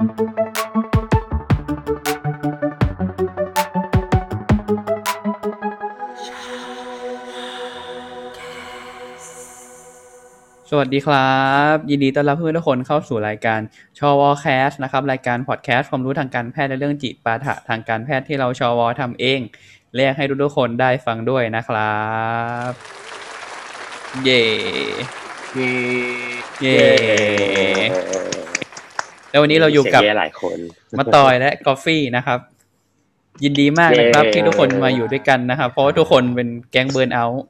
[0.00, 0.08] สวัส
[10.94, 11.38] ดีครั
[11.74, 13.60] บ ยินดีต้อนรับเพื่อนทุกคนเข้าสู่รายการ
[13.98, 19.40] ชอวอแคสนะครับรายการพอดแคสต์ความรู้ทางการแพทย์และเรื่องจิปาถะทางการแพทย์ที่เราชอวอทำเอง
[19.94, 21.98] เรียกให้ทุกๆคนได้ฟังด้วยนะครั
[22.70, 22.72] บ
[24.24, 24.42] เย่
[25.54, 25.70] เย้
[26.60, 28.29] เย่
[29.30, 30.58] แล้ววันนี้เราอยู่กับเสีงแหลายคน
[30.98, 32.38] มาตอยและกอฟฟี่นะครับ
[33.44, 37.44] ยินดีมากนะครับเย้ที่ทุกคนมาอยู่ด้วยกันนะครับเพราะว่าทุกคนเป็นแก๊งเบิร์นเอาท์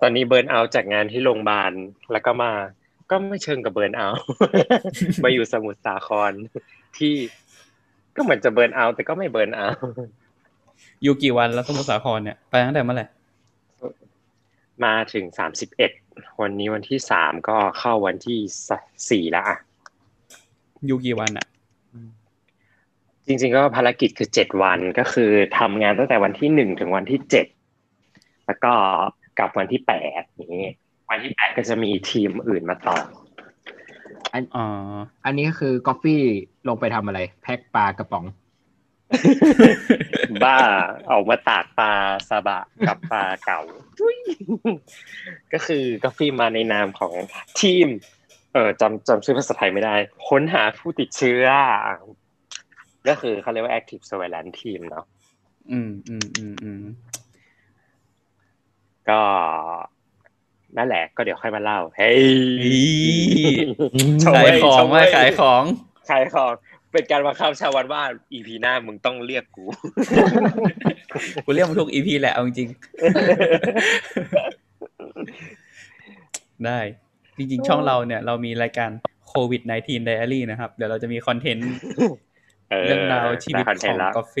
[0.00, 1.72] ตอนนี้เบิร์นเอาท์จากงานที่โรงพยาบาล
[2.12, 2.52] แล้วก็มา
[3.10, 4.24] ก็ไม่เชิงกับเบิร์นเอาท์
[5.24, 6.32] มาอยู่สมุทรสาคร
[6.96, 7.14] ที่
[8.16, 9.82] ก็เหมือนจะเบิร์นเอาท์แต่ก็ไม่เบิร์นเอาท์
[11.02, 13.06] อยู่กี่วันแล้วสมุทรสาครเนี่ยไปตั้งแต่เมื่อไหร่
[14.84, 15.90] มาถึงสามสิบเอ็ด
[16.42, 18.38] วันนี้วันที่สามก็เข้าวันที่
[19.10, 19.58] สี่แล้วอะ
[20.86, 21.46] อยู่กี่วันอะ
[23.26, 27.46] จริง ๆ ก็ภารกิจคือเจ็ดวันก็คือทำงานตั้งแต่วันที่หนึ่งถึงวันที่เจ็ด
[28.46, 28.72] แล้วก็
[29.38, 30.68] กลับวันที่แปดอย่างนี้
[31.10, 32.96] วันที่แปดก็จะมีทีมอื่นมาต่อ
[34.34, 34.66] อ๋อ
[35.24, 36.04] อันนี้ก็คือกาแฟ
[36.68, 38.24] ลงไปทำอะไร แพ็คปลากระป๋อง
[40.44, 40.58] บ้า
[41.12, 41.92] ออกมาตากปลา
[42.28, 43.60] ซาบะกับปลาเก๋า
[43.98, 44.18] จุ้ย
[45.52, 47.14] ก็คือกาแฟมาในนามของ
[47.60, 47.88] ทีม
[48.52, 49.94] เออจำจำชื่อภาษาไทยไม่ได้
[50.28, 51.44] ค้นหาผู้ติดเชื้อ
[53.08, 55.04] ก็คือเขาเรียกว่า active surveillance team เนาะ
[55.70, 56.82] อืมอืมอืมอืม
[59.08, 59.20] ก็
[60.76, 62.24] นั่นแหละก็เดี๋ยวค่อยมาเล่า เฮ้ย
[64.24, 65.62] ชมขายเว้ยของชมเว้มายขายของ
[66.10, 66.52] ขายของ
[66.92, 69.64] เป็นการบังคับชาววันว่า EP หน้ามึงต้องเรียกกู
[71.44, 76.78] กูเรียกมันทุกอีพีแหละเอาจริงๆได้
[77.38, 78.90] จริงๆ ช่องเราเนี่ยเรามีรายการ
[79.28, 81.70] โควิด -19 Diary นะครับ เดี๋ยวเราจะมีคอนเทนต์
[82.84, 84.36] เรื่องราวชีวิตได้คอนเทขนองต์แล้วกาแฟ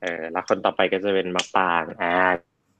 [0.00, 2.14] เออแล้วคนต่อไปก็จะเป็นมะปางอ่า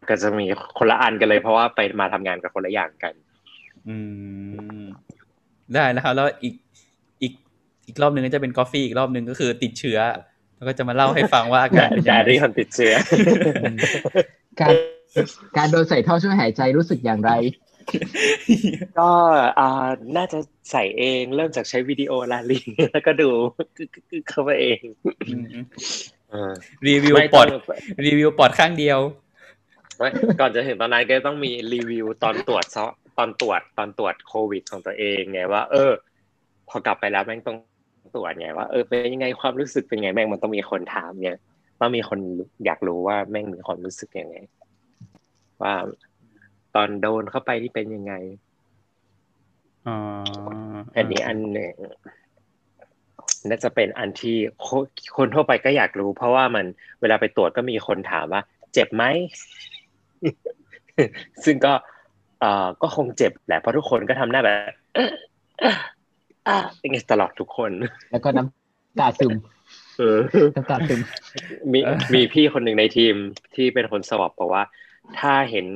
[0.08, 0.46] ก็จะมี
[0.78, 3.14] คนละอันกันเลยเพราะว่าไปมาทำงานกับคนละอย่างกัน
[3.88, 3.96] อื
[4.82, 4.84] ม
[5.74, 6.65] ได้นะครับแล้วอีกอีก
[7.86, 9.98] อีกรอบหนึ่งก็จะเป็นกาแฟอีกรอบหนึ่งก็คือติดเชื้อ
[10.56, 12.94] แล้วก็จะมาเล่าให้ฟังว่าอาการเป็นแต่ยังไงที่คนติดเชื้อ
[14.60, 14.74] การ
[15.56, 17.32] การโดนใส่ท่อช่วยหายใจรู้สึกอย่างไร
[18.98, 19.10] ก็
[19.58, 20.38] อ่าน่าจะ
[20.70, 23.30] ใส่เองเริ่มจากใช้วิดีโอลาลิงแล้วก็ดู
[24.28, 24.80] เข้าไปเอง
[25.28, 25.44] อืม
[26.30, 26.52] เออ
[26.86, 27.50] รีวิวไม่ปต้ออดง
[28.04, 28.98] รีวิวปอดข้างเดียว
[29.98, 30.08] ไม่
[30.40, 35.92] ก่อนจะถึงตอนนั้นก็ต้องมีรีวิวตอนตรวจซะตอนตรวจตอนตรวจโควิดของตัวเองไงว่า เออ
[36.68, 37.58] พอกลับไปแล้วแม่งต้อง
[38.16, 41.30] ตรวจไงว่าเออเป็นยังไงความรู้สึกเป็นไงแม่งมันต้องมีคนถามไง
[41.80, 42.18] ต้องมีคน
[42.64, 44.36] อยากรู้ว่าแม่งมีความรู้สึกยังไง
[45.62, 45.74] ว่า
[46.74, 48.14] ตอนโดนเข้าไปนี่เป็นยังไง
[49.86, 49.96] อ๋อ
[50.96, 51.74] อันนี้อันหนึ่ง
[53.48, 54.84] น่าจะเป็นอันที่คน
[55.16, 56.64] คนทั่วไปก็อยากรู้ เพราะว่ามัน
[57.00, 59.04] เวลาไปตรวจก็มีคนถามว่า เจ็บไหม
[61.44, 61.72] ซึ่งก็
[62.40, 64.54] เอ่อก็คงเจ็บแหละเพราะทุกคนก็ทำหน้าแบบ
[66.46, 67.70] เอะเอะอะอย่างเงี้ยตลอดทุกคน
[68.10, 69.32] แล้วก็น้ำตาซึม
[69.98, 70.18] เออ
[70.56, 71.00] น้ำตาซึม
[71.72, 71.80] มี
[72.14, 73.14] มีพี่คนหนึ่งในทีม
[73.54, 74.64] ที่เป็นคนสวอปบอกว่า
[75.18, 75.66] ถ้าเห็น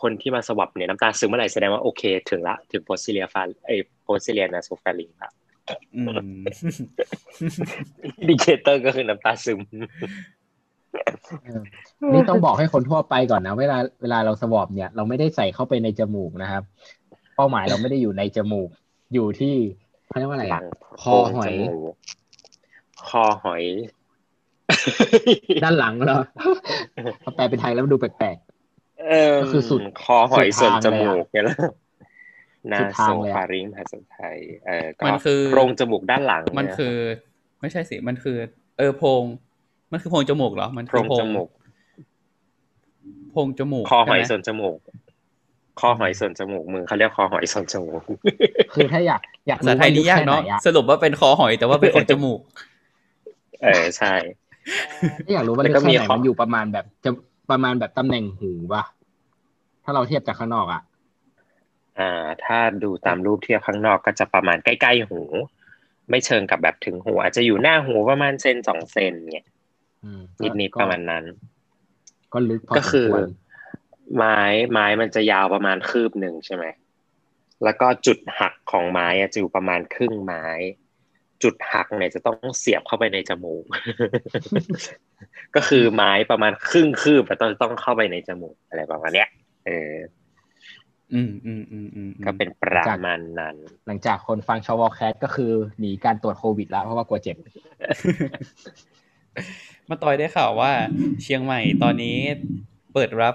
[0.00, 3.70] คนที่มาสวอปเนี่ยน้ำตาซึมเมื่อไหร่แสดงว่าโอเค ถึงละถึงโพซิเลียฟาไอ
[4.02, 5.30] โพซิเลียนาโซฟาลิงละ
[5.96, 6.02] อื
[6.34, 6.40] ม
[8.18, 9.60] อินดิเคเตอร์ก็คือน้ำตาซึม
[12.12, 16.62] นี่ต้องบอกให้คนทั่วไปก่อนนะ เวลาเวลาเราสวอปเนี่ย เราไม่ได้ใส่เข้าไปในจมูกนะครับ
[17.36, 18.68] เป้าหมายเราไม่ได้อยู่ในจมูก
[19.14, 19.54] อยู่ที่
[20.06, 20.64] เขาเรียกว่าอะไรหลัอะง
[21.02, 21.94] คอหอยจมูก
[23.08, 23.64] คอหอย
[25.64, 26.16] ด้านหลังเหรอ
[27.24, 28.36] พอแปลเป็นไทยแล้วมันดูแปลก
[29.00, 31.56] เออก็คือสุดคอหอยสุส่วดนทางจเลยอะมูกเนี่ยแหละ
[32.72, 36.94] นาสุดโซทางเลยอะฟาริงภาษาไทย เออก็มันคือโพรงจมูกด้านหลัง มันเยคือ
[37.60, 38.36] ไม่ใช่สิ มันคือ
[38.78, 39.22] เออโพรง
[39.92, 41.48] มันคือโพรงจมูกเหรอ มันโพคืรองโพรจงมูก
[43.30, 44.78] โพรงจมูก คอหอยใช่ส่ไมวนจมูก
[45.80, 52.40] คอหอยส่วนจมูกมึงเขาเรียกคอหอยส่วนจมูกๆคือถ้าอยากอยากภาษาไทยนี่ยากเนาะว่ลึแค่ไหอะสรุปว่าเป็นคอหอยแต่ว่าเป็นของจมูก
[53.62, 54.14] เออใช่
[55.24, 57.10] ถ้าอยากรู้ว่าแล้ลึวกก็แค่มีไหนข้อมันอยู่ประมาณแบบจะ
[57.50, 58.82] ประมาณแบบตำแหน่งหูป่ะ
[59.84, 60.82] ถ้าเราเทียบจากข้างนอกอะ
[61.98, 65.20] อ่า ถ้าดูตามรูปเทียบข้างนอกก็จะประมาณใกล้ๆหู
[66.10, 69.46] ไม่เชิงกับแบบถึงหู อาจจะอยู่หน้าหูประมาณเซนสองเซนเนี่ย
[70.04, 70.22] อืม
[70.60, 71.24] นิดๆประมาณนั้น
[72.32, 73.22] ก็ลึกพอก็คือสมควร
[74.16, 74.38] ไม้
[74.72, 76.64] ไม้มันจะยาวประมาณคืบหนึ่งใช่ไหม
[77.64, 80.46] แล้วก็จุดหักของไม้อะจะอยู่ประมาณครึ่งไม้
[81.42, 83.64] จุดหักเนี่ยจะต้องเสียบเข้าไปในจมูก
[85.56, 89.28] ก็คือไม้ประมาณครึ่งคืบอะต้องต้องเข้าไปในจมูกอะไรประมาณเนี้ย
[89.66, 89.94] เออ
[91.12, 93.56] อืมอืมอืมอืมก็เป็นประมาณนั้น
[93.86, 97.36] หลังจากคนฟังชาวอแคสก็คือหนีการตรวจโควิดแล้วเพราะว่ากลัวเจ็บ
[99.88, 100.72] มาต่อยได้ข่าวว่า
[101.22, 102.16] เชียงใหม่ตอนนี้
[102.94, 103.34] เปิดรับ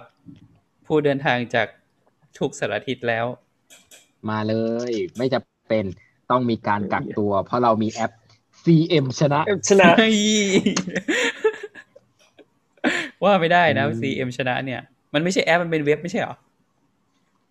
[0.89, 1.67] ผู้เดินทางจาก
[2.39, 3.25] ทุกสารทิศแล้ว
[4.29, 4.55] มาเล
[4.89, 5.39] ย ไม่จะ
[5.69, 5.85] เป็น
[6.31, 8.11] ต้องมีการกักตัว เพราะเรามีแอป
[8.63, 9.39] CM ชนะ
[9.69, 10.17] ชนะเฮ้ย
[13.23, 14.81] ว่าไม่ได้นะอืม CM ชนะเนี่ย
[15.13, 16.35] มันไม่ใช่แอปมันเป็นเว็บไม่ใช่เหรอ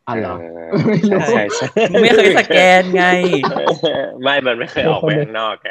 [0.07, 3.05] อ๋อเหรอเออไม่รู้ใช่ใช่มึงไม่เคยสแกนไง
[4.23, 5.69] ไม่ มันไม่เคยออกไปข้างนอกแก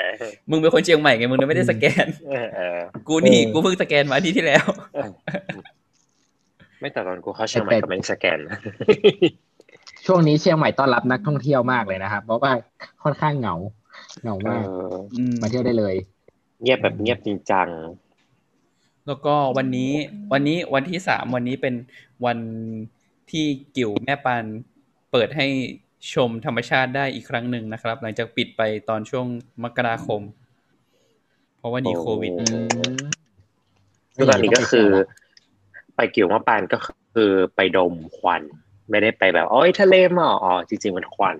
[0.49, 4.65] มึงเป็นคนเชียงใหม่ไง มึงเลยไม่ได้สแกนเออเออกูนี่เออกูเพิ่งสแกนมาอาที่ที่แล้ว
[6.79, 8.57] ไม่แต่ตอนกูเข้าเชียงใหม่ก็ไม่ได้สแกนนะ
[10.05, 12.51] ช่วงนี้เชียงใหม่ต้อนรับนักท่องเที่ยวมากเลยนะครับเพราะว่า
[13.03, 13.55] ค่อนข้างเหงา
[14.21, 15.95] เหงาเอมากออืมมาเที่ยวได้เลย
[16.61, 17.67] เงียบแบบเงียบจริงจัง
[19.07, 19.91] แล้วก็วันนี้
[20.33, 21.75] วันนี้วันที่สามวันนี้เป็น
[22.25, 22.39] วัน
[23.31, 23.45] ที่
[23.77, 24.45] กิ่วแม่ปาน
[25.11, 25.47] เปิดให้
[26.13, 29.25] ชมธรรมชาติได้อีกครั้งหนึ่งนะครับ หลังจากปิดไปตอนช่วง
[29.63, 30.21] มกราคม
[31.57, 32.97] เพราะว่าหนีโควิดโอ้อืม
[34.15, 34.87] คือตอนนี้ก็คือ
[35.97, 36.77] ไปกิ่วมะปานก็
[37.15, 38.41] คือไปดมควัน
[38.89, 41.37] ไม่ได้ไปแบบโอ้ยทะเลหมอกอ๋อจริง ๆ มันควัน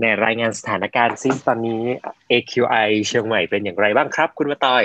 [0.00, 1.82] ในรายงานสถานการณ์ซิตอนนี้
[2.30, 4.82] AQI เชียงใหม่เป็นอย่างไรบ้างครับ คุณมาต่อย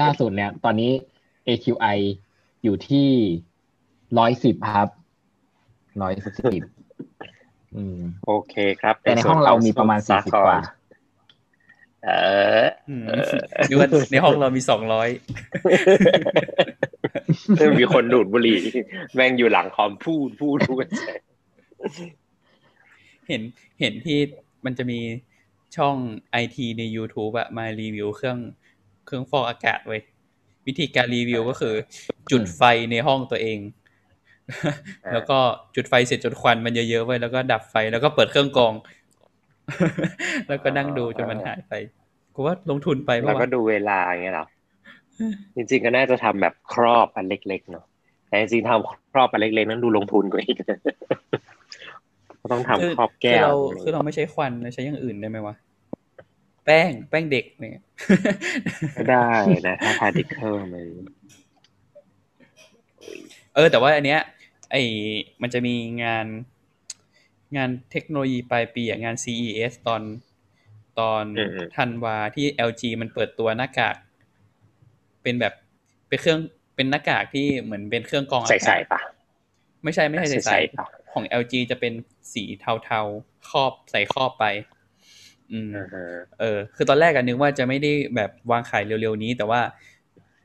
[0.00, 0.92] ล่าสุดเนี่ย ตอนนี้
[1.48, 1.98] AQI
[2.64, 3.08] อยู่ที่
[4.18, 4.88] ร้อยสิบครับ
[6.02, 6.62] ร้อยสิบ
[7.74, 10.58] อืมโอเคครับ แต่ในห้องเรามีประมาณสสี่สิบกว่า
[12.06, 12.10] เอ
[12.62, 13.04] ออืม
[13.68, 15.08] หรือว่าในห้องเรามีสองร้อย
[17.80, 18.60] มีคนดูดบุหรี่
[19.14, 20.84] แม่งอยู่หลังคอมพูดพูดพูด
[23.28, 23.42] เห็น
[23.80, 24.18] เห็นที่
[24.64, 25.00] มันจะมี
[25.76, 25.96] ช่อง
[26.30, 28.38] ไอทีใน YouTube อะมารีวิวเครื่อง
[29.06, 30.02] เครื่องฟอกอากาศเว้ย
[30.66, 31.74] วิธีการรีวิวก็คือ
[32.30, 33.58] จุดไฟในห้องตัวเอง
[35.04, 35.38] อ่าแล้วก็
[35.74, 38.72] จุดไฟเสร็จจนควันมันเยอะๆไว้แล้วก็ดับไฟแล้วก็เปิดเครื่องกรอง
[40.48, 41.74] แล้วก็นั่งดูจนมันหายไป
[42.34, 44.46] กูว่าลงทุนไปแล้วปะก็วะดูเวลาอย่างเงี้ยเหรอ
[45.56, 47.84] จริงๆก็น่าจะทำแบบครอบอันเล็กๆเนาะ
[48.28, 50.56] แต่จริงๆทำครอบอันเล็กๆนั้นดูลงทุนกว่าอีก
[52.40, 55.54] ก็ต้องทำคือครอบแก้คือวเราคือเราไม่ใช้ควันเราใช้อย่างอื่นได้ไหมวะ
[56.64, 57.84] แป้งแป้งเด็กเนี่ย
[58.96, 59.28] ก็ได้
[59.68, 60.86] นะถ้าพาร์ติเคิลมัน
[63.54, 64.20] เออ แต่ว่าอันเนี้ย
[64.70, 64.76] ไอ
[65.42, 66.26] มันจะมีงาน
[67.56, 70.02] งานเทคโนโลยีปลายปีอะงาน CES ตอน
[71.00, 71.24] ตอน
[71.76, 73.96] ธันวาที่ LG มันเปิดตัวหน้ากาก
[75.22, 75.54] เป็นแบบ
[76.08, 76.40] เป็นเครื่อง
[76.76, 79.00] เป็นหน้ากากที่เหมือนเป็นเครื่องกรองอาใส่กาศใส่ปะ
[79.84, 81.92] ไม่ใช่ไม่ใช่ใส่ใส่ใส่ปะของ LG จะเป็น
[82.32, 84.44] สีเทาๆครอบใส่ครอบไป
[85.52, 86.04] อืมอ่าฮะ
[86.40, 89.60] เออ คือตอนแรกอะนึกว่าจะไม่ได้แบบวางขายเร็วๆนี้ แต่ว่า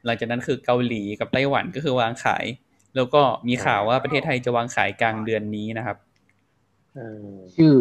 [0.05, 2.45] หลังจากนั้นคือเกาหลีกับไต้หวันก็คือวางขาย
[2.95, 6.08] แล้วก็มีข่าวว่าประเทศไทยจะวางขายกลางเดือนนี้นะครับอืม
[7.57, 7.73] ชื่อ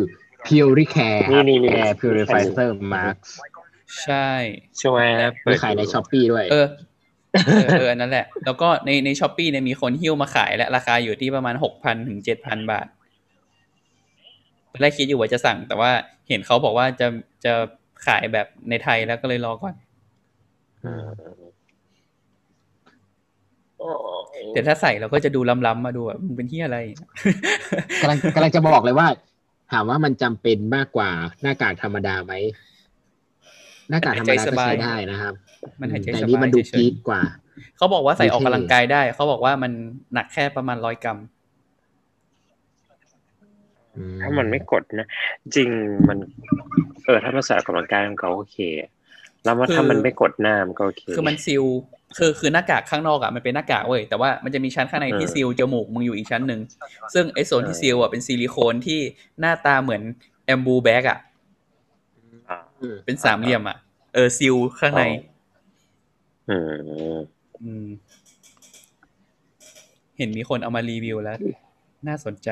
[0.47, 3.17] PuriCare นี่นี่นี่ Air Purifier Mask
[4.05, 4.29] ใช่
[4.83, 6.67] ช่วยนะมีขายใน Shopee ด้วย เออ
[7.47, 12.87] เออเอออันนั้นแหละ แล้วก็ในใน Shopee เนี่ยมีคนหิ้วมาขายและราคาอยู่ที่ประมาณหกพันถึงเจ็ดพันบาท
[14.71, 15.91] ตอนแรกคิดอยู่ว่าจะสั่ง แต่ว่า
[16.29, 17.07] เห็นเขาบอกว่าจะ
[17.45, 17.53] จะ
[18.07, 19.75] ขายแบบในไทยแล้วก็เลยรอก่อน
[20.85, 21.48] อืมโอ้
[24.53, 26.79] แต่ถ้าใส่เราก็จะดูล้ำๆมาดูแบบมึงเป็นที่อะไร
[28.01, 29.07] กำลังกำลังจะบอกเลยว่า
[29.73, 31.11] ถามว่ามันจำเป็นมากกว่า
[31.43, 32.33] หน้ากากธรรมดาไหม
[33.91, 35.35] หน้ากากธรรมดาก็ใช้ได้นะครับ
[35.81, 39.73] มันหายใจแต่สนี่บามัยนดูเฉพียคกว่าๆเขาบอกว่าใส่ออกดูเท่กำลังกายได้ เขาบอกว่ามัน
[40.15, 41.19] หนักแค่ประมาณร้อยกรัม
[43.97, 45.09] อืถ้ามันไม่กดนะ
[45.55, 45.69] จริง
[46.09, 46.19] มัน
[47.05, 48.57] เออถ้ามันใส่ออกกำลังกายมันก็โอเค
[49.45, 51.65] แล้วมันคือถ้ามันไม่กดหน้ามันก็โอเค คือมัน seal
[52.17, 56.61] คือคือหน้ากากข้างนอกอะมันเป็นหน้ากากเว้ยแต่ว่ามันจะมีชั้นข้างในที่เออ seal จมูกมึงอยู่อีกชั้นหนึ่ง
[57.15, 59.01] ซึ่งไอ้โซนที่เออ seal อะเป็นซิลิโคนที่
[59.41, 60.03] หน้าตาเหมือน
[60.47, 61.19] Ambu bag อะ
[62.49, 63.77] อ่าอืมเป็นสามเหลี่ยมอะ
[64.15, 65.03] เออ seal ข้างใน
[66.51, 66.71] อืม
[67.63, 67.87] อืม
[70.19, 71.39] เห็นมีคนเอามารีวิวแล้ว
[72.09, 72.49] น่าสนใจ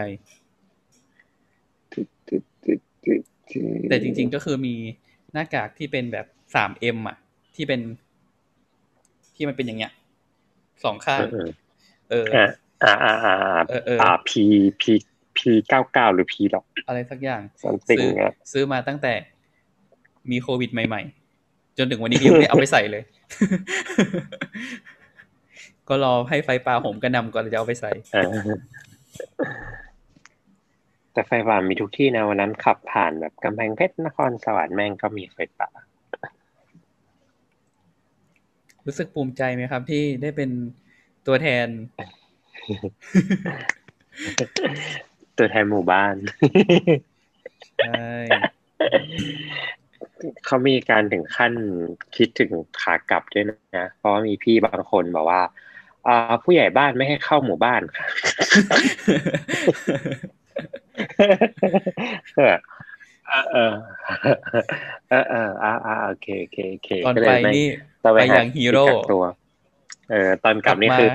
[3.88, 4.75] แต่จริง ๆก็คือมี
[5.32, 7.16] หน้ากากที่เป็นแบบสามเอ็มอะ
[7.54, 7.80] ที่เป็น
[9.37, 9.93] ที่มันเป็นอย่างเงี้ย
[10.85, 11.49] สองข้างอืม
[12.11, 12.47] เอออ่า
[12.85, 14.43] อ่าอ่าอ่าเออเอออ่าพี
[14.81, 14.93] พี
[15.37, 19.12] พีเก้าเก้าหรือพีหรอกอะไรสักอย่าง something ซื้อเนี่ยซื้อมาตั้งแต่
[20.31, 21.02] มีโควิดใหม่
[21.40, 23.02] ๆ จนถึงวันนี้ยังไม่ได้เอาไปใส่เลย
[25.88, 28.26] ก็รอให้ไฟป่าโหมกระหนำก่อนจะเอาไปใส่เออ
[31.12, 35.69] แต่ไฟป่ามีทุกที่นะวันนั้นขับผ่านแบบกำแพงเพชรนครสวรรค์แม่งก็มีไฟป่า
[38.87, 40.50] รู้สึกภูมิใจไหมครับ ที่ได้เป็น
[41.26, 41.66] ตัวแทน
[45.38, 46.14] ตัวแทนหมู่บ้าน
[47.81, 48.11] ใช่
[50.47, 51.52] เขามีการถึงขั้น
[52.16, 52.50] คิดถึง
[52.81, 55.43] ขากลับด้วยนะ เพราะว่ามีพี่บางคนบอกว่า
[56.07, 58.07] อ่าผู้ใหญ่บ้านไม่ให้เข้าหมู่บ้านค่ะ
[62.37, 62.57] เออ
[63.52, 63.73] เออ
[65.09, 67.66] เออเอออ่าอ่าโอเคโอเคโอเคตอนก็เลไปยม่นี่
[68.06, 69.25] ตะไปเวนอย่างฮีโร่กักตัว
[70.10, 71.08] เออ ตอนกลับนี่คือ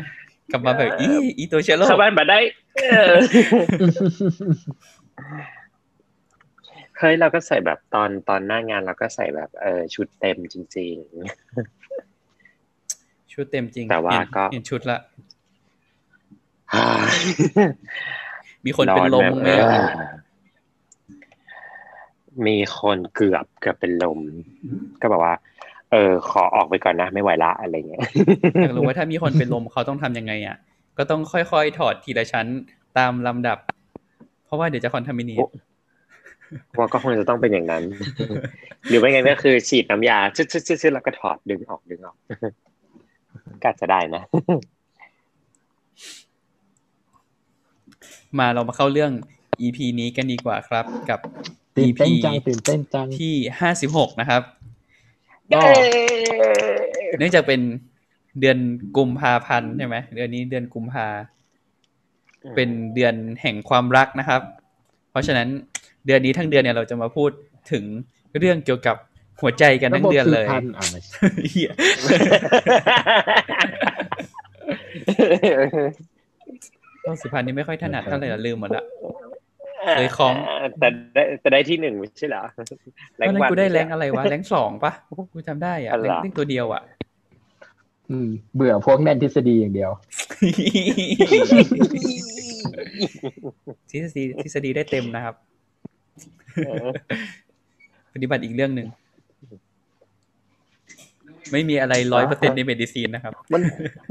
[0.51, 1.07] กลับมาแบบอี
[1.37, 2.39] อีตัวเชลโลเข้าบ้านมาได้
[2.91, 3.13] เออ
[6.97, 10.95] เฮ้ยเราก็ใส่แบบตอนตอนหน้างานเราก็ใส่แบบเออชุดเต็มจริง
[13.33, 15.05] ชุดเต็มจริง แต่ว่าเห็นก็เห็นชุดละๆ
[18.65, 19.85] มีคนเป็นลมร้อไหมแบบอะเออ
[22.47, 24.19] มีคนเกือบเกือบเป็นลม
[25.01, 25.35] ก็บอกว่า
[25.91, 28.01] เออขอออกไปก่อนนะไม่ไหวละอะไรเงี้ย
[28.61, 30.57] อยากรู้ว่าถ้ามีคนเป็นลมเขาต้องทำยังไงอะ
[30.97, 32.45] ก็ต้องค่อยๆถอดทีละชั้น
[32.97, 33.57] ตามลำดับ
[34.45, 35.45] เพราะว่าเดี๋ยวจะคอนทามินีโอ้
[36.77, 37.83] ว่าก็คงจะต้องเป็นอย่างนั้น
[38.87, 42.17] หรือไม่งั้นก็คือฉีดน้ำยาชึดชึดชึดชึดแล้วก็ถอดดึงออกดึงออก
[43.61, 44.23] ก็อาจจะได้นะ
[48.39, 49.11] มาเรามาเข้าเรื่อง
[49.61, 51.19] EP นี้กันดีกว่าครับ กับ
[51.75, 54.41] ตื่น EP เต้นจังตื่นเต้นจังที่ห้าสิบหกนะครับ
[55.53, 55.61] ก็
[57.19, 57.61] เนื่องจากเป็น
[58.39, 58.57] เดือน
[58.97, 61.07] กุมภาพันธ์ใช่ไหมเดือนนี้เดือนกุมภา
[62.55, 64.41] เป็นเดือนแห่งความรักนะครับ
[65.11, 65.47] เพราะฉะนั้น
[66.05, 67.31] เดือนนี้ทั้งเดือนเนี่ยเราจะมาพูด
[67.71, 67.83] ถึง
[68.39, 68.95] เรื่องเกี่ยวกับ
[69.41, 71.71] หัวใจกันทั้งเดือนเลยระบบสืบพันธุ์อะไม่ใช่เหี้ย
[77.05, 78.83] ต้องสุพรรณนี่ไม่ค่อยถนัดเท่าไหร่ละลืมหมดละ
[79.89, 80.35] เคยคล้อง
[80.79, 82.43] แต่ได้แต่ได้ที่หนึ่งไม่ใช่เหรอ
[83.27, 84.91] ตอนนั้นกูได้แรงอะอะไรวะแรงสองปะ
[85.33, 86.83] กูจำได้อะอะไรแรงเรื่องตัวเดียวอะ
[88.11, 89.91] อืมเบื่อพวกแน่นทฤษฎีอย่างเดียว
[93.91, 95.35] ทฤษฎีทฤษฎีได้เต็มนะครับ
[98.13, 98.87] ปฏิบัติอีกเรื่องหนึ่ง
[101.51, 103.61] ไม่มีอะไรร้อยเปอร์เซ็นในเมดิซีนนะครับ มัน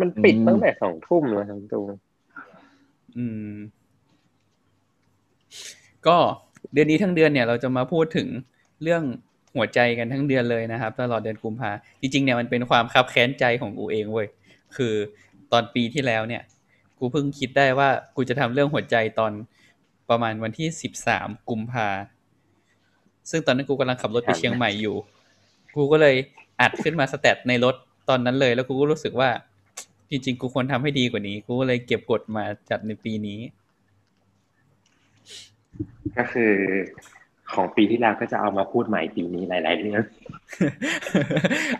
[0.01, 1.87] มันปิดอืมตั้งแต่สองทุ่มแล้วทั้งตัว
[3.19, 3.55] อืม
[6.07, 6.17] ก็
[6.73, 8.29] เดือนนี้ทั้งเดือนเนี่ยเราจะมาพูดถึง
[8.83, 9.03] เรื่อง
[9.57, 14.27] หัวใจกันทั้งเดือนเลยนะครับ ตลอดเดือนกุมภาจริงๆเนี่ยมันเป็นความคับแค้นใจของกูเองเว้ย
[14.77, 14.95] คือ
[15.53, 16.43] ตอนปีที่แล้วเนี่ย
[16.99, 19.33] กูเพิ่งคิดได้ว่ากูจะทำเรื่องหัวใจตอน
[20.11, 21.89] ประมาณวันที่สิบสามกุมภา
[23.31, 24.97] ซึ่งตอนนั้นกูกำลังขับรถไปเชียงใหม่อยู่
[25.77, 26.15] กูก็เลย
[26.61, 27.75] อัดขึ้นมาสแตทในรถ
[28.09, 29.31] ตอนนั้นเลย แล้วกูก็รู้สึกว่า
[30.11, 33.41] จริง ๆ กูควรทำให้ดีกว่านี้ กูก็เลยเก็บกดมาจัดในปีนี้
[36.19, 36.53] ก็คือ
[37.53, 40.03] ของปีที่แล้วก็จะเอามาพูดใหม่ปีนี้หลาย ๆ เรื่อง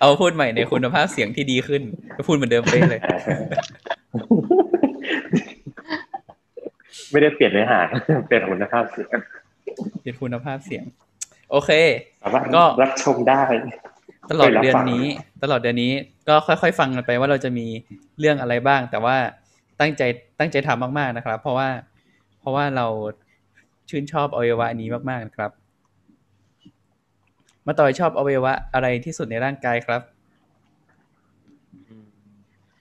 [0.01, 1.83] เอาพูดใหม่ในคุณภาพเสียงที่ดีขึ้น
[2.17, 3.01] ก็พูดเหมือนเดิมเป๊ะเลย
[7.11, 7.81] ไม่ได้เปลี่ยนเนื้อหา
[8.27, 9.17] เปลี่ยนคุณภาพเสียง
[10.03, 10.85] เป็นคุณภาพเสียง
[11.51, 11.71] โอเค
[12.23, 13.43] สามารถก็รับชมได้
[14.31, 15.05] ตลอดเคยรับเดือนฟังนี้
[15.43, 15.93] ตลอดเดือนนี้
[16.29, 17.67] ก็ค่อย ๆ ฟังกันไปว่าเราจะมี
[18.19, 19.17] เรื่องอะไรบ้าง แต่ว่า
[19.81, 20.03] ตั้งใจ
[20.39, 21.69] ตั้งใจทำมากๆนะครับ เพราะว่า
[22.41, 22.87] เพราะว่าเรา
[23.91, 25.51] ชื่นชอบอวัยวะนี้มากๆนะครับ
[27.67, 30.03] มาต่อยชอบอวัยวะอะไรที่สุดในร่างกายครับ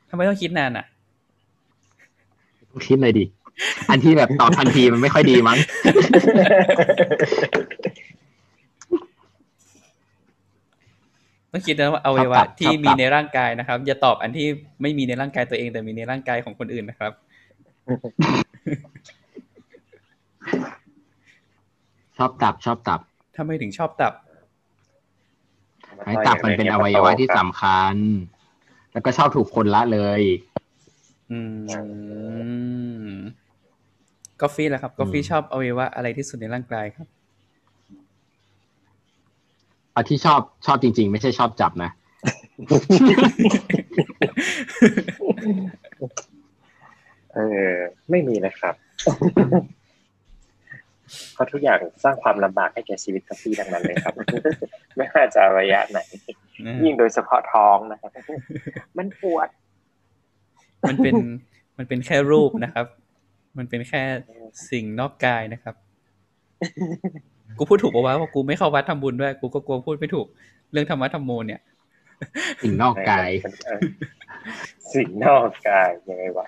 [0.10, 0.86] ทำไมต้องคิดนานอะ
[2.88, 3.26] คิดเลยดิ
[3.90, 5.58] อันที่แบบตอบทันทีมันไม่ค่อยดีมั้ง
[11.52, 14.48] ต้องคิดนะว่าอวัยวะชอบตับที่ชอบตับมีในร่างกายนะครับ อย่าตอบอันที่
[14.82, 17.12] ไม่มีในร่างกายตัวเองแต่มีในร่างกายของคนอื่นนะครับ
[22.20, 23.00] ชอบตับชอบตับ
[23.36, 24.14] ถ้าไม่ถึงชอบตับ
[26.06, 27.96] ไอ้ตับมันเป็นอวัยวะที่สำคัญ
[28.94, 30.22] แล้วก็ชอบถูกคนละเลย
[31.32, 31.40] อื
[33.06, 33.10] ม
[34.42, 37.08] กาแฟแหละครับกาแฟอืมชอบอวัยวะอะไรที่สุดในร่างกายครับ
[39.94, 41.92] เอาที่ชอบชอบจริง ๆ ไม่ใช่ชอบจับนะ
[47.34, 47.40] เอ
[47.72, 47.74] อ
[48.10, 49.79] ไม่มีนะครับเพ
[51.40, 54.14] ราะทุกอย่างสร้างความลำบากให้แก่ชีวิตกาแฟดังนั้นเลยครับ
[54.96, 56.00] ไม่ว่าจะระยะไหน
[56.84, 58.12] ยิ่งโดยเฉพาะท้องนะครับ
[58.98, 59.50] มันปวด
[60.90, 61.16] มันเป็น
[61.78, 62.86] มันเป็นแค่รูปนะครับ
[63.58, 64.02] มันเป็นแค่
[64.72, 65.76] สิ่งนอกกายนะครับ
[67.58, 70.28] กูพูดถูกปะวะเพราะกูไม่เข้าวัดทำบุญด้วย กูก็กลัวพูดไม่ถูก
[70.72, 71.62] เรื่องธรรมะธรรมโมเนี่ย
[72.64, 73.30] สิ่งนอกกาย
[73.66, 73.82] เออ
[74.94, 76.48] สิ่งนอกกายยังไงวะ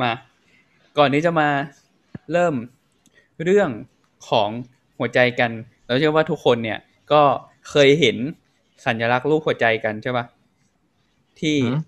[0.00, 0.12] มา
[0.98, 1.48] ก่อนนี้จะมา
[2.32, 2.54] เริ่ม
[3.44, 3.70] เรื่อง
[4.28, 4.48] ของ
[4.98, 5.50] หัวใจกัน
[5.86, 6.78] เราเชื่อว่าทุกคนเนี่ย
[7.12, 7.24] ก็ก็
[7.70, 8.16] เคยเห็น
[8.86, 10.24] สัญลักษณ์รูปหัวใจกันใช่ปะ
[11.40, 11.78] ที่หืม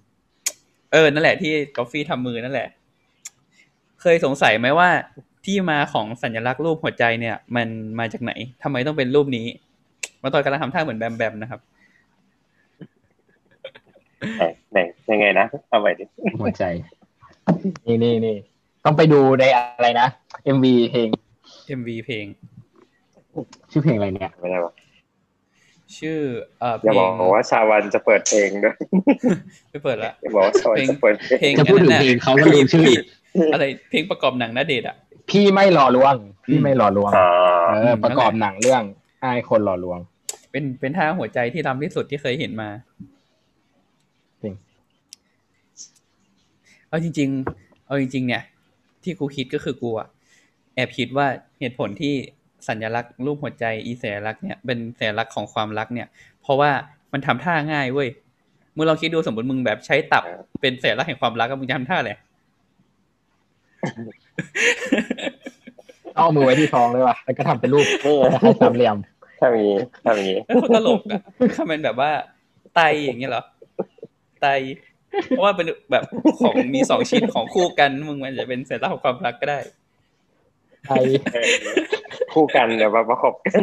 [0.92, 2.68] เออ นั่นแหละที่กาแฟทำมือนั่นแหละ
[4.00, 4.88] เคยสงสัยไหมว่า
[5.44, 9.46] ที่มาของสัญลักษณ์รูปหัวใจเนี่ย มันมาจากไหนทำไมต้องเป็นรูปนี้
[10.22, 11.60] มาตอนกำลังทำท่าเหมือนแบมแบมนะครับ
[14.36, 14.78] ไหนไหน
[15.10, 16.04] ยังไงนะเอาใหม่ดิ
[16.42, 16.64] หัวใจ
[17.86, 18.36] นี่นี่นี่
[18.84, 20.08] ต้องไปดูในอะไรนะ
[20.56, 21.08] MV เพลง
[21.78, 22.26] MV เพลง
[23.70, 24.74] ชื่อเพลงอะไรเนี่ยไม่ได้บอก
[25.98, 26.18] ชื่อ
[26.60, 28.74] เอ่อเพอย่าลบงอกว่าชาวันจะเปิดเพลงด้วย
[29.70, 32.86] ไปเปิดละอย่าบอกว่าชาวันจะเปิดเพลงเพลงจะพูดถึงเพลงเขาก็ลืมชื่อ
[33.54, 34.96] อะไรเพลงประกอบหนังนาเดชน์อะ
[35.30, 36.14] พี่ไม่หล่อลวง
[36.46, 37.28] พี่ไม่หล่อลวงอ๋อ
[37.74, 38.82] เออประกอบหนังเรื่อง
[39.20, 39.98] ไอ้คนหล่อลวง
[40.50, 42.68] เป็นเป็นท่าหัวใจที่ล้ำที่สุดที่เคยเห็นมา
[44.42, 44.54] จริง
[46.94, 48.42] เอาจริง ๆ เอาจริง ๆ เนี่ย
[49.02, 50.08] ที่กูคิดก็คือกูอะ
[50.74, 51.26] แอบคิดว่า
[51.60, 52.14] เหตุผลที่
[52.68, 56.08] สัญลักษณ์รูปหัวใจอีสัญลักษณ์เนี่ยเป็นสัญลักษณ์ของความรักเนี่ย
[56.42, 56.70] เพราะว่า
[57.12, 58.08] มันทำท่าง่ายเว้ย
[58.76, 60.24] มึงลองคิดดูสมมติมึงแบบใช้ตับ
[60.60, 62.12] เป็นสัญลักษณ์แห่งความรักอะมึงจะทำท่าอะไร
[66.16, 68.96] เอามือไว้ที่ท้องเลยว่ะแล้วก็ทำเป็นรูปนี่ให้สามเหลี่ยม
[69.40, 71.20] ทำอย่างนี้ทำอย่างนี้แล้วคนตลกอะ
[71.56, 72.10] ทำเป็นแบบว่า
[72.74, 73.44] ไตอย่างเงี้ยเหรอ
[74.42, 74.46] ไต
[75.28, 76.04] เพราะว่าเป็นแบบ
[76.42, 79.58] ของมีสองชิ้นของคู่กันมึงมันจะเป็นสัญลักษณ์ของความรักก็ได้
[80.88, 80.92] ไอ
[81.32, 81.50] เออ
[82.34, 83.62] คู่กันเดี๋ยวมาประกบกัน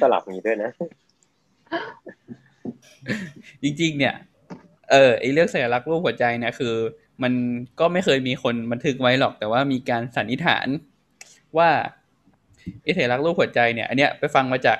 [0.00, 0.70] สลับอย่างนี้ด้วยนะ
[3.62, 4.14] จริง ๆ เนี่ย
[4.90, 6.74] เออไอเรื่องสัญลักษณ์รูปหัวใจเนี่ยคือ
[7.22, 7.32] มัน
[7.80, 10.66] ก็ไม่เคยมีคนบันทึกไว้หรอก แต่ว่ามีการสันนิษฐาน
[11.58, 11.70] ว่า
[12.82, 14.78] ไอสัญลักษณ์รูปหัวใจเนี่ย อันเนี้ยไปฟังมาจาก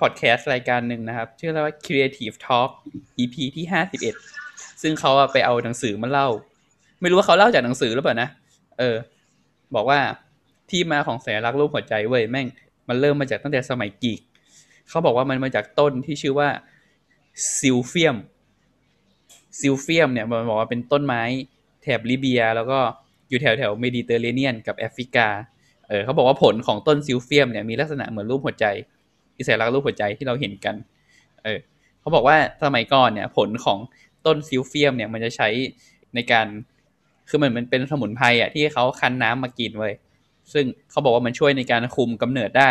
[0.00, 2.70] พอดแคสต์รายการหนึ่งนะครับ ชื่อว่า Creative Talk
[3.18, 4.14] EP ที่ห้าสิบเอ็ด
[4.82, 6.28] ซึ่งเขาไปเอาหนังสือมาเล่า
[7.00, 8.28] ไม่รู้ว่าเขาเล่าจากหนังสือหรือเปล่านะ
[8.78, 8.96] เออ
[9.74, 10.00] บอกว่า
[10.70, 12.46] ที่มาของสัญลักษณ์รูปหัวใจเว้ยแม่ง
[12.88, 14.20] มันเริ่มมาจากตั้งแต่สมัยกีก
[14.88, 16.48] เขาบอกว่ามันมาจากต้นที่ชื่อว่า
[17.58, 18.16] silphium
[19.60, 21.22] silphium เนี่ยมันบอกว่าเป็นต้นไม้
[21.82, 22.78] แถบลิเบีย แล้วก็
[23.28, 25.28] อยู่แถวแถวเมดิเตอร์เรเนียนกับแอฟริกา
[25.88, 28.66] เออเขาบอกว่าผลของต้น silphium เนี่ยมีลักษณะเหมือนรูปหัวใจ
[29.38, 30.76] อิสระลักษณ์รูปหัวใจที่เราเห็นกัน
[31.44, 31.58] เออ
[32.00, 33.78] เขาบอกว่าสมัยก่อนเนี่ย ผลของ
[34.26, 35.48] ต้น silphium เนี่ยมันจะใช้
[36.14, 36.46] ในการ
[37.28, 39.94] คือมันมันเป็นสมุนไพรอะที่เขาคั้นน้ำมากินเว้ย
[40.52, 42.70] ซึ่งเขาบอกว่ามันช่วยในการคุมกำเนิดได้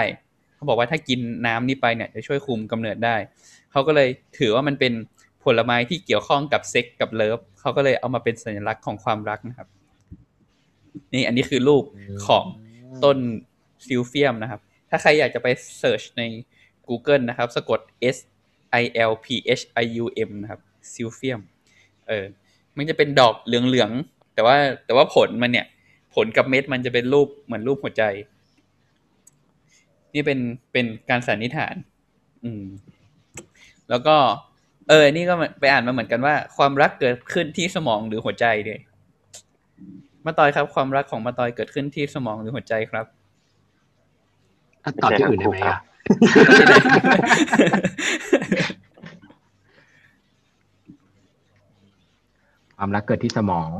[0.56, 3.15] เขาบอกว่าถ้ากินน้ำนี้ไปเนี่ยจะช่วยคุมกำเนิดได้
[3.71, 4.93] เขาก็เลยถือว่ามันเป็น
[5.43, 9.67] ผลไม้ที่เกี่ยวข้องกับเซ็กกับ love เขาก็เลยเอามาเป็นสัญลักษณ์ของความรักนะครับ
[11.13, 11.84] นี่อันนี้คือรูป
[12.28, 12.45] ของ
[13.04, 13.17] ต้น
[13.88, 15.47] silphium นะครับ ถ้าใครอยากจะไป
[15.80, 16.21] search ใน
[16.89, 17.80] Google นะครับ สะกด
[18.15, 18.17] S
[18.82, 19.28] I L P
[19.60, 20.62] H I U M นะครับ
[20.94, 21.41] silphium
[22.08, 22.26] เออ
[22.78, 25.65] มันจะเป็นดอกเหลืองๆ แต่ว่าแต่ว่าผลมันเนี่ย
[26.15, 28.04] ผลกับเม็ดมันจะเป็นรูปเหมือนรูปหัวใจ
[30.13, 30.39] นี่เป็น
[30.71, 31.76] เป็นการสันนิษฐาน
[32.43, 32.65] อืม
[33.89, 34.15] แล้วก็
[34.89, 38.80] เออ นี่ก็ไปอ่านมาเหมือนกันว่า ความรักเกิดขึ้นที่สมองหรือหัวใจเนี่ย
[40.26, 43.06] มาตอยครับ ความรักของมาตอยเกิดขึ้นที่สมองหรือหัวใจครับ
[45.04, 45.78] ตอบที่อื่นได้ไหมอะ
[52.78, 53.72] ความรักเกิดที่สมอง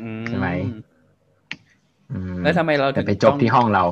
[0.00, 0.48] อืใช่ไหม
[2.12, 3.84] อืมแล้วทำไมเราถึแต่งไปจบที่ห้องเรา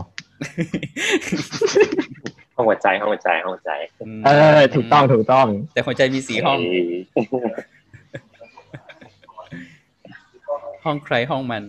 [2.55, 3.73] ห้องหัวใจห้องหัวใจห้องหัวใจ
[4.09, 6.59] มเออ ถูกต้องถูกต้อง แต่หัวใจมีสี่ห้อง
[10.85, 11.63] ห้องใครห้องมัน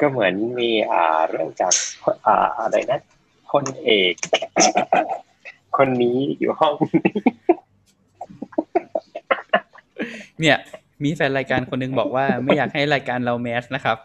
[0.00, 1.72] ก็เหมือนมีอ่าเริ่มจาก
[2.26, 3.00] อ่าอะไรนะ
[3.52, 4.14] คนเอก
[5.76, 6.74] คนนี้อยู่ห้อง
[10.40, 10.56] เนี่ย
[11.02, 13.98] มีแฟนรายการคนหนึงบอกว่า ไม่อยากให้รายการเราแมสนะครับ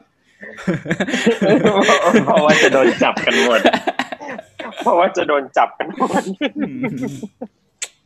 [2.26, 3.60] เพราะว่าจะโดนจับกันหมด
[4.84, 6.24] เพราะว่าจะโดนจับกันหมด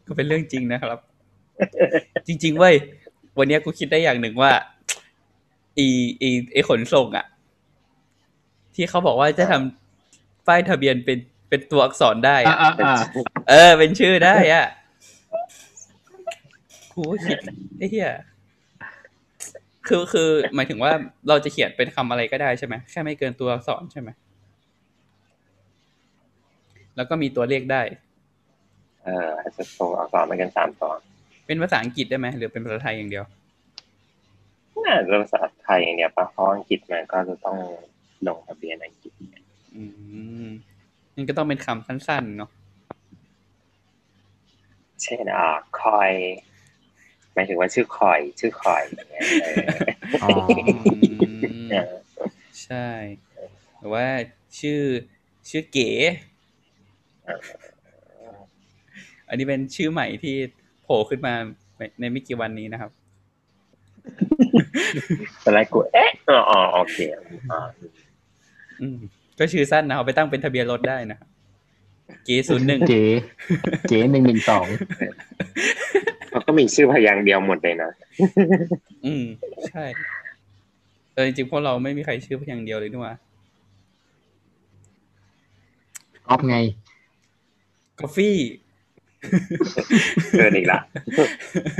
[0.08, 1.00] ก็เป็นเรื่องจริงนะครับ
[2.28, 2.76] จริง ๆ เว้ย
[3.38, 4.52] วันเนี้ยกูคิดได้อย่างหนึ่งว่า
[5.78, 5.88] อี
[6.22, 7.26] อีไอขนส่งอะ
[8.76, 9.87] ที่เขาบอกว่าจะทำ
[10.48, 11.18] ป้ายทะเบียนเป็น
[11.50, 12.96] เป็นตัวอักษรได้อ่าอะอ่าอ่า
[13.50, 14.66] เออ เป็นชื่อได้อะ
[16.94, 17.38] กูก็คิด
[17.78, 18.12] ไอ้เหี้ย
[19.88, 20.92] คือคือหมายถึงว่า
[21.30, 24.10] เราจะเขียนเป็นคำอะไรก็ได้ใช่ไหมแค่ไม่เกินตัวอักษรใช่ไหม
[26.96, 27.82] แล้วก็มีตัวเลขได้
[29.04, 31.00] เอออาจจะส่งอักษรมากันสามตอน
[31.46, 33.26] เป็นภาษาอังกฤษได้ไหมหรือเป็นภาษาไทยอย่างเดียว
[34.86, 37.58] น่าจะภาษาไทยอย่างเดียวปะเพราะอังกฤษมันก็จะต้อง
[38.28, 39.14] ลงทะเบียนอังกฤษ
[39.78, 39.84] อื
[40.46, 40.48] ม
[41.16, 42.50] มันก็ต้องเป็นคำสั้นๆเนาะ
[45.04, 45.48] เช่นอ่า
[45.82, 46.12] คอย
[47.34, 49.78] หมายถึงว่าชื่อคอย ชื่อคอยอย่างเงี้ยเออ
[50.24, 50.30] อ๋อ
[51.72, 51.94] เออ
[52.64, 52.88] ใช่
[53.78, 54.08] หรือว่า
[54.60, 54.82] ชื่อ
[55.50, 55.90] ชื่อเก๋
[59.30, 60.36] อันนี้เป็นชื่อใหม่ที่
[60.84, 61.34] โผล่ขึ้นมา
[62.00, 62.92] ในไม่กี่วันนี้นะครับ
[65.44, 66.98] ตอนแรกกูเอ๊ะอ๋ออ๋อโอเค
[67.52, 67.68] อ่า
[68.82, 69.00] อืม
[69.40, 71.28] ก็ชื่อสั้นนะเอาไปตั้งเป็นทะเบียนรถได้นะครับ
[72.26, 73.04] เกศูนย์หนึ่งเก๋
[73.90, 74.68] เก๋หนึ่งหนึ่งสอง
[76.30, 77.92] เขาก็มีชื่อพยางค์เดียวหมดเลยนะ
[79.06, 79.26] อืม
[79.70, 79.86] ใช่
[81.14, 83.14] เออจริงๆพวกเราไม่มีใครชื่อเพียางเดียวเลยนี่หว่า
[86.30, 86.58] ออฟไง
[88.00, 88.38] กาฟี่
[90.38, 90.80] เกินอีกละ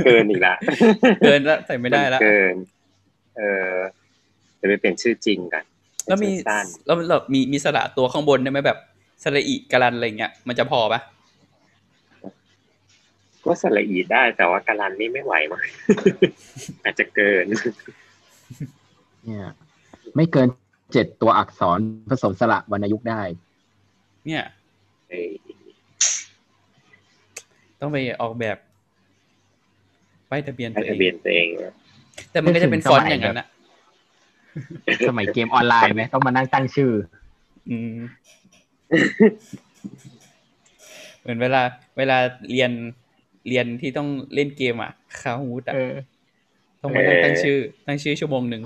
[0.04, 0.54] เกินอีกละ
[1.20, 2.56] เกินละใส่ไม่ได้ละนเกิน
[3.36, 3.42] เอ
[3.72, 3.74] อ
[4.60, 5.64] จะไปเปลี่ยนชื่อจริงกัน
[6.08, 8.78] แล้วมีชื่อสั้นแล้วแบบมีมีสระตัวข้างบนได้ไหมแบบ
[9.22, 11.00] สระอีกาลันอะไรเงี้ยมันจะพอปะ
[13.44, 15.60] ก็สละอีได้แต่ว่าการันนี่ไม่ไหวมั้ง
[16.84, 17.44] อาจจะเกิน
[19.24, 19.50] เนี่ย
[20.16, 20.48] ไม่เกิน
[20.92, 21.78] เจ็ดตัวอักษร
[22.10, 23.20] ผสมสระวรรณยุกต์ได้
[24.26, 24.44] เนี่ย
[25.08, 25.28] เอ้ย
[27.80, 28.56] ต้องไปออกแบบ
[30.30, 31.46] ป้ายทะเบียนให้ตัวเอทะเบียงนตัวเอง
[32.30, 33.46] แต่มันก็จะเป็นฟอนต์อย่างนั้นอะ
[35.08, 36.92] สมัยเกมออนไลน์ไหมต้องมานั่งตั้งชื่อ
[37.70, 37.98] อืม
[41.20, 41.62] เหมือนเวลา
[41.98, 42.18] เวลา
[42.50, 42.70] เรียน
[43.48, 45.94] เรียนที่ต้องเล่นเกมอะคาฮูดอะเออ
[46.80, 48.62] ต้องมานั่งตั้งชื่อ ตั้งชื่อชั่วโมงหนึ่ง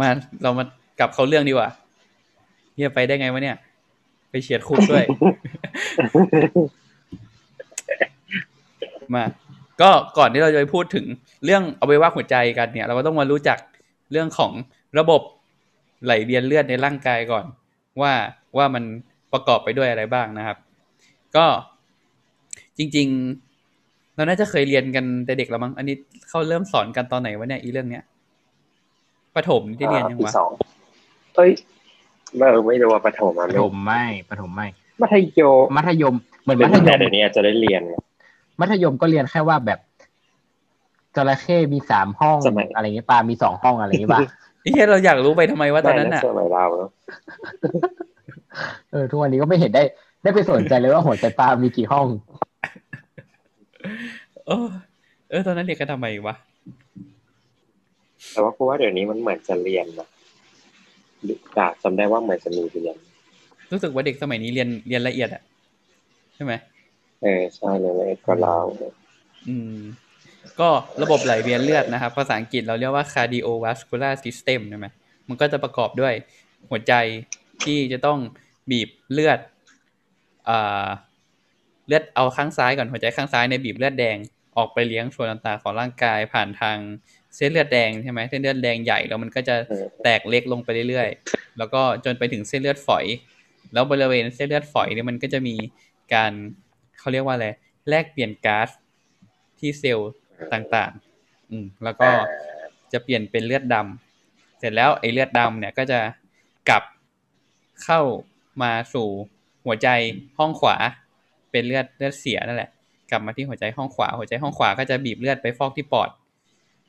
[0.00, 0.08] มา
[0.42, 0.64] เรามา
[0.98, 1.70] กลับเขาเรื่องดีกว่า
[2.74, 3.56] เฮียไปได้ไงวะเนี่ย
[4.30, 5.04] ไปเฉียดคุกด้วย
[9.14, 9.24] มา
[9.80, 11.06] ก็ก่อนที่เราจะไปพูดถึง
[11.44, 13.58] เรื่องเอาไว้ว่าหัวใจกันเนี่ย เราก็ต้องมารู้จัก
[14.12, 14.52] เรื่องของ
[14.98, 15.22] ระบบ
[16.04, 17.44] ไหลเวียนเลือดในร่างกายก่อน
[18.00, 18.12] ว่า
[18.56, 18.84] ว่ามัน
[19.32, 20.56] ประกอบไปด้วยอะไรบ้างนะครับ
[21.36, 21.46] ก็
[22.78, 23.06] จริง
[23.62, 25.96] ๆ เราน่าจะเคยเรียนกันแต่เด็กแล้วมั้งอันนี้
[26.28, 28.04] เขาเริ่มสอนกันตอนไหนวะเนี่ยอีเรื่องเนี้ย
[29.36, 30.50] ประถมที่เรียนยังปีวะสอง
[31.34, 31.50] เอ้ย
[32.38, 34.66] เออไม่รู้ว่าประถมอะปไม่ฐมไม่ปฐมไม่
[35.02, 37.82] มัธยมมัธยมเหมือนเป็มันธยแต่มเดี๋ยวนี้อาจจะได้เรียน
[38.60, 39.78] มัธยมก็เรียนแค่ว่าแบบ
[41.16, 44.20] จระเข้มีสามห้องสมัยอะไรเงี้ยปลา มีสองห้องอะไรเงี้ยป่ะ
[44.60, 46.90] ไอ้เหี้ยเราอยากรู้ไปทำไมว่าตอนนั้นได้อะสมัยเราเนอะ
[48.90, 49.82] เออทุกวันนี้ก็ไม่เห็นได้
[50.22, 52.06] ได้ไปสนใจเลยว่าหัวใจปลา มีกี่ห้อง
[54.46, 54.68] เออ
[55.30, 56.34] เออ ตอนนั้นเรียนกันทำไมวะ
[58.32, 60.08] แต่ว่าเพราะว่าเดี๋ยวนี้มันเหมือนจะเรียนนะ
[61.58, 62.96] ดาจำได้ว่าเหมือนจะมีเรียน
[63.72, 65.42] รู้สึกว่าเด็กสมัยนี้เรียนเรียนละเอียดอะ
[66.34, 66.52] ใช่ไหม
[67.22, 68.56] เออใช่เลยเลยก็เรา
[69.48, 69.78] อืม
[70.60, 70.68] ก็
[71.02, 74.86] ระบบไหลเวียนเลือดนะครับ ภาษาอังกฤษเราเรียกว่า cardiovascular system ใช่ไหม
[75.28, 76.14] มันก็จะประกอบด้วย
[76.70, 76.94] หัวใจ
[77.64, 78.18] ที่จะต้อง
[78.70, 79.38] บีบเลือด
[80.48, 80.86] อ่า
[81.86, 84.16] เลือดเอาข้างซ้ายก่อนหัวใจข้างซ้ายในบีบเลือดแดง
[84.56, 86.76] ออกไปเลี้ยงส่วนต่างๆของร่างกายผ่านทาง
[87.36, 89.56] เส้นเลือดแดงใช่ไหมเส้นเลือดแดงใหญ่แล้วมันก็จะ
[90.02, 93.04] แตกเล็กลงไปเรื่อยๆ แล้วก็จนไปถึงเส้นเลือดฝอย
[93.72, 95.54] แล้วบริเวณเส้นเลือดฝอยเนี่ยมันก็จะมี
[96.14, 96.32] การ
[96.98, 97.48] เขาเรียกว่าอะไร
[97.88, 98.68] แลกเปลี่ยนก๊าซ
[99.58, 100.10] ที่เซลล์
[100.52, 102.08] ต่างๆ อืมแล้วก็
[102.92, 106.00] จะเปลี่ยนเป็นเลือดดำเสร็จแล้วไอ้เลือดดำเนี่ยก็จะ
[106.68, 106.82] กลับ
[107.84, 108.00] เข้า
[108.62, 109.08] มาสู่
[109.64, 109.88] หัวใจ
[110.38, 110.76] ห้องขวา
[111.50, 112.70] เป็นเลือดเลือดเสียนั่นแหละ
[113.10, 116.10] กลับมาที่หัวใจห้องขวา หัวใจห้องขวาก็จะบีบเลือดไปฟอกที่ปอด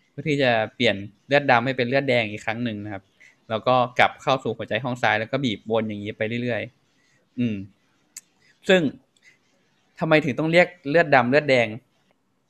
[0.10, 0.96] เพื่อที่จะเปลี่ยน
[1.28, 3.04] เลือดดำให้เป็นเลือดแดงอีกครั้งหนึ่งนะครับ
[3.50, 7.56] แล้วก็กลับเข้าสู่หัวใจห้องซ้ายแล้วก็บีบวนอย่างนี้ไปเรื่อยๆ อืม
[8.67, 8.82] ซึ่ง
[9.99, 11.67] ทำไมถึงต้องเรียกเลือดดำเลือดแดง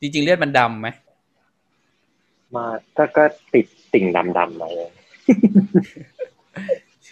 [0.02, 0.88] จริง ๆ เลือดมันดำไหม
[2.56, 2.66] มา
[2.98, 4.06] ก็ก็ติดติ่ง
[4.38, 4.74] ดำๆหน่อย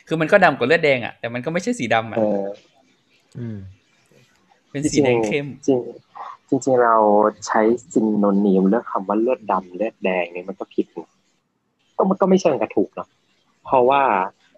[0.08, 2.46] คือมันก็ดำกว่าเลือดแดงอะแต่มันก็ไม่ใช่สีดำอะเออ
[3.40, 3.58] อืม
[4.72, 5.82] เป็นสีแดงเข้มจริง
[6.50, 6.96] จริงจริงๆเรา
[7.48, 7.62] ใช้
[7.94, 11.10] ซินโนนีมเรื่องคำว่าเลือดดำเลือดแดงเนี่ยมันก็ผิดนะ
[11.96, 13.08] ก็มันก็ไม่เชิงกระถูกเนาะ
[13.66, 14.02] เพราะว่า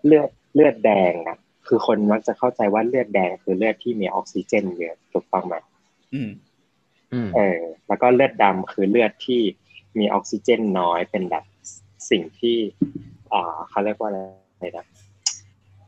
[0.05, 1.37] เลือดเลือดแดงอะ
[1.67, 5.55] คือคนมักจะเข้าใจว่าเลือดแดงคือเลือดที่มีออกซิเจนเยอะถูกต้องไหม
[6.13, 6.29] อืม
[7.13, 9.41] อืมเออ แล้วก็เลือดดำคือเลือดที่
[9.99, 11.43] มีออกซิเจนน้อยเป็นแบบ
[12.09, 12.57] สิ่งที่
[13.33, 14.87] อ่าเขาเรียกว่าอะไรนะ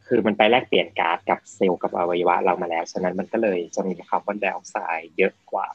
[0.08, 5.68] คือมันไปแลกเปลี่ยนก๊าซกับเซลล์กับอวัยวะเรามาแล้ว ฉะนั้นมันก็เลยจะมีคาร์บอนไดออกไซด์เยอะกว่า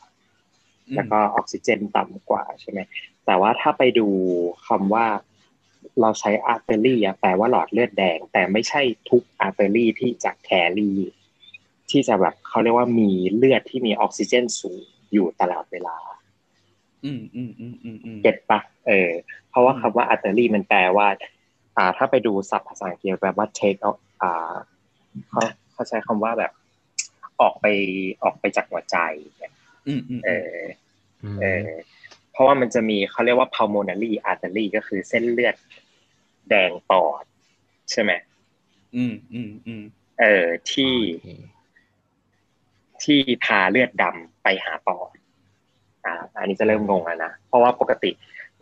[0.94, 2.80] แล้วก็ออกซิเจนต่ำกว่าใช่ไหม
[3.26, 4.08] แต่ว่าถ้าไปดู
[4.66, 5.06] คำว่า
[6.00, 10.98] เราใช้ artery แปลว่าหลอดเลือดแดง แต่ไม่ใช่ทุก artery ที่จะ carry
[11.90, 15.96] ที่จะแบบเขาเรียกว่ามีเลือดที่มีออกซิเจนสูงอยู่ตลอดเวลา
[17.04, 19.10] อืมอืมอืมอืมอืม get ปะเออ
[19.50, 21.08] เพราะว่าคำว่า artery มันแปลว่า
[21.76, 24.54] อ่า ถ้าไปดูศัพท์ภาษาอังกฤษแปลว่า take out อ่า
[25.28, 25.40] เขา
[25.72, 26.52] เขาใช้คำว่าแบบ
[27.40, 27.66] ออกไป
[28.24, 28.96] ออกไปจากหัวใจ
[29.38, 29.54] เนี่ย
[29.86, 30.58] อืมอืมเออ
[31.34, 31.68] มเออ
[32.34, 35.56] เพราะว่ามันจะมีเขาเรียกว่า pulmonary artery ก็คือเส้นเลือด
[36.50, 37.24] แดงปอด
[37.90, 38.12] ใช่ไหม
[38.96, 39.82] อืมอืมอืม
[40.20, 41.30] เอ่อที่โอเค
[43.04, 45.10] ที่พาเลือดดำไปหาปอด
[46.04, 48.10] อ่าอันนี้จะเริ่มงงแล้วนะ เพราะว่าปกติ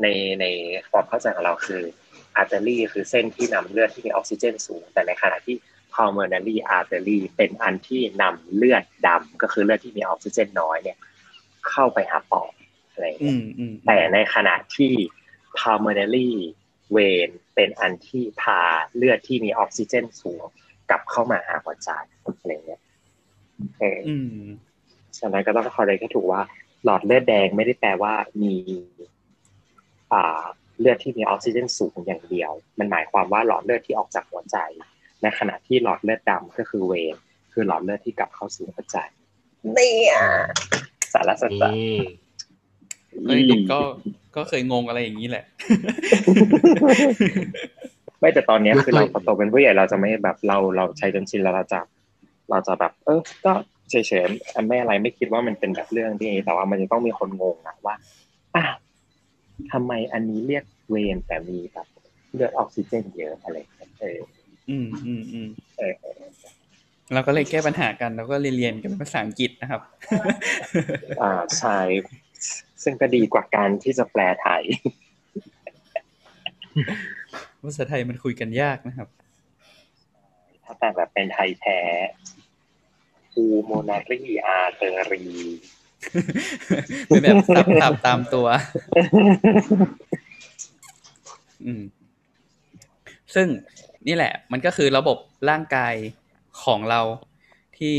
[0.03, 0.07] ใน
[0.41, 0.45] ใน
[0.91, 1.83] ความเข้าใจของเราคือ
[2.41, 5.57] artery คือเส้นที่นำเลือดที่มีออกซิเจนสูง แต่ในขณะที่
[5.95, 10.99] pulmonary artery เป็นอันที่นำเลือดดำก็คือเลือดที่มีออกซิเจนน้อยเนี่ย
[11.69, 12.53] เข้าไปหาปอด
[12.93, 14.93] อะไรอย่างอืเงี้ยมอืมแต่ในขณะที่
[15.59, 16.31] pulmonary
[16.97, 18.61] vein เป็นอันที่พา
[18.97, 20.43] เลือดที่มีออกซิเจนสูง
[20.91, 21.91] กลับเข้ามาหาหัวใจ
[22.41, 22.81] อะไรเงี้ย
[23.81, 24.45] เอออืม
[25.19, 26.43] ฉะนั้นก็ต้อง correct ให้ถูกว่า
[26.85, 28.55] หลอดเลือดแดงไม่ได้แปลว่ามี
[30.13, 30.45] อ่า
[30.81, 34.57] เลือดที่มีออกซิเจนสูงอย่างเดียว มันหมายความว่าหลอดเลือดที่ออกจากหัวใจ
[35.23, 37.17] ในขณะที่หลอดเลือดดำก็คือเวน
[37.53, 38.99] คือหลอดเลือดที่กลับเข้าสู่หัวใจ
[39.75, 40.15] เนี่ย
[41.13, 41.63] สารสนเส
[43.15, 43.81] ริญนี่เฮ้ยเด็กก็
[44.37, 45.45] ก็เคยงงอะไรอย่างนี้แหละ
[48.21, 51.81] ไม่แต่ตอนเนี้ยคือเราพอโตเป็นผู้ใหญ่เราจะไม่แบบเราเราใช้จนชินแล้วเราจะ
[52.51, 53.53] เราจะแบบ เออ ก็
[53.91, 57.95] เฉยๆไม่อะไรไม่คิดว่ามันเป็นแบบเรื่องที่แต่ว่ามันจะต้องมีคนงงอะว่า
[58.57, 58.75] อ้าว
[59.73, 61.87] ทำไมอันนี้เรียกเวนแต่มีแบบ
[62.33, 64.19] เลือดออกซิเจนเยอะอะไรอย่างเงี้ยเออ
[64.71, 65.49] อืมอืมอืม
[65.79, 66.15] เออเออ
[67.13, 69.81] เราก็เลยแก้ปัญหากัน แล้วก็เรียนกันเป็นภาษาอังกฤษนะครับ
[71.23, 71.79] อ่าใช่
[72.83, 74.63] ซึ่งก็ดีกว่าการที่จะแปลไทย
[77.63, 79.09] ภาษาไทยมันคุยกันยากนะครับ
[80.65, 81.79] ถ้าแต่แบบเป็นไทยแท้
[83.33, 85.25] คูโมนารีอาเตอรี
[87.07, 88.47] เป็นแบบสับสับตามตัว
[91.65, 91.83] อืม
[93.35, 93.47] ซึ่ง
[94.07, 95.19] นี่แหละ มันก็คือระบบ
[95.51, 95.95] ร่างกาย
[96.65, 97.01] ของเรา
[97.79, 97.97] ที่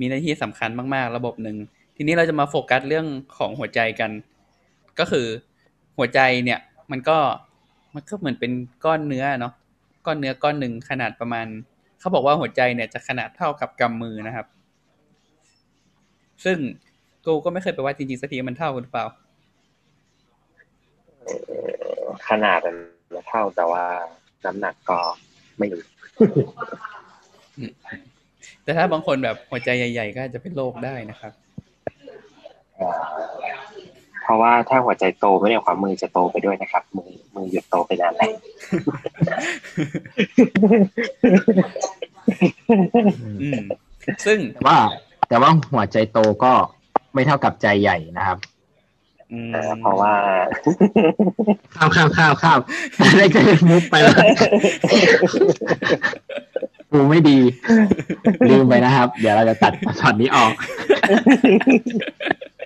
[0.00, 1.56] มีหน้าที่สำคัญมาก ๆ ระบบหนึ่ง
[2.02, 4.10] ทีนี้เราจะมาโฟกัสเรื่องของหัวใจกัน
[4.98, 5.26] ก็คือ
[5.98, 6.60] หัวใจเนี่ย
[6.90, 7.18] มันก็
[7.94, 8.52] มันก็เหมือนเป็น
[8.84, 9.54] ก้อนเนื้อเนาะ
[10.06, 11.46] ก้อนเนื้อก้อนหนึ่งขนาดประมาณ
[12.00, 14.46] เขาบอกว่าหัวใจเนี่ยจะขนาดเท่ากับกำมือนะครับ
[16.44, 16.58] ซึ่ง
[17.26, 19.06] กูก็ไม่เคยไปวัดจริงๆสักทีมันเท่ากันหรือเปล่า
[21.24, 21.34] เอ่
[22.02, 22.76] อขนาดมัน
[23.10, 23.84] ไม่เท่าแต่ว่า
[24.44, 24.98] น้ำหนักก็
[25.58, 25.82] ไม่รู้
[28.62, 31.49] แต่ถ้าบางคนแบบหัวใจใหญ่ ๆ ก็อาจจะเป็นโรคได้นะครับอ่า
[34.22, 38.32] เพราะว่าถ้าหัวใจโตไม่ได้ความมือจะโตไปด้วยนะครับ มือมือหยุดโตไปนานแล้ว
[43.40, 43.62] อืม
[44.26, 44.78] ซึ่งแต่ว่า
[45.28, 46.52] แต่ว่าหัวใจโตก็
[47.14, 48.38] ไม่เท่ากับใจใหญ่นะครับ
[49.32, 50.12] อืมเออเพราะว่า
[51.74, 52.60] ข้ามข้ามข้ามข้าม
[53.16, 53.40] ได้จะ
[53.70, 54.14] มุกไปแล้ว
[56.92, 57.38] กูไม่ดี
[58.50, 60.52] ลืมไปนะครับ เดี๋ยวเราจะตัดช็อตนี้ออก
[61.10, 62.59] อืม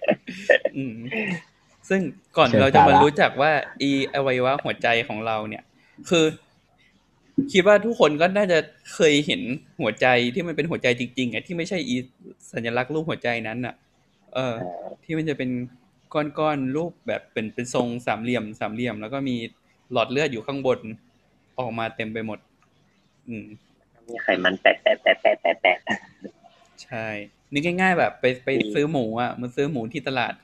[1.89, 2.01] ซึ่ง
[2.37, 5.63] ก่อนเชิญเราจะมาสาระรู้จักว่า อีอวัยวะหัวใจของเราเนี่ย
[6.09, 6.25] คือ
[7.53, 8.59] คิดว่าทุกคนก็น่าจะ
[8.95, 9.43] เคยเห็น
[9.81, 11.97] หัวใจที่มันเป็นหัวใจจริงๆอะที่ไม่ใช่อี
[12.53, 13.75] สัญลักษณ์รูปหัวใจนั้นอะ
[14.35, 14.55] เออ
[15.05, 15.51] ที่มันจะเป็น
[16.15, 19.37] ก้อนๆรูปแบบเป็นเป็นทรงสามเหลี่ยมสามเหลี่ยม แล้วก็มี
[19.93, 20.79] หลอดเลือดอยู่ข้างบน
[21.59, 22.39] ออกมาเต็มไปหมด
[23.29, 23.47] อืม
[24.09, 25.79] มีไขมันแปะแปะแปะแปะแปะแปะ
[26.85, 27.07] ใช่
[27.55, 30.35] นึกง่ายๆแบบไปไปซื้อหมูอะมันซื้อหมูที่ตลาด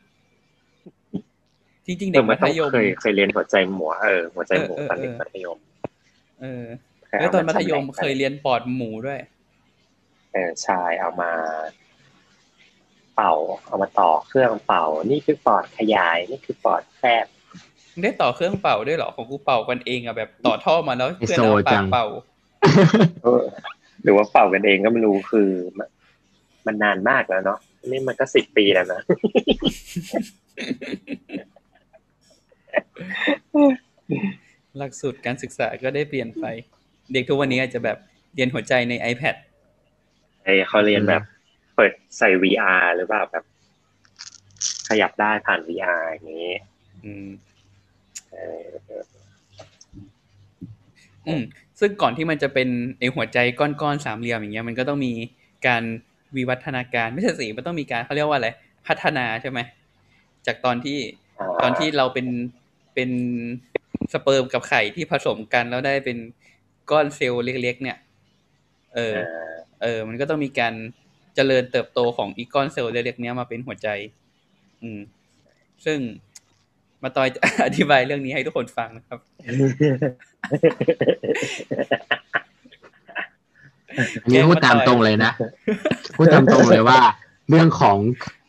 [1.87, 5.59] จริงๆเอเด็อกมัมันธต้องยมเคยเคยเรียนหัวใจหมูเออหัวใจหมูเออตอนเด็กเออมัธยม
[6.41, 6.65] เออ
[7.07, 9.21] เคยแล้วเอาตอนมัธยมชำแหละเคยเรียนปอดหมูด้วย
[10.33, 11.31] เออใช่เอามา
[13.15, 13.33] เป่า
[13.67, 17.27] เอามาต่อเครื่องเป่า นี่คือปอดขยาย นี่คือปอดแคบ
[18.03, 22.07] ได้ต่อเครื่องเป่าด้วยเหรอของกูเป่ากันเองอะแบบต่อท่อมาแล้วไฮโซเพื่อนเอาปาจักงเป่า
[23.25, 23.43] เออ
[24.03, 25.51] หรือว่าเป่ากันเองก็ไม่รู้คือ
[26.67, 29.01] มันมันนานมากแล้วเนาะนี่มันก็สิบปีแล้วนะ
[34.79, 36.45] หลักสูตรการศึกษาก็ได้เปลี่ยนไป
[37.13, 37.99] เด็กทุกวันนี้อาจจะแบบ
[38.35, 39.37] เรียนหัวใจใน iPad
[40.45, 41.23] ไอเขาเรียนแบบ
[41.77, 43.45] เปิดใส่ VR หรือเปล่าแบบ
[44.89, 46.55] ขยับได้ผ่าน VR อย่างนี้
[47.05, 47.29] อืม
[48.31, 48.69] เออ
[51.27, 51.43] อืม
[51.81, 52.69] ซึ่งก่อนที่มันจะเป็น
[52.99, 55.13] ไอหัวใจก้อนๆสามเหลี่ยมอย่างเงี้ย มันก็ต้องมี
[55.67, 55.83] การ
[56.37, 58.49] วิวัฒนาการไม่ใช่สิมันต้องมีการเขาเรียกว่าอะไร
[58.87, 59.59] พัฒนาใช่ไหม
[60.47, 60.99] จากตอนที่
[61.63, 62.27] ตอนที่เราเป็น
[62.95, 63.11] เป็น
[64.13, 66.19] สเปิร์มกับไข่ที่ผสมกันแล้วได้เป็น
[66.91, 67.99] ก้อนเซลล์เล็กๆเนี่ย
[68.95, 70.75] เอเอออเออ มันก็ต้องมีการ
[71.35, 73.89] เจริญเติบโตของอีกก้อนเซลล์เล็กๆเนี้ยมาเป็นหัวใจ
[74.83, 75.01] อืม
[75.85, 75.99] ซึ่ง
[77.03, 79.19] มาตอยจะอธิบายเรื่องนี้ให้ทุกคนฟังนะครับ
[84.23, 85.33] อันนี้พูดตามตรงเลยนะ
[86.17, 87.01] พูดตามตรงเลยว่า
[87.51, 87.99] เรื่องของ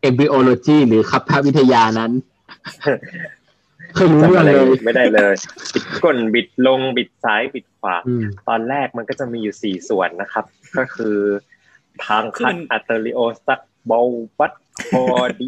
[0.07, 2.11] embryology หรือคัพพวิทยานั้น
[3.95, 5.35] เคยรู้เรื่องเลยไม่ได้เลย
[5.73, 10.45] บิดก้นบิดลงบิดซ้ายบิดขวาอืมตอนแรกมันก็จะมีอยู่สี่ส่วนนะครับ
[10.77, 11.17] ก็คือ
[12.05, 13.99] ทางคือคัมัดนอัตเตอริโอสตักเบา
[14.37, 14.51] ปัด
[14.91, 15.03] พอ
[15.39, 15.47] ดี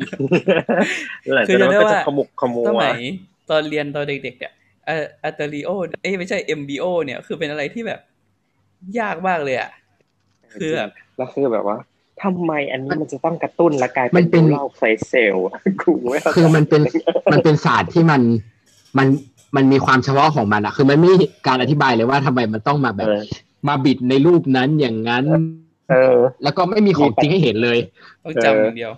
[1.34, 3.02] หลังคืจากอนั้นจะมันก็ได้จะว่าขมุกขมัสวมัย
[3.50, 4.54] ตอนเรียนตอนเด็กๆเนี่ย
[4.88, 5.70] เอ่ออัตริโอ
[6.02, 8.00] เอ้ยไม่ใช่ MBO เนี่ยคือเป็นอะไรที่แบบ
[9.00, 9.70] ยากมากเลยอะ
[10.62, 11.78] คือแบบแล้วคือแบบว่า
[12.24, 15.36] ทำไมอันนี้มันจะต้องกระตุ้นและกลายมัเป็นนเป็นเล่าไฟเซล
[15.82, 16.82] กูไม่เข้าใจคือมันเป็น
[17.32, 18.22] มันเป็นศาสตร์ที่มัน
[18.98, 19.08] มัน
[19.56, 23.22] มันมีความเฉพาะของมันอะคือมันไม่มีการอธิบายเลยว่าทำไมมันต้องมาแบบเออ
[23.68, 25.24] มาบิดในรูปนั้นอย่างนั้น
[25.92, 27.78] เออ แล้วก็ไม่มีของจริงให้เห็นเลย
[28.24, 28.94] ต้องจำอย่างเดียว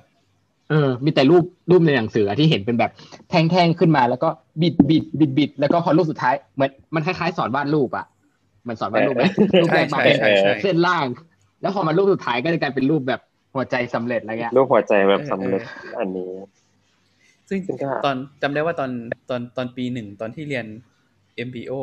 [0.69, 2.91] เออ มีแต่รูปรูปในหนังสือที่เห็นเป็นแบบ
[3.29, 4.29] แท่งๆขึ้นมา แล้วก็
[4.61, 8.05] บิดบิดบิดบิดแล้วก็พอรูปสุดท้ายเหมือนมันคล้ายๆสอนวาดรูปอะ
[8.63, 9.23] เหมันสอนวาดรูปไหม
[9.61, 11.05] รูปแรกมาเป็นใช่ใช่ใช่เส้นล่าง
[11.65, 13.21] แล้วพอมารูปสุดท้ายก็จะกลายเป็นรูปแบบ
[13.55, 15.61] หัวใจสำเร็จอะไรเงี้ยรูปหัวใจแบบสำเร็จ
[15.99, 16.31] อันนี้
[17.49, 18.91] ซึ่งซึ่งก็ตอนจำได้ว่าตอน
[19.29, 20.65] ตอนตอนปีหนึ่งตอนที่เรียน
[21.47, 21.73] MBO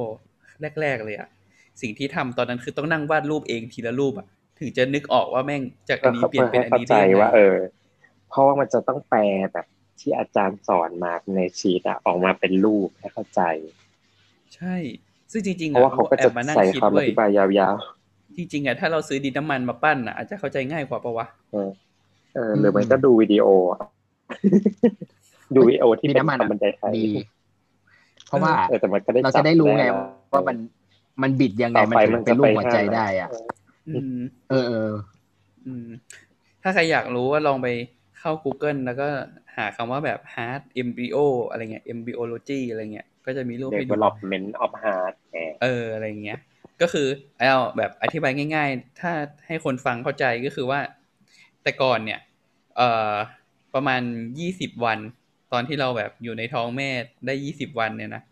[0.81, 1.29] แรก ๆ เลยอะ
[1.81, 4.27] สิ่งที่ทำตอนนั้นคือต้องนั่งวาดรูปเองทีละรูปอะ
[4.61, 7.57] ถึงจะนึกออกว่าแม่งจากอันนี้เปลี่ยนเป็นอันเข้านี้ใจได้ยังไงว่า เออ
[8.29, 9.21] เพราะว่ามันจะต้องแปล
[9.53, 9.67] แบบ
[10.01, 13.41] ที่อาจารย์สอนมาในชีตอะออกมาเป็นรูปให้เข้าใจ
[14.55, 14.77] ใช่
[15.33, 17.75] ซึ่งจริงๆเพราะว่าเขาก็แอจะบมานั่งใส่คิดคำอเว้ยธิบายยาว
[18.37, 21.71] จริงๆอะถ้าเราซื้อดินน้ำมันมาปั้นอะอาจจะเข้าใจง่ายกว่าปะวะๆเออ
[22.35, 23.79] เออหรือมันก็ดูวิดีโออะ
[25.55, 27.13] ดูวิดีโอที่มีเป็นน้ำมันคำบรรยายไทยดี
[28.27, 29.85] เพราะว่าเออแต่มันก็ได้เราจะได้รู้ไง
[30.33, 30.57] ว่ามัน
[31.23, 33.31] มันบิดยังไงต่อมันไปถึมันงเป็นรูปหัวใจห้าได้อะ
[33.89, 34.91] อืมเออเออ
[35.67, 35.87] อืม
[36.63, 37.69] ถ้าใครอยากรู้ว่าลองไป
[38.19, 39.09] เข้า Google แล้วก็
[39.57, 41.17] หาคำว่าแบบ hard embryo
[41.51, 46.39] อะไรเงี้ย embryology อะไรเงี้ย ก็จะมีรูปให้ดู development of heart แหมเอออะไรเงี้ย
[46.81, 47.07] ก็คือ
[47.39, 49.13] เอาแบบอธิบายง่าย ๆ ถ้า
[49.47, 50.81] ให้คนฟังเข้าใจก็คือว่า
[51.63, 52.21] แต่ก่อนเนี่ย
[52.77, 53.13] เอ่อ
[53.75, 54.03] ประมาณ
[54.39, 54.99] ยี่สิบวัน
[55.53, 56.91] ตอนที่เราแบบอยู่ในท้องแม่
[57.27, 58.23] ได้ยี่สิบวันเนี่ยนะ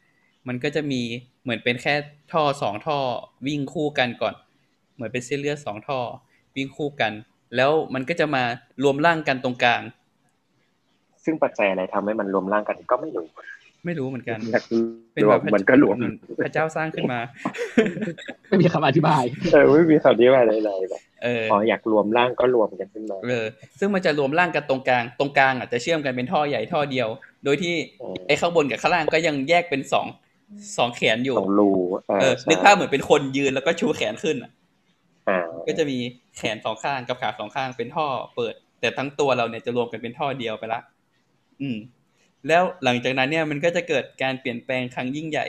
[0.48, 1.02] มันก็จะมี
[1.42, 1.94] เหมือนเป็นแค่
[2.32, 2.98] ท่อสองท่อ
[3.46, 4.34] วิ่งคู่กันก่อน
[4.94, 6.00] เหมือนเป็นเส้นเลือดสองท่อ
[6.56, 7.12] วิ่งคู่กัน
[7.56, 8.42] แล้วมันก็จะมา
[8.82, 9.82] รวมร่างกันตรงกลาง
[11.24, 13.26] ซึ่งปัจจัยอะไรทำให้มันรวมร่างกันก็ไม่รู้
[13.84, 14.64] ไม่รู้เหมือนกันอยาก
[15.14, 16.14] เป็นรแบวบมมันก็รวมเหอน
[16.44, 17.20] พระเจ้าสร้างขึ้นมา
[18.48, 23.44] ไม่มีคำอธิบาย เออไม่มีคำนี้ว่าอะไรๆแบบเอออ๋ออยากรวมร่างก็รวมกันขึ้นมาเออ
[23.78, 27.08] ซึ่งมันจะรวมร่างกันตรงกลาง ตรงกลางอะจะเชื่อมกันเป็นท่อใหญ่ท่อเดียว
[27.44, 30.06] โดยที่เออไอ้ข้างบนกับข้างล่างก็ยังแยกเป็นสอง
[30.78, 31.70] สองแขนอยู่สองรู
[32.08, 34.50] เอเอออใช่นึกภาพเหมือนเป็นคนยืนแล้วก็ชูแขนขึ้นอะ
[35.28, 35.98] อ่าก็จะมี
[36.36, 40.80] แขนสองข้างกับขาสองข้างเป็นท่อเปิด แต่ทั้งตัวเราเนี่ยจะรวมกันเป็นท่อเดียวไปละ
[41.60, 41.76] อืม
[42.48, 45.46] แล้วหลังจากนั้นเนี่ยมันก็จะเกิดการเปลี่ยนแปลงครั้งยิ่งใหญ่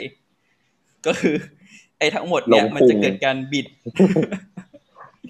[1.05, 1.35] ก็คือ
[1.99, 3.67] ไอ้ทั้งหมดเนี่ยมันจะเกิดการบิด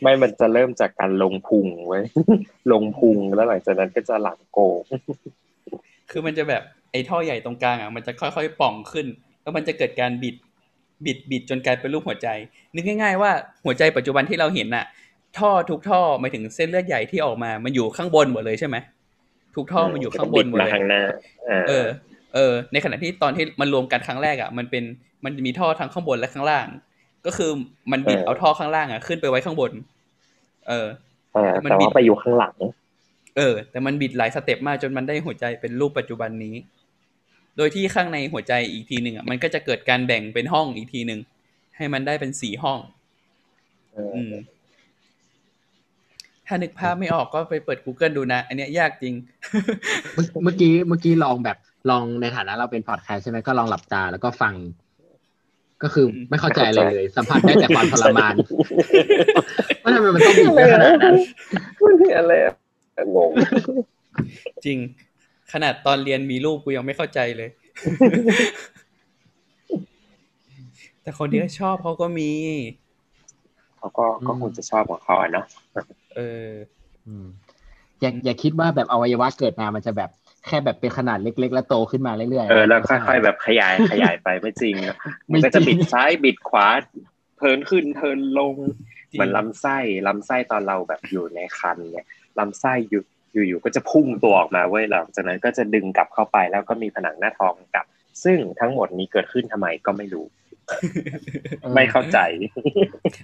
[0.02, 2.04] ไม่มันจะเริ่มจากการลงพุงไว้ย
[2.71, 4.82] ลงพุงแล้วหลังจากนั้นก็จะหลังโกง
[6.12, 9.08] คือมันจะแบบไอ้ท่อใหญ่ตรงกลางอะมันจะค่อยๆป่องขึ้น
[9.41, 10.36] แล้วมันจะเกิดการบิด
[11.06, 12.28] บิดบิดจนกลายเป็นรูปหัวใจ
[12.74, 13.32] นึกง่าย ๆ ว่า
[13.65, 14.86] หัวใจปัจจุบันที่เราเห็นน่ะ
[15.38, 18.78] ท่อทุกท่อหมายถึงเส้นเลือดใหญ่ที่ออกมา มันอยู่ข้างบนหมดเลยใช่ไหม
[19.56, 21.02] ทุกท่อมันอยู่ข้างบนหมดมาเลยข้างหน้า
[21.50, 21.88] อ่าเออ
[22.36, 24.84] เออ ในขณะที่ตอนที่มันรวมกันครั้งแรกอะมันเป็น
[25.24, 26.68] มันมีท่อทั้งข้างบนและข้างล่าง
[27.26, 27.52] ก็คือ
[27.92, 29.72] มันบิดเอาท่อข้างล่างอะขึ้นไปไว้ข้างบน
[30.68, 30.88] เออ
[31.34, 32.56] เออมันแต่บิว่าดไปอยู่ข้างหลัง
[33.38, 36.56] เออ แต่มันบิดหลายสเต็ปมากจนมันได้หัวใจเป็นรูปปัจจุบันนี้
[37.58, 41.20] โดยที่ข้างในหัวใจอีกทีหนึ่งอะมันก็จะเกิดการแบ่งเป็นห้องอีกทีหนึ่ง
[41.78, 42.80] ให้มันได้เป็นสี่ห้อง
[43.94, 44.34] เอออืม
[46.54, 49.14] ถ้านึกภาพไม่ออกก็ไปเปิด Google ดูนะ อันเนี้ยยากจริง
[50.14, 51.58] เมื่อเมื่อกี้เมื่อกี้ลองแบบ
[51.90, 54.54] ลองในฐานะเราเป็นพอดแคสต์ใช่ไหมก็ลองหลับตาแล้วก็ฟัง
[55.84, 58.34] ก็คือไม่เข้าใจอะไรเลย สัมผัสได้แต่ความทรมาน
[59.84, 61.16] ว่าทำไมมันต้องบีบได้ขนาดนั้น
[61.84, 62.54] มันคืออะไรอะ
[63.16, 63.32] งง
[64.66, 64.78] จริง
[65.54, 67.50] ขนาดตอนเรียนมีรูปกูยังไม่เข้าใจเลย
[71.02, 72.32] แต่คนที่เขาชอบเขาก็มี
[73.78, 75.46] เขาก็ก็คงจะชอบของเขาอะเนาะ
[76.15, 76.50] เออ
[77.08, 77.28] อืม
[78.02, 80.10] อย่าอย่าคิดว่าแบบอวัยวะเกิดมามันจะแบบ
[80.47, 84.95] แค่แบบเป็นขนาดเล็ก ๆ แล้วโตขึ้นมาเรื่อยๆเออแล้วค่อยๆแบบขยายขยายไปไม่จริงนะ
[85.28, 86.67] ไม่มันจริงก็จะบิดซ้ายบิดขวา
[87.38, 88.56] เทิร์นขึ้นเทิร์นลง
[89.12, 89.77] จริงเหมือนลำไส้
[90.08, 92.08] ลำไส้ตอนเราแบบอยู่ในคันเนี่ย
[92.40, 97.86] ลำไส้อยู่อยู่ๆก็จะพุ่งตัวออกมาเว้ยหลังจากนั้นก็จะดึงกลับเข้าไปแล้วก็มีผนังหน้าท้องกลับ
[98.23, 100.40] ซึ่งทั้งหมดนี้เกิดขึ้นทำไมก็ไม่รู้ออ
[101.76, 102.19] ไม่เข้าใจ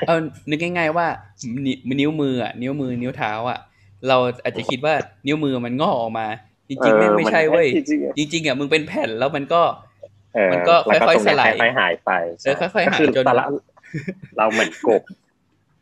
[0.08, 0.16] เอา
[0.50, 1.08] นึกง่าย ๆ ว่า
[1.66, 3.60] นินิ้วมืออะนิ้วมือนิ้วเท้าอะ
[4.08, 4.93] เราอาจจะคิดว่า
[5.28, 6.28] นิ้วมือมันงอกออกมา
[6.70, 9.62] จริงๆแม่งไม่ใช่เว้ยจริงๆอะจริง ๆอะมึงเป็นแผ่นแล้วมันก็
[10.36, 12.12] เออมันก็แล้วค่อยๆตรงนั้นสลายค่อยๆหายไป
[12.43, 13.45] เออค่อยๆหายก็คือจนตอนละ
[14.38, 15.02] เราเหมือนกบ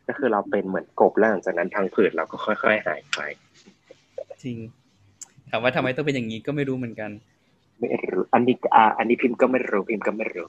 [0.08, 3.20] ก็คือเราเป็นเหมือนกบแล้วหลังจากนั้นทางผืดเราก็ค่อยๆหายไป
[4.42, 4.56] จริง
[5.50, 7.10] ถามว่าทำไมต้องเป็นอย่างนี้ก็ไม่รู้เหมือนกัน
[7.78, 10.46] ไม่รู้อันนี้อ่าอันนี้พิมพ์ก็ไม่รู้พิมพ์ก็ไม่รู้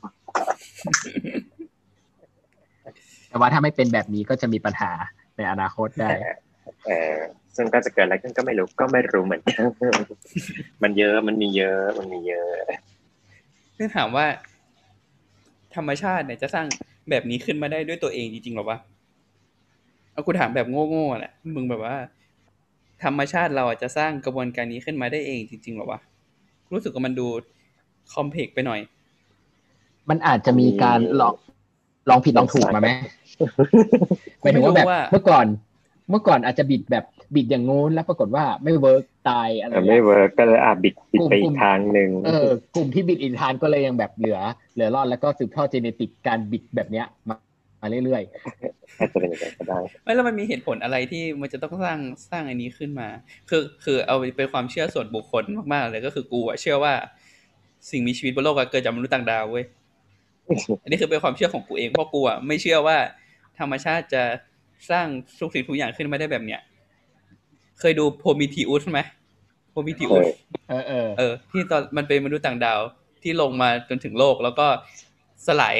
[3.29, 4.91] แต่ว่าถ้าไม่เป็นแบบนี้ก็จะมีปัญหา
[5.37, 6.09] ในอนาคตได้
[6.85, 7.17] เออ
[7.55, 9.63] ซึ่งก็จะเกิดอะไรขึ้นก็ไม่รู้ก็ไม่รู้เหมือนกัน
[10.83, 12.51] มันเยอะมันมีเยอะมันมีเยอะ
[13.77, 14.25] ซึ่งถามว่า
[15.75, 16.65] ธรรมชาติเนี่ยจะสร้าง
[17.09, 18.79] แบบนี้ขึ้นมาได้ด้วยตัวเองจริงๆหรอวะ
[20.11, 21.95] เอากูถามแบบโง่ๆแหละมึงแบบว่า
[23.03, 25.99] ธรรมชาติเราอาจจะสร้างกระบวนการนี้ขึ้นมาได้เองจริงๆหรอวะ
[26.73, 27.27] รู้สึกว่ามันดู
[28.13, 28.79] คอมเพล็กซ์ไปหน่อย
[30.09, 31.33] มันอาจจะมีการลอง
[32.09, 32.89] ลองผิดลองถูกมาไหม
[34.41, 35.45] หมายถึงว่าแบบไม่รู้ว่าเมื่อก่อน
[36.09, 37.05] เมื่อก่อนอาจจะบิดแบบ
[37.35, 44.39] บิดอย่างงู้นแล้วปรากฏว่าไม่ work ตายอะไรแต่เงี้ยไม่เวิร์กก็เลยอะบิดบิดไปอีกทางหนึ่งเออกลุ่มที่บิดอินทานก็เลยยังแบบเหลือ
[44.73, 47.35] เหลือรอดแล้วก็สืบทอด genetic การบิดแบบเนี้ยมา
[47.81, 48.23] มาเรื่อย
[48.99, 51.99] อาจจะเป็นอย่างนั้นก็ได้ไม่แล้วมันมีเหตุผลอะไรที่มันจะต้องสร้าง
[52.29, 53.07] สร้างอันนี้ขึ้นมา
[53.49, 56.93] คือคือเอาเป็นความเชื่อส่วนบุคคลมากๆเลยก็คือกูอะเชื่อว่า
[57.89, 59.65] สิ่งมีชีวิตบนโลกอะเกิดจากมนุษย์ต่างดาวเว้ย
[60.83, 62.97] อันนี้คือเป็นความเชื่อของกูเองเพราะกูอะไม่เชื่อว่า
[63.59, 64.23] ธรรมชาติจะ
[64.91, 65.07] สร้าง
[65.39, 66.61] ทุกสิ่งทุกอย่างขึ้นมาได้แบบเนี้ย
[67.79, 68.99] เคยดูโพมิทีอุสไหม
[69.71, 72.79] โพมิทีเคอุสยๆเออเออเออที่ตอนมันเป็นมนุษย์ต่างดาว
[73.23, 74.67] ที่ลงมาจนถึงโลกแล้วก็
[75.45, 75.75] สลาย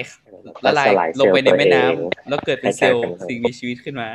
[0.66, 4.10] ละลายสลายลงไปในแม่น้ำเซลล์ตัวเองแล้วเกิดเป็นเซลล์สิ่งมีชีวิตขึ้นมา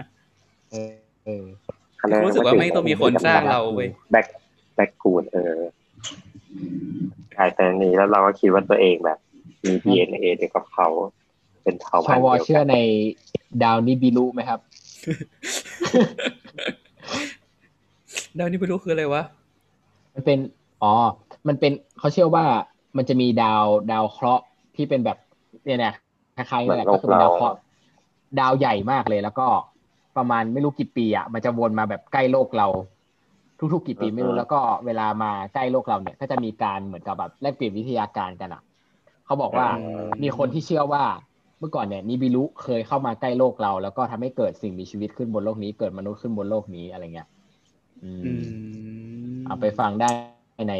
[0.70, 0.92] เออ
[1.24, 1.44] เออ
[2.26, 4.26] รู้สึกว่าไม่ต้องมีคนสร้างเราเว้ยแบ็ค
[4.76, 5.58] แบ็คกูดเออ
[7.36, 9.18] กลายเป็นอันนี้แล้วเราก็คิดว่าตัวเองแบบ
[9.64, 10.88] มี DNA เดียวกับเขา
[11.62, 12.78] เป็นเผ่าชพันธุ์วเดียวเชื่อกันใน
[13.62, 14.60] ดาวนิบิลุไหมครับ
[18.38, 19.22] ดาวนี้ไม่รู้คืออะไรวะ
[20.14, 20.38] มันเป็น
[20.82, 20.92] อ๋อ
[21.48, 22.44] มันเป็นเขาเชื่อว่า
[22.96, 24.44] มันจะมีดาวดาวเคราะห์
[24.76, 25.18] ที่เป็นแบบ
[25.64, 25.92] เนี่ยนะ
[26.36, 27.56] คล้ายๆนี่แหละก็คือเป็นดาวเคราะห์
[28.40, 29.46] ดาวใหญ่มากเลย แล้วก็
[30.16, 32.68] ประมาณไม่รู้กี่ปีอะมันจะวนมาแบบใกล้โลกเรา
[33.72, 38.62] ทุกๆกี่ปีไม่รู้แล้วก็เวลามาใกล้โลกเราเนี่ย ก็จะมีการเหมือนกับแบบแลกเปลี่ยนวิทยาการกันอะ
[39.26, 41.04] เขาบอกว่าอืมมีคนที่เชื่อว่า
[41.58, 47.28] เมื่อก่อนเนี่ยนิบิลุเคยเข้ามาใกล้โลกเรา แล้วก็ทำให้เกิดสิ่งมีชีวิตขึ้นบนโลกนี้ เกิดมนุษย์ขึ้นบนโลกนี้อะไรเงี้ย
[48.02, 48.44] อืมอืม
[49.46, 50.08] เอาไปฟังได้
[50.68, 50.74] ใน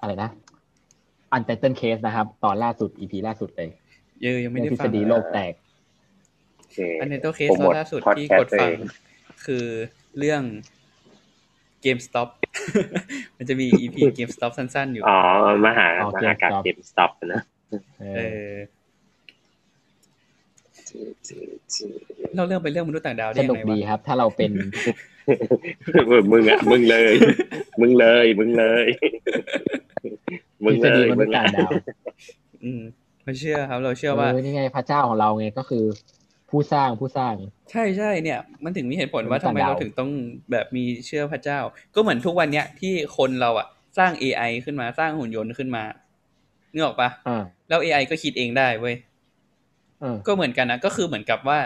[0.00, 0.30] อะไรนะ
[1.34, 3.68] อันเตอร์เคสนะครับ ตอนล่าสุด EP ล่าสุดเลย
[4.22, 5.52] เยอะยังไม่เรื่ได้องทฤฟัษงฎีโลกแตก
[6.58, 8.78] โอเคอันในตัวเคสโปรโมทล่าสุดที่ podcast กดฟังตัวเอง
[9.44, 9.64] คือ
[10.18, 10.42] เรื่อง
[11.84, 12.28] GameStop
[13.36, 15.18] มันจะมี EP GameStop สั้น ๆ อยู่ อ๋อ
[15.66, 17.42] มหาอ๋อมหากา GameStop เกมสต็อปนะ
[18.00, 18.20] เอเอ
[18.52, 18.56] ออ
[22.34, 24.52] เล่าเรื่องไปเรื่องมนุษย์ต่างดาวได้สยังนุกไงดีวะครับ ถ้าเราเป็น
[26.32, 27.12] มึงอะมึงเลย
[27.80, 28.86] มึงเลย มึงเลย
[30.64, 31.70] มึทงฤษเลฎียมมึนุษงย์ต่างดาว
[32.64, 32.82] อืม
[33.24, 35.84] เราเชื่อครับ เราเชื่อว่าเออนี่ไงพระเจ้าของเราไงก็คือ
[36.50, 37.34] ผู้สร้างผู้สร้าง
[37.70, 40.10] ใช่ใช่เนี่ย มันถึงมีเหตุผลมนุษย์ว่าทำไมต่างดาวเราถึงต้อง
[40.52, 41.58] แบบมีเชื่อพระเจ้า
[41.94, 43.66] ก็เหมือนทุกวันเนี้ยที่คนเราอะ
[43.98, 45.84] สร้าง AI ขึ้นมาสร้างหุ่นยนต์ขึ้นมา
[46.72, 48.96] นึกออกปะอ่าแล้ว AI ก็คิดเองได้เว้ย
[50.02, 51.58] อ่าก็เหมือนกันนะก็คือเหมือนกับว่า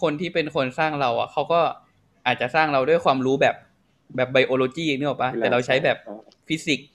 [0.00, 1.60] คนที่เป็นคนสร้างเราอะเขาก็
[2.26, 3.56] อาจจะสร้างเราด้วยความรู้แบบ
[4.16, 5.96] แบบไบโอโลจีนึกออกปะแต่เราใช้แบบ
[6.48, 6.88] ฟิสิกส์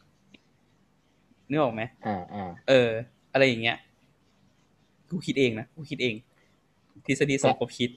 [1.50, 2.90] นึกออกไหมอ่าอ่าเออ
[3.34, 3.78] อะไรอย่างเงี้ย
[5.10, 6.16] กูคิดเองนะกูคิดเอง
[7.06, 7.90] ทฤษฎีสมคบคิด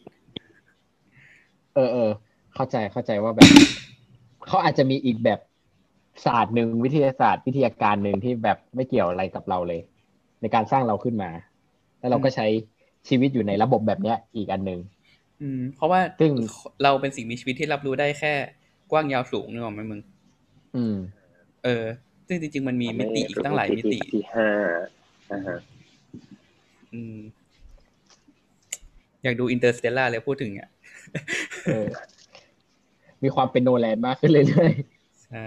[1.75, 2.11] เออเออ
[2.55, 3.49] เข้าใจเข้าใจว่าแบบ
[4.47, 5.41] เขาอาจจะมีอีกแบบ
[6.25, 9.81] ศาสตร์หนึ่งวิทยาศาสตร์วิทยาการหนึ่งที่แบบไม่เกี่ยวอะไรกับเราเลย
[10.41, 11.31] ในการสร้างเราขึ้นมา
[11.99, 12.47] แล้วเราก็ใช้
[13.09, 14.81] ชีวิตอยู่ในระบบแบบเนี้ย อีกอันหนึ่ง
[15.43, 16.33] อืม เพราะว่าซึ่ง
[16.83, 18.33] เราเป็นสิ่งมีชีวิตที่รับรู้ได้แค่
[18.91, 20.01] กว้างยาวสูงนึกออกไหมมึง
[20.77, 20.97] อืม
[21.65, 21.85] เออ
[22.27, 24.49] ซึ่งจริง ๆ มันมีมิติอีกตั้งหลายมิติที่ห้า
[25.33, 25.59] อ่าฮะ
[26.95, 27.17] อืม
[29.23, 30.69] อยากดู Interstellar เลยพูดถึงอะ
[31.65, 31.87] เออ
[33.23, 34.73] มีความเป็นโนแลนมากขึ้นเรื่อย
[35.25, 35.47] ใช่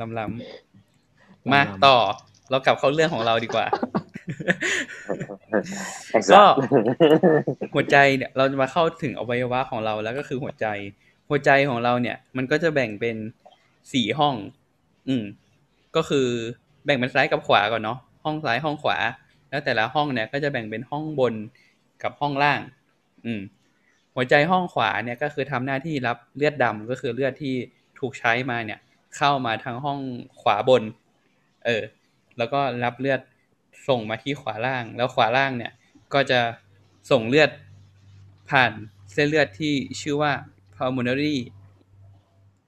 [0.00, 1.96] ล้ำล้ๆำมาต่อ
[2.50, 3.66] เรากลับเข้าเรื่องของเราดีกว่า
[4.07, 4.07] ไอ้
[6.14, 6.60] ก็สัส
[7.74, 10.66] หัวใจเนี่ยเราจะมาเข้าถึงอวัยวะของเราแล้วก็คือหัวใจ
[11.28, 13.16] หัวใจของเราเนี่ย มันก็จะแบ่งเป็น
[13.92, 14.34] สี่ห้อง
[15.08, 15.24] อืม
[15.96, 16.26] ก็คือ
[16.84, 18.98] แบ่งเป็นซ้ายกับขวาก่อนเนาะห้องซ้ายห้องขวา
[19.50, 21.34] แล้วแต่ละห้องเนี่ย ก็จะแบ่งเป็นห้องบน
[22.02, 22.60] กับห้องล่าง
[23.24, 23.40] อืม
[24.14, 27.54] หัวใจห้องขวาเนี่ยก็คือทำหน้าที่รับเลือดดำก็คือเลือดที่
[27.98, 28.78] ถูกใช้มาเนี่ย
[29.16, 29.98] เข้ามาทางห้อง
[30.40, 30.82] ขวาบน
[31.66, 31.82] เออ
[32.38, 33.20] แล้วก็รับเลือด
[33.88, 35.72] ส่งมาที่ขวาล่าง แล้วขวาล่างเนี่ย
[36.14, 36.40] ก็จะ
[37.10, 37.50] ส่งเลือด
[38.50, 38.72] ผ่าน
[39.12, 40.32] เส้นเลือดที่ชื่อว่า
[40.76, 41.36] pulmonary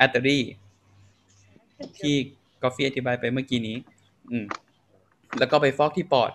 [0.04, 0.40] artery
[1.98, 2.14] ที่
[2.62, 3.76] กอฟฟี่อธิบายไปเมื่อกี้นี้
[4.30, 4.46] อืม
[5.38, 6.32] แล้วก็ไปฟอกที่ปอด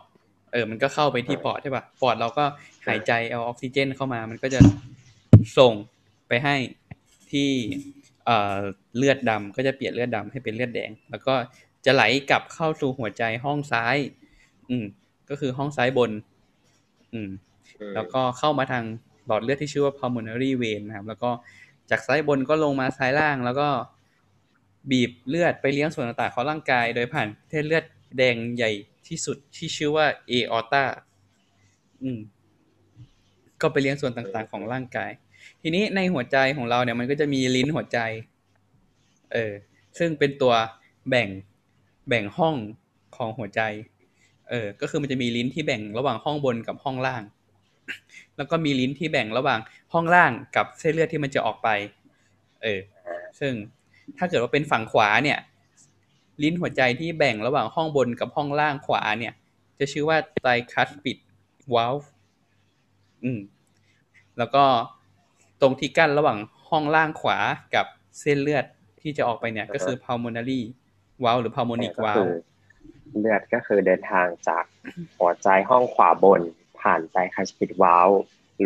[0.51, 2.45] เออ มันก็เข้าไปที่ปอดใช่ปะปอดเราก็
[2.87, 4.59] หายใจเอาออกซิเจนเข้ามา มันก็จะ
[5.57, 5.73] ส่ง
[6.27, 6.55] ไปให้
[7.31, 7.49] ที่
[8.25, 8.57] เอ่อ
[8.97, 11.35] เลือดดำก็จะเปลี่ยนเลือดดำให้เป็นเลือดแดง แล้วก็
[11.85, 13.97] จะไหลกลับเข้าสู่หัวใจห้องซ้าย
[14.69, 14.85] อืม
[15.29, 16.11] ก็คือห้องซ้ายบน
[17.13, 17.29] อืม
[17.95, 18.83] แล้วก็เข้ามาทาง
[19.27, 21.31] หลอดเลือดที่ชื่อว่า pulmonary vein นะครับ แล้วก็
[21.89, 23.67] จากซ้ายบนก็ลงมาซ้ายล่าง แล้วก็
[24.91, 27.85] บีบเลือดไปเลี้ยงส่วนต่างๆของร่างกาย โดยผ่านเส้นเลือด
[28.17, 28.71] แดงใหญ่
[29.07, 30.83] ที่สุดที่ชื่อว่า aorta
[32.03, 32.19] อืม
[33.61, 35.11] ก็ไปเลี้ยงส่วนต่างๆของร่างกาย
[35.61, 37.99] ทีนี้ในหัวใจของเราเนี่ยมันก็จะมีลิ้นหัวใจ
[39.33, 39.53] เออ
[39.97, 40.53] ซึ่งเป็นตัว
[41.09, 41.27] แบ่ง
[42.07, 42.55] แบ่งห้อง
[43.15, 43.61] ของหัวใจ
[44.49, 47.23] เออ ก็คือมันจะมีลิ้นที่แบ่งระหว่างห้องบนกับห้องล่าง
[48.37, 49.59] แล้วก็มีลิ้นที่แบ่งระหว่าง
[49.93, 51.69] ห้องล่างกับเส้นเลือดที่มันจะออกไป
[52.63, 52.79] เออ
[53.39, 53.53] ซึ่ง
[54.17, 55.39] ถ้าเกิดว่าเป็นฝั่งขวาเนี่ย
[56.43, 59.33] ลิ้นหัวใจที่แบ่งระหว่างห้องบนกับห้องล่างขวาเนี่ย
[59.79, 61.17] จะชื่อว่าไตคัสปิด
[61.73, 62.11] วาลฟ์
[63.23, 63.39] อืม
[64.37, 64.63] แล้วก็
[65.61, 66.37] ตรงที่กั้นระหว่าง
[66.69, 67.37] ห้องล่างขวา
[67.75, 67.85] กับ
[68.21, 68.65] เส้นเลือด
[69.01, 70.61] ที่จะออกไปเนี่ย ก็คือ pulmonary
[71.23, 72.33] valve หรือ pulmonic ก็ valve
[73.17, 74.63] เลือดก็คือเดินทางจาก
[75.19, 76.41] หัวใจห้องขวาบน
[76.81, 78.11] ผ่านไตคัสปิดวาลว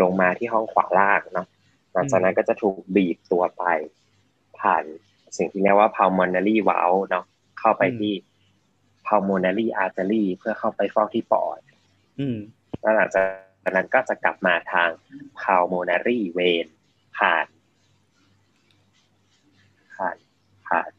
[0.01, 1.47] ลงมาที่ห้องขวาล่างเนาะ
[1.93, 3.63] หลังจากนั้นก็จะถูกบีบตัวไป
[4.59, 4.83] ผ่าน
[5.37, 7.25] สิ่งที่เรียกว่า pulmonary valve เนาะ
[7.59, 8.13] เข้าไปที่
[9.07, 11.59] pulmonary artery เพื่อเข้าไปฟอกที่ปอด
[12.19, 12.37] อืม
[12.81, 14.89] แล้วหลังจากนั้นก็จะกลับมาทาง
[15.41, 16.65] pulmonary vein
[17.17, 17.45] ผ่าน
[19.95, 20.15] ผ่าน
[20.67, 20.98] ผ่านผ่า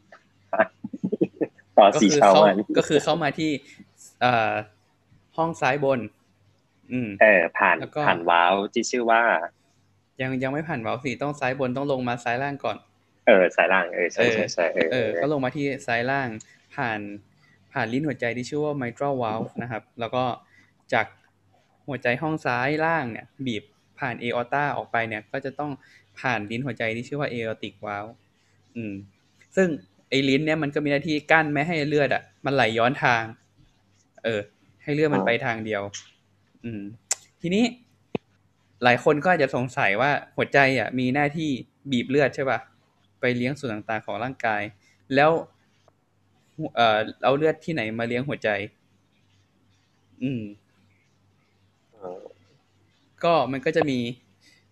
[1.77, 3.51] ต่อก็สีคือชาวเข้ามันก็คือเข้ามาที่
[4.21, 4.51] เอ่อ
[5.37, 5.99] ห้องซ้ายบน
[6.91, 9.21] อืมเออผ่านแล้วก็ผ่านวาล์วที่ชื่อว่า
[10.21, 12.77] ยังยังไม่ผ่านเวาล์วสี่ต้องซ้ายบนต้องลงมาซ้ายล่างก่อน
[13.27, 16.27] เออสายล่างเออใช่เออใช่ใช่เออเออก็ลงมาที่ซ้ายล่าง
[16.75, 16.99] ผ่าน
[17.73, 20.23] ผ่านลิ้นหัวใจที่ชื่อว่า mitral valve นะครับ แล้วก็
[20.93, 21.05] จาก
[21.87, 23.63] หัวใจห้องซ้ายล่างเนี่ย บีบ
[23.99, 25.71] ผ่าน aorta ออกไปเนี่ย ก็จะต้อง
[26.19, 28.11] ผ่านลิ้นหัวใจที่ชื่อว่า aortic valve
[28.75, 28.93] อืม
[29.55, 29.67] ซึ่ง
[30.11, 33.23] ไอ้ลิ้นเนี่ยมันก็มีหน้าที่กั้นไม่ให้เลือดอะ มันไหลย้อนทาง
[34.23, 34.41] เออ
[34.83, 35.81] ให้เลือดมันไปทางเดียว
[36.63, 36.81] อืม
[37.41, 37.63] ทีนี้
[38.83, 41.49] หลายคนก็อาจจะสงสัยว่าหัวใจอะ มีหน้าที่
[41.91, 42.59] บีบเลือดใช่ป่ะ
[43.19, 44.61] ไปเลี้ยงส่วนต่างๆของร่างกาย
[45.15, 45.31] แล้ว
[46.75, 48.49] เอ่อเอาเลือดที่ไหนมาเลี้ยงหัวใจ
[50.23, 50.41] อืม
[51.93, 52.21] เออ
[53.23, 53.99] ก็มันก็จะมี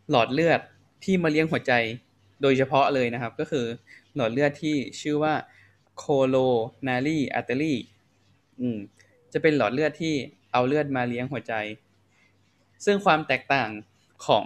[0.10, 0.60] หลอดเลือด
[1.04, 1.74] ที่มาเลี้ยงหัวใจ
[2.42, 3.66] โดยเฉพาะเลยนะครับ ก็คือ
[4.16, 5.34] หลอดเลือดที่ชื่อว่า
[6.04, 7.76] coronary artery
[8.60, 8.78] อืม
[9.34, 10.14] จะเป็นหลอดเลือดที่
[10.52, 11.54] เอาเลือดมาเลี้ยงหัวใจ
[12.86, 13.70] ซึ่งความแตกต่าง
[14.28, 14.46] ของ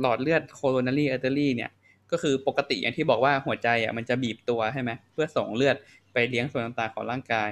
[0.00, 1.70] หลอดเลือด coronary artery เนี่ย
[2.10, 5.76] ก็คือปกติอย่างที่บอกว่าหัวใจอะมันจะบีบตัวใช่ไหมเพื่อส่งเลือด
[6.12, 7.50] ไปเลี้ยงส่วนต่างๆของร่างกาย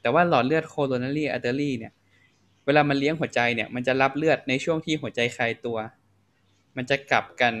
[0.00, 1.92] แต่ว่าหลอดเลือด coronary artery เนี่ย
[2.66, 5.78] เวลามันเลี้ยงหัวใจเนี่ยมันจะรับเลือดในช่วงที่หัวใจคลายตัว
[6.76, 7.54] มันจะกลับกัน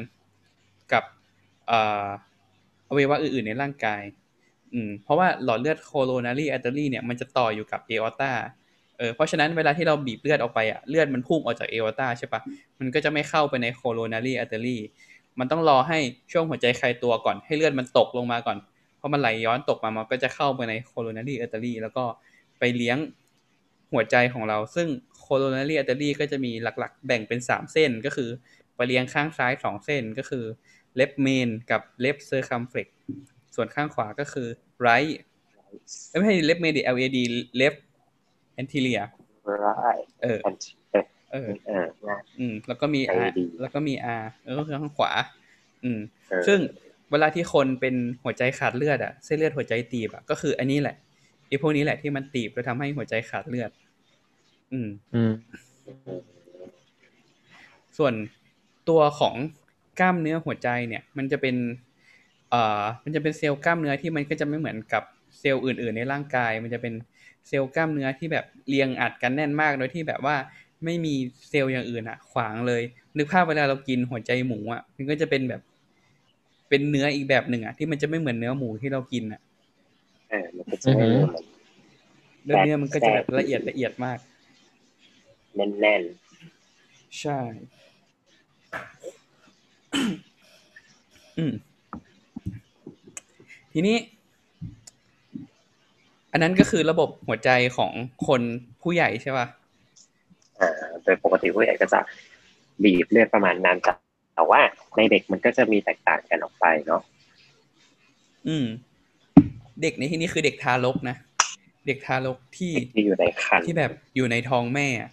[0.92, 1.04] กับ
[2.88, 4.02] อวัยวะอื่นๆในร่างกาย
[4.72, 8.32] อืม เพราะว่าหลอดเลือด coronary artery เนี่ยมันจะต่ออยู่กับ aorta
[8.98, 12.40] เออเพราะฉะนั้นเวลาที่เราบีบเลือดออกไปอะเลือดมันพุ่งออกจาก aorta ใช่ปะ
[12.78, 14.78] มันก็จะไม่เข้าไปใน coronary artery
[15.38, 15.98] มันต้องรอให้
[16.32, 18.58] ช่วงหัวใจคลายตัวก่อนให้เลือดมันตกลงมาก่อน
[19.00, 22.04] พอมันไหลย้อนตกมามันก็จะเข้าไปใน coronary artery แล้วก็
[22.58, 22.98] ไปเลี้ยง
[23.92, 24.88] หัวใจของเรา ซึ่ง
[25.24, 28.30] coronary artery ก็จะมีหลักๆ แบ่งเป็นสามเส้นก็คือ
[28.76, 29.72] ไปเลี้ยงข้างซ้ายสอ
[31.06, 32.88] งเส้นก็คือ left main กับ left circumflex
[33.54, 34.48] ส่วนข้างขวาก็คือ
[34.86, 35.12] right
[36.10, 37.18] เอ้ยไม่ใช่ left main ดิ LAD
[37.60, 37.78] left
[38.60, 39.06] anterior
[39.64, 40.54] ร้ายเอออัน
[40.92, 45.12] เออเออเออง่ายอืม แล้วก็มี R LAD แล้วก็มี R เออก็คือข้างขวา
[45.84, 46.58] อืมเออซึ่ง
[47.10, 47.94] เวลาที่คนเป็น
[48.24, 50.96] หัวใจขาดเลือดอะเส้นเลือดหัวใจตีบอะก็คืออันนี้แหละ
[51.48, 53.70] ไอ้พวกนี้แหละที่มันตีบแล้วทำให้หัวใจขาดเลือด
[54.72, 55.32] อืม อืม
[57.98, 58.14] ส่วน
[58.88, 59.34] ตัวของ
[60.00, 61.56] กล้ามเนื้อหัวใจเนี่ย มันจะเป็น
[62.50, 65.02] เอ่อมันจะเป็นเซลล์กล้ามเนื้อที่มันก็จะไม่เหมือนกับ
[65.38, 66.94] เซลล์อื่น ๆ ในร่างกาย มันจะเป็น
[67.48, 70.36] เซลล์กล้ามเนื้อที่แบบเรียงอัดกันแน่นมากโดยที่แบบว่า
[70.84, 71.14] ไม่มี
[71.48, 72.82] เซลล์อย่างอื่นอะขวางเลย
[73.16, 75.60] นึกภาพเวลาเรากินหัวใจหมูอะมันก็จะเป็นแบบ
[76.68, 79.40] เป็นเนื้ออีกแบบหนึ่งอะที่มันจะไม่เหมือนเนื้อหมูที่เรากินอะ
[80.30, 81.44] เออมันก็จะไม่อือฮึเหมือน
[82.46, 84.18] แล้วเนื้อมันก็จะแบบละเอียดละเอียดมาก
[85.56, 86.02] แน่น
[87.20, 87.77] ใช่อืม
[93.72, 93.96] ทีนี้
[96.32, 97.92] อันนั้นก็คือระบบหัวใจของ
[98.26, 98.40] คน
[98.82, 100.70] ผู้ใหญ่ใช่ป่ะๆอ่า
[101.02, 102.00] โดยปกติผู้ใหญ่ก็จะ
[102.84, 103.92] บีบเลือดประมาณนั้นแต่
[104.34, 104.60] แต่ว่า
[104.96, 107.02] ในเด็กมันก็จะมีแตกต่างกันออกไปเนาะ
[108.48, 108.66] อืม
[109.82, 111.16] เด็กในที่นี้คือเด็กทารกนะ
[111.86, 115.10] เด็กทารกที่เด็กที่อยู่ในครรภ์ที่แบบอยู่ในท้องแม่อะ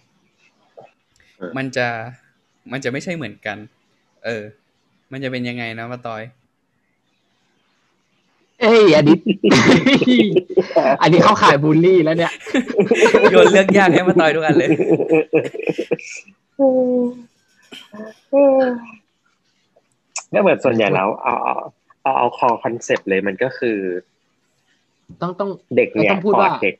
[1.38, 1.86] เออมันจะ
[2.72, 3.56] มันจะไม่ใช่เหมือนกัน
[4.24, 4.42] เออ
[5.12, 6.22] มันจะเป็นยังไงนะมาตอย
[8.60, 9.16] เออ้ยอันนี้
[11.02, 12.32] อันนี้เข้าข่ายบูลลี่แล้วเนี่ย
[13.30, 14.70] โยนเรื่องยากให้มาต่อยทุกอันเลย
[20.32, 21.54] ก็เหมือนส่วนใหญ่แล้วเอาเอา
[22.02, 23.78] เอาเอาคอคอนเซปต์เลยมันก็คือ
[25.22, 26.74] ต้องต้องเด็กเนี่ยต้องพูดปอว่า ดเด็ก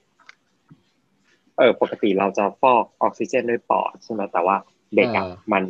[1.58, 4.56] เออ ปกติเราจะฟอกออกซิเจนด้วยปอดใช่ไหมแต่ว่า
[4.96, 5.64] เด็กอะมัน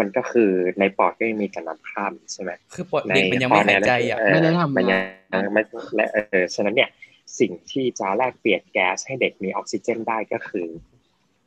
[0.00, 5.00] มันก็คือในปอดก็ยังมีการน้ำข้ามใช่ไหมคือปอดเด็กมันยังไม่หายใจอะเออไม่ได้ทำมันยัง
[5.32, 5.62] งานไม่
[5.96, 6.90] และเออฉะนั้นเนี่ย
[7.38, 10.66] สิ่งที่จะแลกเปลี่ยนแก๊สให้เด็กมีออกซิเจนได้ก็คือ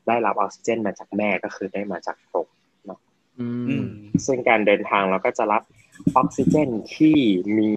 [0.08, 2.18] ได้รับออกซิเจนมาจากแม่ก็คือได้มาจาก
[2.88, 2.98] นม
[3.40, 3.88] อือืมม
[4.26, 5.62] ซึ่งการเดินทางเราก็จะรับ
[6.18, 7.18] ออกซิเจนที่
[7.58, 7.74] มี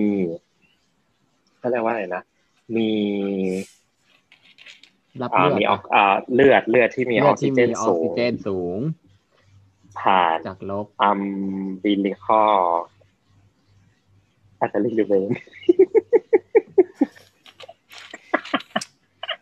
[1.59, 2.23] เขาเรียกว่าอะไรนะ
[2.77, 2.91] มี
[5.23, 8.79] รับอ่าเลือดมีออกอ่าเลือดเลือดที่มีอเลืออดกซิที่เจมีนออกสูซิงเจนสูง
[9.99, 11.21] ผ่านจากลบอัม
[11.83, 12.45] บิลิคอ
[14.59, 15.31] อาจจะเรียกดูเอง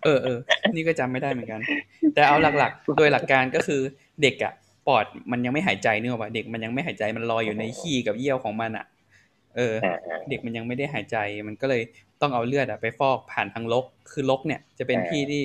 [0.04, 0.38] เออเออ
[0.74, 1.60] นี่ก็จำไม่ได้เหมือนกัน
[2.14, 3.80] แต่เอาหลักๆ โดยหลักการก็คือ
[4.22, 4.52] เด็กอะ
[4.86, 8.86] ปอดมันยังไม่หายใจเนื้ออกปะเด็กมันยังไม่หายใจมันลอยอยู่ในขี้กับเยี่ยวของมันอะ
[9.56, 11.82] เอออ่าอ่าเด็กมันยังไม่ได้หายใจ มันก็เลย
[12.20, 15.42] ต้องเอาเลือดอะไปฟอกผ่านทางลก คือลกเนี่ยจะเป็นอ่าที่ที่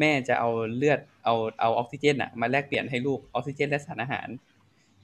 [0.00, 4.28] แม่จะเอาเลือด เอาเอาออกซิเจนอะมาแลกเปลี่ยนให้ลูกออกซิเจนและสารอาหาร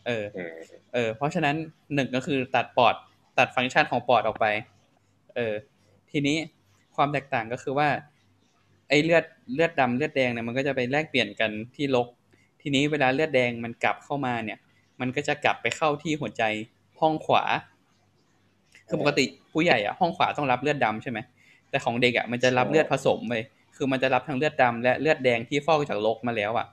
[0.06, 0.54] เอออืม
[0.94, 1.56] เออ เพราะฉะนั้น
[1.94, 2.94] หนึ่งก็คือตัดปอด
[3.38, 4.46] ตัดฟังก์ชันของปอดออกไป
[5.36, 5.54] เออ
[6.10, 6.36] ทีนี้
[6.96, 7.88] ความแตกต่างก็คือว่า
[8.88, 12.06] ไอ้เลือดเลือดดำเลือดแดงเนี่ยมันก็จะไปแลกเปลี่ยนกันที่ลก
[12.60, 14.58] ทีนี้เวลาเลือดแดงมันกลับเข้ามาเนี่ย
[15.00, 16.42] มันก็จะกลับไปเข้าที่หัวใจ
[17.00, 17.42] ห้องขวา
[18.88, 21.18] คือปกติผู้ใหญ่อะห้องขวาต้องรับเลือดดำใช่ไหม
[21.70, 23.34] แต่ของเด็กอะมันจะรับเลือดผสมไป
[23.76, 26.66] คือมันจะรับทั้งเลือดดำและเลือดแดงที่ฟอกจากลกมาแล้วอะ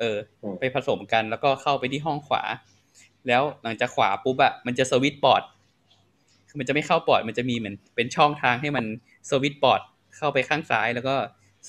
[0.00, 0.16] เออ
[0.60, 2.42] ไปผสมกันแล้วก็เข้าไปที่ห้องขวา
[3.28, 5.42] แล้วหลังจากขวาปุ๊บอะมันจะสวิตช์ปอด
[6.48, 8.84] คือมันจะไม่เข้าปอดมันจะมีเหมือนเป็นช่องทางให้มัน
[9.30, 9.80] สวิตช์ปอด
[10.16, 11.14] เข้าไปข้างซ้ายแล้วก็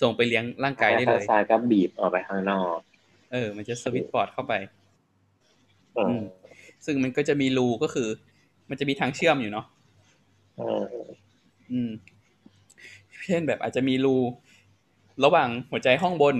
[0.02, 2.78] ส่งไปเลี้ยงร่างกายได้เลยทงซ้ายก็บีบออกไปข้างนอก
[3.32, 4.54] เออ มันจะสวิตช์ปอดเข้าไป
[5.96, 6.24] เออม
[6.86, 8.08] ซึ่งมันก็จะมีรูก็คือ
[8.70, 9.66] มันจะมีทางเชื่อมอยู่เนาะ
[10.58, 10.84] เออ
[11.72, 11.92] อืม
[13.26, 14.16] เช่นแบบอาจจะมีรู
[15.24, 16.36] ระหว่างหัวใจห้องบน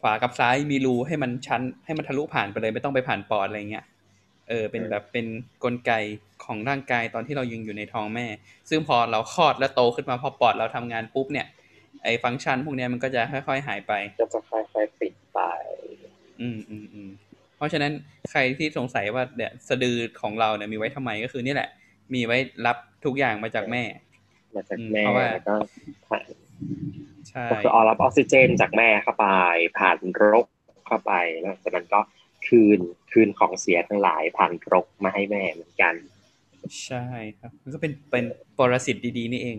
[0.00, 3.84] ขวากับซ้ายมีรูให้มันชั้น ให้มันทะลุผ่านไปเลย ไม่ต้องไปผ่านปอดอะไรเงี้ย
[4.48, 5.26] เออเป็นแบบเป็น
[5.64, 5.92] กลไก
[6.44, 8.26] ของร่างกายตอนที่เรายังอยู่ในท้องแม่
[8.70, 11.46] ซึ่งพอเราคลอดแล้วโตขึ้นมาพอปอดเราทำงานปุ๊บเนี่ย
[12.04, 15.40] ไอ้ฟังก์ชันพวกเนี้ยมันก็จะค่อย ๆ หายไป ก็จะค่อยๆปิดไป
[16.40, 17.10] อืมอืมอืม
[17.56, 17.92] เพราะฉะนั้น
[18.30, 21.68] ใครที่สงสัยว่าเนี่ยสะดือของเราเนี่ยมีไว้ทำไมก็คือนี่แหละ
[22.14, 23.82] มีไว้รับทุกอย่างมาจากแม่
[24.56, 25.56] มาจากอืมแม่เพราะว่าแล้วก็
[26.06, 26.22] ผ่าน
[27.28, 29.26] ใช่ก็คือเอารับออกซิเจนจากแม่เข้าไป
[29.78, 29.98] ผ่าน
[30.32, 30.46] รก
[30.86, 32.00] เข้าไปแล้วจากนั้นก็
[32.46, 32.80] คืน
[33.12, 35.94] คืนของเสียทั้งหลายผ่านรกมาให้แม่เหมือนกัน
[36.86, 37.04] ใช่
[37.38, 38.24] ครับ มันก็เป็นเป็น
[38.58, 39.58] ปรสิตดีๆ นี่เอง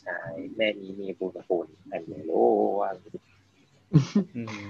[0.00, 0.18] ใช่
[0.56, 2.46] แม่นี้มีบุญคุณอันไม่รู้
[2.80, 2.90] ว่า
[4.36, 4.60] อืม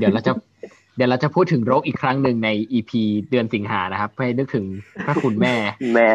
[0.00, 0.32] เดี๋ยวเราจะ
[0.96, 4.64] เดี๋ยวเราจะพูดถึงโรคอีกครั้งหนึ่งในอีพีเดือนสิงหานะครับเพื่อให้นึกถึง
[5.06, 5.54] พระคุณแม่
[5.94, 6.08] แม่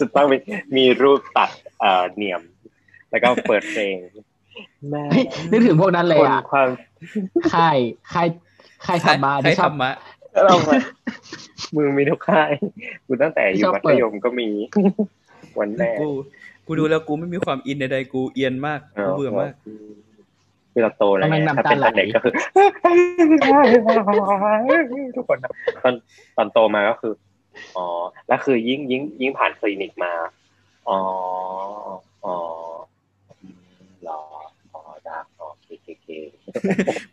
[0.00, 0.36] จะต้องมี
[0.76, 1.50] มีรูปตัด
[1.80, 2.42] เอ่อเนียม
[3.12, 3.96] แล้วก็เปิดเพลง
[4.90, 6.68] แม่เฮ้ยนึกถึงพวกนั้นเลยคนอะความ
[7.52, 7.78] ค่าย
[8.12, 8.28] ค่าย
[8.86, 9.92] ค่ายธรรมะใครที่ชอบทำมะ
[10.44, 10.74] เรามา
[11.76, 12.50] มึงมีทุกค่าย
[13.06, 14.48] กูตั้งแต่อยู่ชอบมัเปิธดยมก็มี
[15.58, 16.08] วันแม่กู
[16.66, 19.54] กูดูแล้วกูไม่มีความอินใดๆกูเอียนมากกูเบื่อมาก
[20.74, 22.32] เวลาโตแล้วไงกำลังถ้าน้ำตาเป็นไหลตอนเด็กก็คือ
[25.16, 25.50] ทุกคนนะ
[25.84, 25.94] ตอน
[26.36, 27.14] ตอนโตมาก็คือ
[27.76, 27.86] อ๋อ
[28.28, 30.12] แล้วคือยิ่งยิ่งยิ่งผ่านคลินิกมา
[30.88, 30.98] อ๋อ
[32.24, 32.36] อ๋อ
[33.40, 33.56] อืม
[34.02, 34.20] เหรอ
[34.72, 36.01] อ๋อดักอ๋อเคเคเค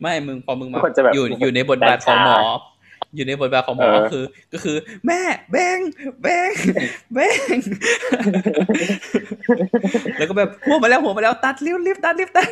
[0.02, 2.40] ไม่มึงพอมึงมาทุกคนจะแบบอยู่อยู่ในบทบาทของหมอ
[3.16, 4.24] อยู่ในบทบาทของหมอเออก็คือ
[4.54, 5.22] ก็คือ แม่
[5.52, 5.80] แบง
[6.22, 6.50] แบง
[7.14, 7.20] แบ
[7.54, 7.56] ง
[10.18, 12.48] แล้วก็แบบหัวมาแล้วหัวมาแล้วตัดรีบรีบตัดรีบตัด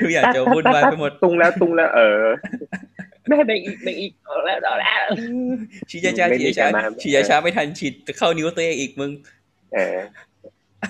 [0.00, 2.22] ทุกอย่างจะวุ่นวายไปหมดตุงแล้วตุงแล้ว เออ
[3.28, 5.04] แม่แบ่งอีกแบ่งอีกเอาแล้วเอาแล้ว
[5.90, 9.10] ฉีดยาชาไม่ฉีดมียาชาการมาฉีดยาชาไม่ทันฉีดเข้านิ้วตัวเองอีกมึง
[9.74, 9.96] เออ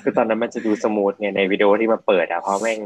[0.02, 2.80] คือตอนนั้นมันจะดู smooth ไงในวิดีโอที่มาเปิดอะเพราะแม่ง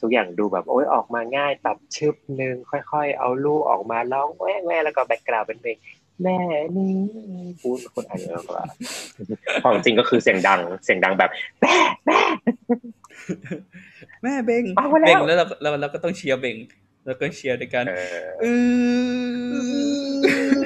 [0.00, 5.76] ทุกอย่างดูแบบโอ้ยออกมาง่ายตัดชึบหนึ่งค่อย ๆ เอาลูกออกมาร้องแม่แม่แล้วก็ background เป็นเพลง
[6.22, 6.36] แม่
[6.76, 6.92] นี่
[7.60, 8.62] พูดคนอ่านเยอะกว่า
[9.64, 11.30] ของจริงก็คือเสียงดัง เสียงดังแบบ
[11.60, 11.74] แม่
[12.06, 12.18] แม่
[14.22, 16.56] แม่เบงเอามาแล้วเบงแล้วเราเราเราก็ต้องเชียร์เบง
[17.06, 18.46] แล้วก็เชียร์ด้วยกันเออเอ
[20.54, 20.60] อ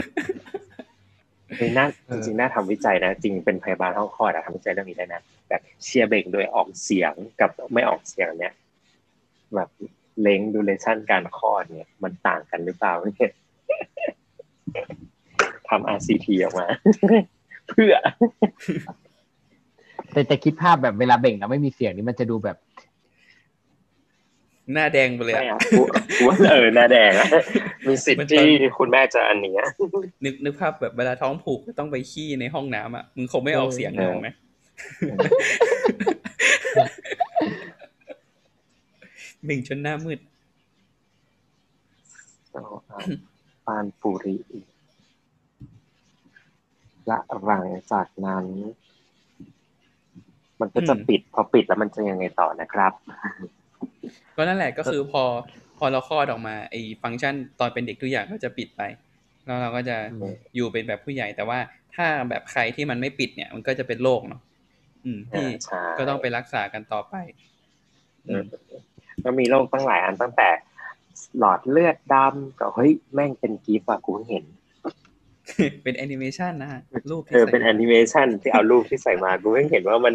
[1.57, 8.53] เฮ้ยน่าเอจอริงๆน่าทำวิจัยนะ จริงเป็นพยาบาลห้องคลอดอะทำวิจัยเรื่องนี้ได้นะแบบเชียร์เบรกโดยออกเสียงกับไม่ออกเสียงเนี่ย
[9.55, 9.69] แบบ
[10.23, 13.33] เล้งดูเลชั่นการคลอดเนี่ย มันต่างกันหรือเปล่าเนี่ย
[15.69, 16.67] ทำ RCT ออกมา
[17.69, 17.95] เพื่อ
[20.13, 22.57] แต่แต่คิดภาพแบบเวลาเบ่งแล้วไม่มีเสียงนี่มันจะดูแบบ
[24.73, 25.83] หน้าแดงไปเลยไม่อะอะกู
[26.17, 27.29] กูว่าเออหน้าแดงอะ
[27.87, 28.47] มีสิทธิ์ที่
[28.79, 29.65] คุณแม่จะอันเนี้ย
[30.25, 34.29] นึกนึกภาพแบบเวลาท้องผูกต้องไปขี้ในห้องน้ำอะมึงคงไม่ออกเสียงเออหรอกไหม
[39.45, 40.19] เบ่งจนหน้ามืด
[42.53, 43.01] เอาเอา
[43.67, 44.37] ปานปุริ
[47.07, 48.45] และหลังจากนั้น
[50.61, 52.93] มันก็จะอืมปิดพอปิดแล้วมันจะยังไงต่อนะครับ
[54.37, 55.23] ก็นั่นแหละก็คือพอ
[55.79, 58.83] พอเราคลอดออกมาไอ้ฟังก์ชันตอนเป็นเด็กทุกอย่างก็จะปิดไป
[59.45, 61.59] แล้วเราก็จะอืมอยู่เป็นแบบผู้ใหญ่ แต่ว่า
[61.95, 64.43] ถ้าแบบใครที่มันไม่ปิดเนี่ย มันก็จะเป็นโรคเนาะ
[65.05, 67.15] อืมที่ใช่ก็ต้องไปรักษากันต่อไป
[68.27, 68.43] เออ
[69.25, 70.49] ก็มีโรคตั้งหลายอันตั้งแต่
[71.39, 74.45] หลอดเลือดดำก็เฮ้ยแม่งเป็น GIF อะกูเพิ่งเห็น
[75.83, 80.15] เป็นแอนิเมชันนะฮะรูปที่เออใส่เป็นแอนิเมชันที่เอารูปที่ใส่มากูเพิ่งเห็นว่ามัน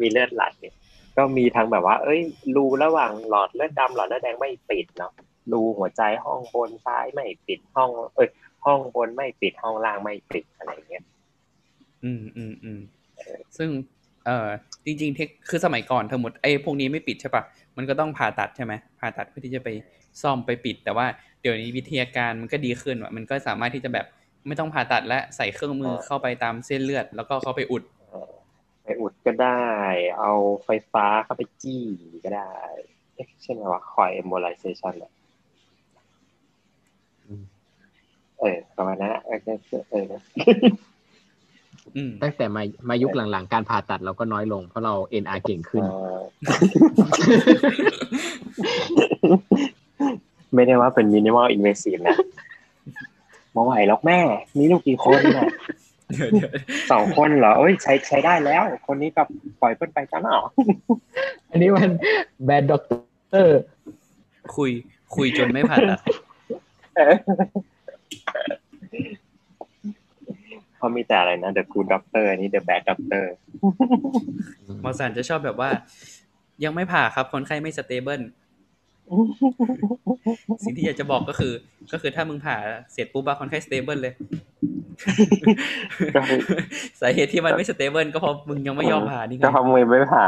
[0.00, 0.74] มีเลือดไหลเนี่ย
[1.16, 2.20] ก็มีทั้งแบบว่า เอ้ย
[2.56, 5.12] รูระหว่างหลอดเลือดดำหลอดเลือดแดงไม่ปิดเนาะ
[5.52, 8.28] รูหัวใจห้องบนซ้ายไม่ปิดห้อง เอ้ย
[8.66, 11.04] ห้องบนไม่ปิดห้องล่างไม่ปิดอะไรเงี้ย
[12.04, 12.80] อืมอืมอืม
[13.56, 13.70] ซึ่ง
[14.26, 14.48] เอ่อ
[14.84, 17.42] จริงๆเทคคือสมัยก่อนทั้งหมดไอ้พวกนี้ไม่ปิดใช่ปะ
[17.76, 19.68] มันก็ต้องผ่าตัดใช่ไหมผ่าตัดเพื่อที่จะไป
[20.22, 21.06] ซ่อมไปปิด แต่ว่า
[21.40, 24.06] เดี๋ยวนี้วิทยาการมันก็ดีขึ้นว่ะมันก็สามารถที่จะแบบ
[24.46, 28.30] ไม่ต้องผ่าตัดและใส่เครื่องมือเข้าไปตามเส้นเลือด แล้วก็เข้าไปอุดเออ
[28.84, 29.62] ไปอุดก็ได้
[30.18, 30.32] เอา
[30.64, 31.82] ไฟฟ้าเข้าไปจี้
[32.24, 32.52] ก็ได้
[33.14, 35.12] เอ๊ะใช่ไหมว่าคอย embolization อะ
[37.26, 37.42] อืม
[38.40, 39.38] เออประมาณนั้นอะเออ
[39.90, 40.04] เออ
[40.36, 40.87] อืม
[42.22, 46.20] ตั้งแต่มามายุคหลังๆ การผ่าตัดเราก็น้อยลง เพราะเรา NR เก่งขึ้นเออ
[50.54, 52.16] ไม่ได้ว่าเป็น minimal invasive นะ
[53.54, 54.18] มาไหวหรอกแม่
[54.56, 55.50] มีลูกกี่คนน่ะ
[56.16, 56.50] เดี๋ยวเดี๋ยว
[56.90, 59.22] สองคนเหรอเอ้ยใช้ใช้ได้แล้ว คนนี้ก็
[59.60, 60.42] ปล่อยเพิ่นไปจ้าเนาะ
[61.50, 61.88] อันนี้มัน
[62.44, 63.58] bad doctor
[64.56, 64.70] คุย
[65.16, 66.00] คุยจนไม่ผ่าตัด
[70.88, 73.24] เออเขามีแต่อะไรนะ the good doctor อันนี้ the bad doctor
[74.82, 75.70] หมอศัลย์จะชอบแบบว่า
[76.64, 78.20] ยังไม่ผ่าครับ คนไข้ไม่ stable
[80.64, 81.52] สิ่งที่อยากจะบอกก็คือ
[81.92, 82.56] ก็คือถ้ามึงผ่า
[82.92, 84.14] เสร็จปุ๊บอะคนไข้ stable เลย
[86.16, 86.40] ก็คือ
[87.00, 90.26] สาเหตุที่มันไม่ stable ก็เพราะมึงยังไม่ยอมผ่านี่ไงก็ทำมึงไม่ผ่า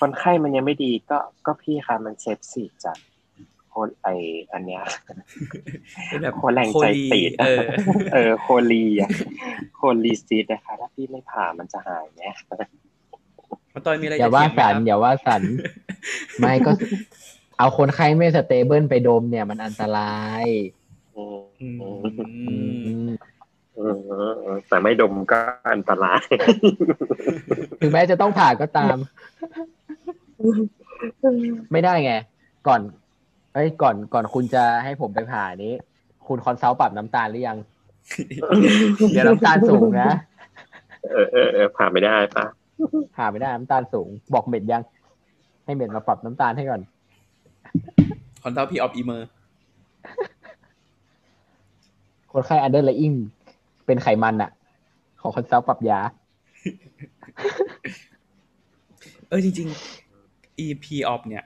[0.00, 2.92] คนไข้มันยังไม่ดีก็ก็พี่ค่ะมันเซฟซีจา
[3.72, 4.08] กคนไอ
[4.52, 4.82] อันเนี้ย
[6.08, 7.58] เป็นแบบโคแรงใจตีดเออ
[8.12, 9.10] เออโคลีอะ
[9.76, 12.22] โคลีซีดนะคะ ถ้าพี่ไม่ผ่ามันจะหายไหม
[13.74, 15.42] มาตอยมีอะไรอย่าจะว่าเถียงไหมสันครับอย่าว่าสัน
[16.40, 16.70] ไม่ก็
[17.58, 20.46] เอาคนไข้ไม่สเตเบิลไปดมเนี่ย มันอันตราย
[21.16, 21.78] อืมอืม
[22.18, 22.24] อื
[23.06, 23.10] ม
[23.78, 23.86] อื
[24.46, 25.38] มแต่ไม่ดมก็
[25.74, 26.22] อันตราย
[27.80, 28.96] ถึงแม้จะต้องผ่าก็ตาม
[31.72, 32.12] ไม่ได้ไง
[32.66, 32.80] ก่อน
[33.54, 35.74] เอ้ยก่อนก่อนคุณจะให้ผมไปผ่านี้
[36.28, 37.58] คุณ consult ปรับน้ำตาลหรือยัง
[39.12, 40.12] เดี๋ยวน้ำตาลสูงนะ
[41.10, 42.44] เออเออเออผ่าไม่ได้ปะ
[43.16, 44.82] ผ่าไม่ได้น้ำตาลสูง บอก med ยัง
[45.64, 46.82] ให้ med มาปรับน้ำตาลให้ก่อน
[48.42, 49.28] consult pre-op emer
[52.32, 53.12] คนไข้อันเดอร์ไลอิง
[53.86, 54.50] เป็นไขมันอะ
[55.20, 56.00] ขอคอนซัลท์ปรับยา
[59.28, 59.68] เออจริง
[60.14, 61.44] ๆ EP of เนี่ย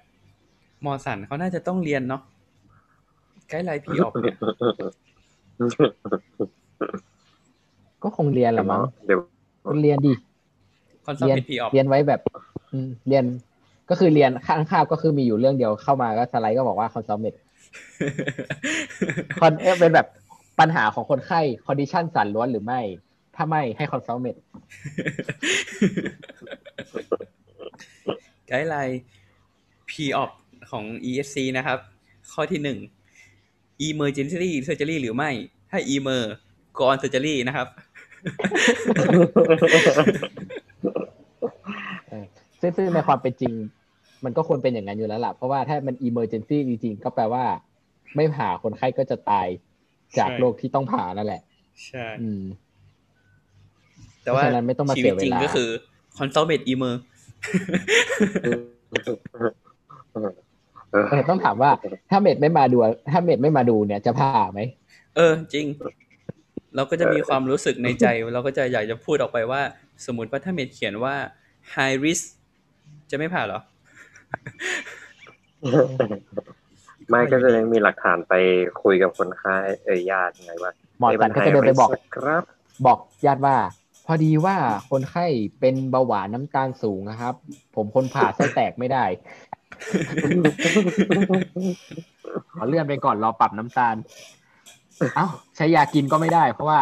[0.87, 2.22] มอสันเขาน่าจะต้องเรียนเนาะ
[3.49, 4.37] ไกด์ไลน์ P of เนี่ย
[8.03, 9.20] ก็คงเรียนแหละมั้งเดี๋ยว
[9.82, 10.12] เรียนดิ
[11.07, 12.20] คอนซัลเรียนท์ P of เรียนไว้แบบ
[12.72, 13.24] อืมเรียน
[13.91, 17.34] ก็คือเรียนข้างข้าวก็คือมีอยู่เรื่องเดียวเข้ามาก็สไลด์ก็บอกว่าคอนซัลเมต
[19.41, 20.07] คอนเอเป็นแบบ
[20.61, 22.80] ปัญหาของคนไข้ condition ศัลย์ล้วนหรือไม่
[23.37, 24.36] ถ้าไม่ให้ consult med
[28.47, 30.30] guideline pre-op
[30.70, 31.78] ของ ESC นะครับ
[32.32, 32.78] ข้อที่หนึ่ง
[33.88, 35.30] emergency surgery หรือไม่
[35.70, 36.22] ถ้า emer
[36.76, 37.68] go on surgery นะครับ
[42.60, 43.52] ซึ่งซึ่งในความเป็นจริง
[44.24, 47.44] มันก็ควรเป็นอย่างนั้นอยู่แล้วล่ะ เพราะว่าถ้ามัน emergency จริงๆ ก็แปลว่า
[48.16, 49.46] ไม่ผ่าคนไข้ก็จะตาย
[50.18, 51.42] จากใช่โรคที่ต้องผ่านั่นแหละ
[51.86, 52.42] ใช่อืม
[54.22, 55.68] แต่ว่าเพราะฉะนั้นไม่ต้องมาชีเสีวิตยเวลาจริงก็คือ
[56.18, 56.94] consultate emer
[58.42, 58.46] เอ
[60.28, 60.30] อ
[61.28, 61.70] ต้องถามว่า
[62.11, 62.76] ถ้าเม็ดไม่มาดู
[63.12, 64.61] ถ้าเม็ดไม่มาดูเนี่ยจะผ่าไหม
[65.16, 65.66] เออ จริง
[66.76, 69.62] เราก็จะมีความรู้สึกในใจเราก็จะอยากจะพูดออกไปว่า
[70.07, 71.14] สมมติว่าถ้าเมดเขียนว่า
[71.74, 72.24] high risk
[73.11, 73.61] จะไม่ผ่าเหรอ
[77.09, 78.34] ไม่ก็จะยังมีหลักฐานไป
[78.82, 82.42] คุยกับคนไข้เอ่ยญาติไงว่าหมอสันก็จะเดินไปบอกครับ
[82.86, 83.57] บอกญาติว่า
[84.07, 84.57] พอดีว่า
[84.90, 85.26] คนไข้
[85.61, 87.34] เป็นเบาหวานน้ำตาลสูงนะครับ
[87.74, 89.05] ผมคนผ่าไส้แตกไม่ได้
[92.53, 93.97] ขอเลื่อนไปก่อนรอปรับน้ำตาล
[95.16, 96.81] เอ้า ใช้ยากินก็ไม่ได้ เพราะว่า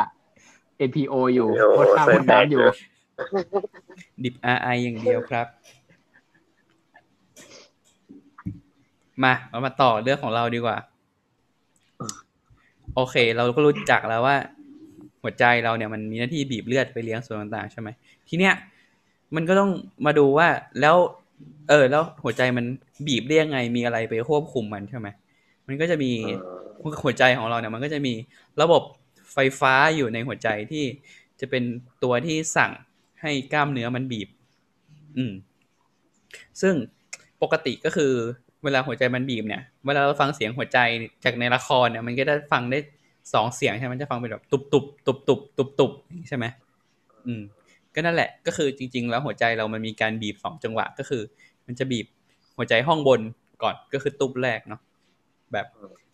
[0.89, 2.65] NPO อยู่โคตรข้าวโคตรน้ำอยู่
[4.25, 5.47] ดิบ RI อย่างเดียวครับ
[9.25, 10.77] มาเรามาต่อเรื่องของเราดีกว่า
[12.95, 14.37] โอเค เราก็รู้จักแล้วว่า
[15.23, 17.89] หัวใจเราเนี่ยมันมีหน้าที่บีบเลือดไปเลี้ยงส่วนต่างๆใช่ไหม
[18.29, 18.55] ทีเนี้ย
[19.35, 19.71] มันก็ต้อง
[20.07, 20.49] มาดูว่า
[20.81, 20.97] แล้ว
[21.69, 22.65] เออ แล้วหัวใจมัน
[23.07, 25.09] บีบได้ยังไงมีอะไรไปควบคุมมันใช่ไหม
[25.67, 26.11] มันก็จะมี
[27.03, 28.15] หัวใจของเราเนี่ย มันก็จะมี
[28.63, 28.83] ระบบ
[29.33, 30.85] ไฟฟ้าอยู่ในหัวใจที่
[31.41, 31.63] จะเป็น
[32.03, 32.71] ตัวที่สั่ง
[33.23, 34.29] ให้กล้ามเนื้อมันบีบ
[35.17, 35.33] อืม
[36.61, 36.75] ซึ่ง
[37.43, 38.13] ปกติก็คือ
[38.65, 40.79] เวลาหัวใจมันบีบเนี่ย เวลาเราฟังเสียงหัวใจ
[41.25, 42.79] จากในละครเนี่ย มันก็จะฟังได้
[43.33, 45.93] สองเสียงใช่ไหมมันจะฟังเป็นแบบตุบตุบตุบตุบตุบตุบ
[46.29, 46.45] ใช่ไหม
[47.27, 47.43] อืม
[47.95, 51.23] ก็นั่นแหละก็คือจริง ๆ แล้วหัวใจเรามันมีการบีบสองจังหวะก็คือ
[51.67, 52.07] มันจะบีบ
[52.57, 53.21] หัวใจห้องบน
[53.63, 54.81] ก่อนก็คือตุบแรกเนาะ
[55.53, 55.67] แบบ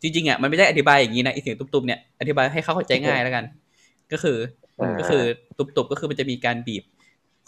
[0.03, 3.45] จริงๆอะมันไม่ได้อธิบายอย่างนี้นะไอเสียงตุบๆเนี่ยอธิบายให้เขาเข้าใจง่ายแล้วกัน
[4.13, 4.39] ก็คือ
[5.01, 5.23] ก็คือ
[5.59, 6.85] ตุบๆก็คือมันจะมีการบีบ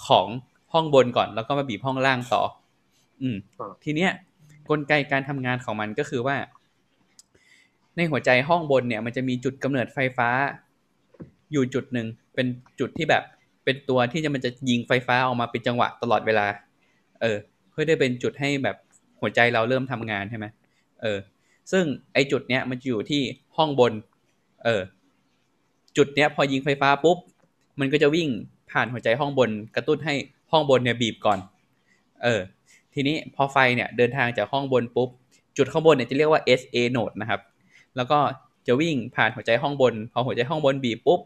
[0.06, 0.26] ของ
[0.72, 2.42] ห้องบนก่อน แล้วก็มาบีบห้องล่างต่อ
[3.22, 3.36] อืม
[3.84, 4.10] ทีเนี้ย
[4.68, 6.36] กลไกการทำงานของมันก็คือว่า
[7.96, 10.28] ในหัวใจห้องบนเนี่ย มันจะมีจุดกำเนิดไฟฟ้า
[11.52, 12.46] อยู่จุดหนึ่งเป็น
[12.80, 13.22] จุดที่แบบ
[13.64, 16.46] เป็นตัวที่จะมันจะยิงไฟฟ้าออกมาเป็นจังหวะตลอดเวลา
[17.22, 17.36] เออ
[17.70, 18.76] เพื่อได้เป็นจุดให้แบบ
[19.20, 20.46] หัวใจเราเริ่มทำงานใช่ไหม
[21.02, 21.18] เออ
[21.72, 21.84] ซึ่ง
[22.14, 23.22] ไอจุดเนี้ยมันจะอยู่ที่
[23.56, 23.92] ห้องบน
[24.64, 24.82] เออ
[25.96, 27.18] จุดเนี้ยพอยิงไฟฟ้าปุ๊บ
[27.80, 28.28] มันก็จะวิ่ง
[28.70, 30.14] ผ่านหัวใจห้องบน กระตุ้นให้
[30.52, 31.38] ห้องบนเนี่ยบีบก่อน
[32.22, 32.40] เออ
[32.94, 35.08] ทีนี้พอไฟเนี่ยเดินทางจากห้องบนปุ๊บ
[35.56, 37.40] จุดข้างบนเนี่ยจะเรียกว่า SA node นะครับ
[37.96, 38.18] แล้วก็
[38.66, 41.20] จะวิ่งผ่านหัวใจห้องบน พอหัวใจห้องบนบีบปุ๊บ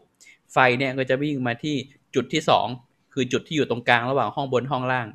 [0.53, 1.75] ไฟเนี่ยก็จะวิ่งมาที่
[2.15, 2.67] จุดที่สอง
[3.13, 5.07] คือจุดที่อยู่ตรงกลางระหว่างห้องบนห้องล่าง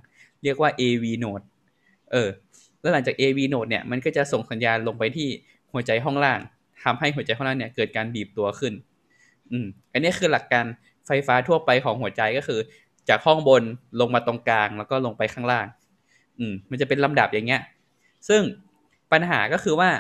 [0.43, 1.45] เรียกว่า AV node
[2.13, 2.29] เออ
[2.81, 5.29] แล้วหลังจาก AV node เนี่ย มันก็จะส่งสัญญาณลงไปที่
[5.73, 6.39] หัวใจห้องล่าง
[6.85, 8.73] ทำให้หัวใจห้องล่างเนี่ยเกิดการบีบตัวขึ้น
[9.51, 10.65] อืม อันนี้คือหลักการ
[11.07, 12.61] ไฟฟ้าทั่วไปของหัวใจก็คือ
[13.09, 13.63] จากห้องบน
[14.01, 15.67] ลงมาตรงกลางแล้วก็ลงไปข้างล่าง
[16.39, 17.63] อืม มันจะเป็นลำดับอย่างเงี้ย
[18.29, 18.43] ซึ่ง
[19.13, 19.91] ปัญหาก็คือว่า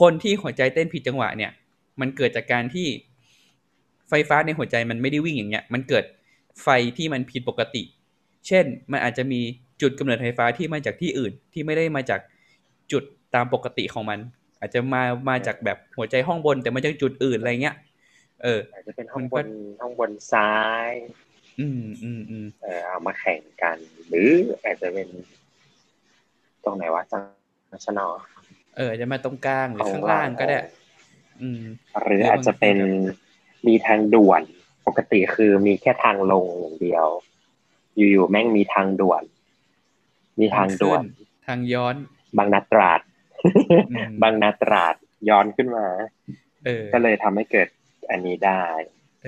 [0.00, 1.50] คนที่หัวใจเต้นผิดจังหวะเนี่ย
[2.00, 2.86] มันเกิดจากการที่
[4.08, 6.04] ไฟฟ้าในหัวใจมันไม่ได้วิ่งอย่างเงี้ย มันเกิด
[6.62, 7.82] ไฟที่มันผิดปกติ
[8.46, 9.40] เช่น มันอาจจะมี
[9.82, 12.20] จุดกำเนิดไฟฟ้าที่มาจากที่อื่นที่ไม่ได้มาจาก
[12.92, 13.02] จุด
[13.34, 14.18] ตามปกติของมัน
[14.60, 17.76] อาจจะมามาจากแบบหัวใจห้องบนแต่มาจากจุดอื่นอะไรเงี้ย
[18.42, 19.46] เออ อาจจะเป็นห้องบน
[19.80, 20.52] ห้องบนซ้า
[20.88, 20.92] ย
[21.60, 23.76] อืมอืมอืมเออเอามาแข่งกัน
[24.08, 24.30] หรือ
[24.64, 25.08] อาจจะเป็น
[26.64, 27.22] ตรงไหนวะจัง
[27.84, 28.08] ชนอ
[28.76, 30.56] เออจะมาตรงกลางหรือข้างล่างก็ได้
[31.42, 31.62] อืม
[32.02, 32.76] หรืออาจจะเป็น
[33.66, 34.42] มีทางด่วน
[34.86, 37.06] ปกติคือมีแค่ทางลงอย่างเดียว
[37.96, 39.22] อยู่ๆแม่งมีทางด่วน
[40.40, 41.02] มีทางด่วน
[41.46, 41.94] ทางย้อน
[42.38, 43.00] บางนาตราด
[43.90, 44.94] อืมบางนาตราด
[45.28, 45.86] ย้อนขึ้นมา
[46.64, 47.68] เออก็เลยทำให้เกิด
[48.10, 48.62] อันนี้ได้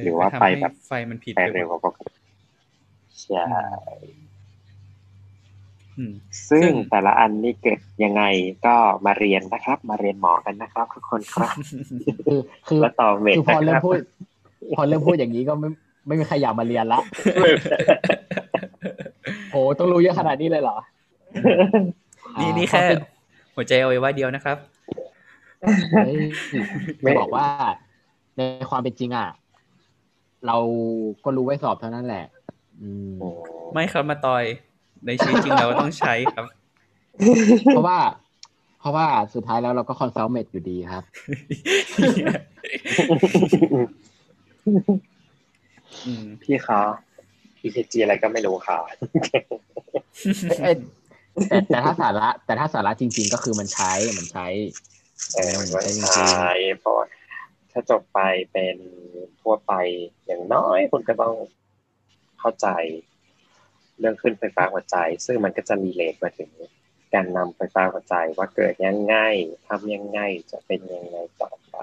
[0.03, 2.12] เหรือว่าทำไปให้แบบไฟมันผิดไปไปเร็วกว่าปกติ
[3.22, 4.24] ใช่อืม
[6.51, 8.22] ซึ่ซึ่งงแต่ละอันนี่เกิดยังไง
[8.66, 8.74] ก็
[9.07, 11.55] มาเรียนนะครับ มาเรียนหมอกันนะครับ ทุกคนครับ
[12.26, 13.97] คือคือแล้วต่อเมทคือพอนะเริ่คมรับพูด
[14.76, 15.68] พอเริ่มพูดอย่างนี้ก็ไม่
[16.07, 17.01] ไม่มีใครอยากมาเรียนละ
[19.51, 20.76] โหต้องรู้เยอะขนาดนี้เลยเหรอ
[22.40, 22.99] นี่อ่านี่แค่วามเป็น
[23.55, 24.57] หัวใจอวัยวะเดียวนะครับ
[25.92, 26.16] เฮ้ย
[27.05, 27.47] จะบอกว่า
[28.36, 28.40] ใน
[28.70, 29.28] ความเป็นจริงอะ
[30.47, 30.57] เรา
[31.24, 32.24] ก็รู้ไว้สอบเท่านั้นแหละ
[32.82, 33.28] อืมโอ้
[33.72, 34.45] ไม่ครับมาตอย
[35.07, 36.46] ในชีวิตจริงเราก็ต้องใช้ครับ
[37.68, 37.98] เพราะว่า
[38.80, 41.05] เพราะว่าสุดท้ายแล้วเราก็คอนซัลเมตอยู่ดีครับ
[46.07, 46.80] อืมพี่เขา
[47.62, 48.78] EKG อะไรก็ไม่รู้ค่ะ
[50.62, 50.74] เอ้ย
[51.48, 54.46] แต่แต่ถ้าสาระ แต่ถ้าสาระจริง ๆ ก็คือมันใช้มันใช้
[55.34, 57.07] เออมันก็ใช่จริงใช่เพราะว่า
[57.72, 58.20] ถ้าจบไป
[58.52, 58.76] เป็น
[59.40, 59.72] ทั่วไป
[60.26, 61.34] อย่างน้อยคุณก็ต้อง
[62.40, 62.68] เข้าใจ
[64.01, 66.51] เรื่องคลื่นไฟฟ้าหัวใจ ซึ่งมันก็จะ relate มาถึง
[67.14, 69.14] การนำไฟฟ้าหัวใจว่าเกิดยังไง
[69.68, 70.20] ทำยังไง
[70.51, 71.76] จะเป็นยังไงต่อไป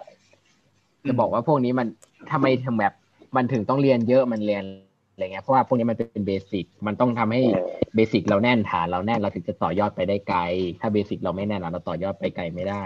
[1.08, 1.88] จะบอกว่าพวกนี้มัน
[2.32, 2.94] ทำไมถึงแบบ
[3.36, 4.64] มันถึงต้องเรียนเยอะมันเรียน
[5.12, 10.42] อะไรเงี้ยเพราะว่าพวกนี้มันเป็น basic มันต้องทำให้เออ basic เราแน่นฐานเราแน่นเราถึงจะต่อยอดไปได้ไกล
[10.82, 12.84] ถ้า basic เราไม่แน่นเราต่อยอดไปไกลไม่ได้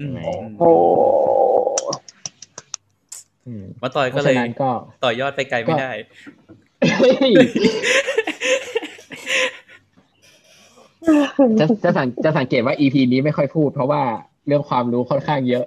[0.00, 0.14] อืม
[0.58, 0.70] โอ้
[3.46, 4.70] อืมมาตอยเพก็ราะเลฉะยนั้นก็
[5.04, 5.90] ต่อยอดไปไกลไม่ได้
[6.98, 7.32] เฮ้ย
[11.60, 14.02] จะจะสังจะสังเกตว่า EP นี้ไม่ค่อยพูด เพราะว่า
[14.46, 15.64] เรื่องความรู้ค่อนข้างเยอะ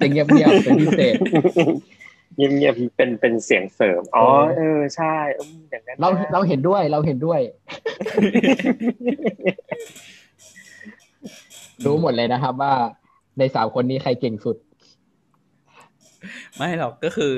[0.00, 1.14] จะเงียบๆเป็นพิเศษ
[2.36, 5.14] เงียบๆเป็นเป็นเสียงเสริม อ๋อ เออ ใช่
[5.70, 7.40] อย่างนั้นเราเราเห็นด้วยเราเห็นด้วย
[11.84, 12.74] รู้หมดเลยนะครับว่า
[13.38, 14.56] ในสามคนนี้ใครเก่งสุด
[16.56, 17.32] ไม่หรอกก็คือ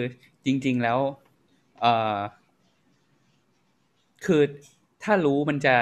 [0.44, 0.98] จริง ๆแล้ว
[1.80, 2.16] เอ่อ
[4.26, 4.42] คือ
[5.02, 5.76] ถ้ารู้มันจะ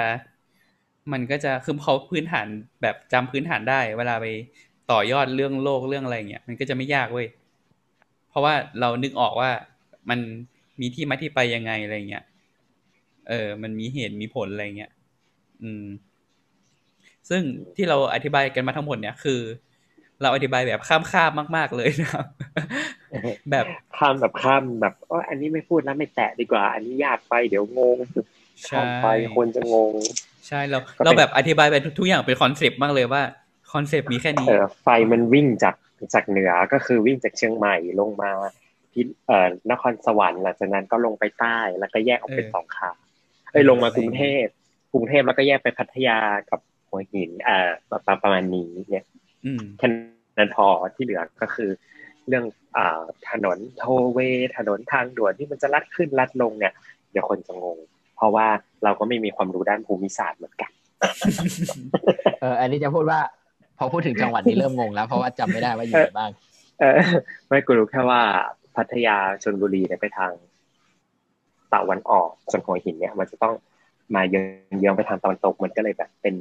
[1.11, 2.47] มันก็จะคือเขาพื้นฐาน
[2.81, 4.25] แบบจำพื้นฐานได้ เวลาไป
[4.91, 7.27] ต่อยอดเรื่องโลกเรื่องอะไรเงี้ยมันก็จะไม่ยากเว้ย
[8.29, 9.51] เพราะว่าเรานึกออกว่า
[10.09, 10.19] มัน
[10.81, 12.23] มีที่มาที่ไปยังไงอะไรเงี้ย
[13.29, 14.91] เออ มันมีเหตุมีผลอะไรเงี้ย
[15.63, 15.85] อืม
[17.29, 17.41] ซึ่ง
[17.75, 19.41] ที่เราอธิบายกันมาทั้งหมดเนี่ยคือ
[20.21, 22.25] เราอธิบายแบบข้ามข้ามมาก ๆ เลยนะครับ
[23.51, 23.65] แบบ
[23.97, 27.97] ข้ามแบบข้ามแบบอ๋ออันนี้ไม่พูดแล้วไม่แตะดีกว่า อันนี้ยากไปเดี๋ยวงง
[28.69, 29.93] ข้ามไปคนจะงง
[30.47, 33.21] ใช่เราเราแบบอธิบายไปทุกอย่างเป็น concept มากเลยว่า
[33.73, 35.75] concept มีแค่นี้เออไฟมันวิ่งจาก
[36.13, 38.31] จากเหนือก็คือวิ่งจากเชียงใหม่ลงมา
[38.93, 42.91] ที่เอ่อนครสวรรค์หลังจากนั้นก็ลงไปใต้แล้วก็แยกออกเป็นเออสองขา
[43.51, 44.45] เอ้ยลงมากรุงเทพ
[44.93, 46.17] กรุงเทพแล้วก็แยกไปพัทยา
[46.49, 49.05] กับหัวหินอ่าประมาณประมาณนี้เนี่ย
[49.45, 49.87] อืมแค่
[50.37, 50.65] นั้นพอ
[50.95, 51.69] ที่เหลือก็คือ
[52.27, 52.45] เรื่อง
[52.77, 53.83] อ่าถนนโท
[54.13, 56.73] เวย์ถนนทางด่วนที่มันจะลัดขึ้นลัดลงเนี่ย
[57.11, 57.77] เดี๋ยวคนจะงง
[58.21, 58.47] เพราะว่า
[58.83, 60.71] เราก็ไม่มีความรู้ด้านภูมิศาสตร์เหมือนกัน
[62.41, 63.19] เอออันนี้จะพูดว่า
[63.77, 66.31] พอพูดถึงจังหวัดนี้เริ่มงงแล้ว เพราะว่าจำไม่ได้ว่าอยู่ไหนบ้าง
[66.79, 66.99] เออ
[67.47, 68.21] ไม่กูรู้แค่ว่า
[68.75, 70.31] พัทยาชลบุรีเนี่ยไปทาง
[71.73, 73.53] ตะวันออกส่วนหัวหินเนี่ย มันจะต้อง
[74.15, 76.35] มาเยื้องๆไปทางตะวันตกมันก็เลยแบบเป็น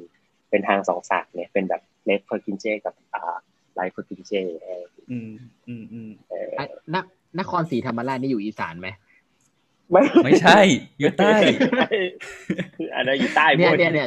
[0.50, 3.36] เป็นทางสองสากเนี่ยเป็นแบบ left Purkinje กับอ่า
[3.74, 5.30] right Purkinje เอออืม
[5.68, 6.96] อืมอืมเอออะน
[7.40, 8.88] นครศรีธรรมราชนี่อยู่อีสานไหม
[9.90, 10.60] ไม่ไม่ใช่
[10.98, 11.36] อยู่ใต้
[12.94, 14.06] อันนั้นอยู่ใต้เนี่ยหมดเนี่ยเนี่ย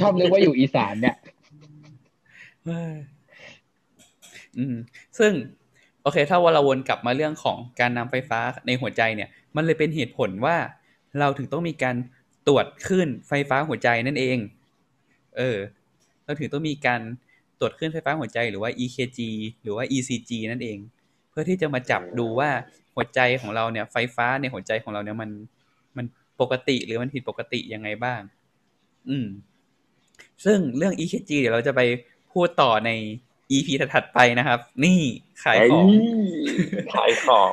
[0.00, 1.16] ชอบเรียกว่าอยู่อีสานเนี่ย
[2.64, 2.94] เฮ้ย
[4.58, 4.76] อืม
[5.18, 5.32] ซึ่ง
[6.02, 10.56] โอเค ถ้าว่าเราวนกลับมาเรื่องของการนำไฟฟ้าในหัวใจเนี่ย มันเลยเป็นเหตุผลว่า
[11.20, 11.96] เราถึงต้องมีการ
[12.48, 14.38] ตรวจคลื่นไฟฟ้าหัวใจนั่นเอง
[15.36, 15.58] เออ
[16.24, 17.00] เราถึงต้องมีการ
[17.60, 19.18] ตรวจคลื่นไฟฟ้าหัวใจหรือว่า EKG
[19.62, 20.78] หรือว่า ECG นั่นเอง
[21.30, 22.50] เพื่อที่จะมาจับดูว่า
[22.94, 25.30] หัวใจของเราเนี่ย ไฟฟ้าในหัวใจของเราเนี่ยมัน
[25.96, 26.06] มัน
[26.40, 28.20] ปกติหรือมันผิดปกติยังไงบ้าง
[29.08, 29.26] อืม
[30.44, 31.80] ซึ่งเรื่อง EKG เดี๋ยวเราจะไป
[32.32, 32.90] พูดต่อใน
[33.50, 35.00] EP ถัดๆไปนะครับ นี่
[35.44, 35.94] ขายของเย
[36.94, 37.52] ขายของ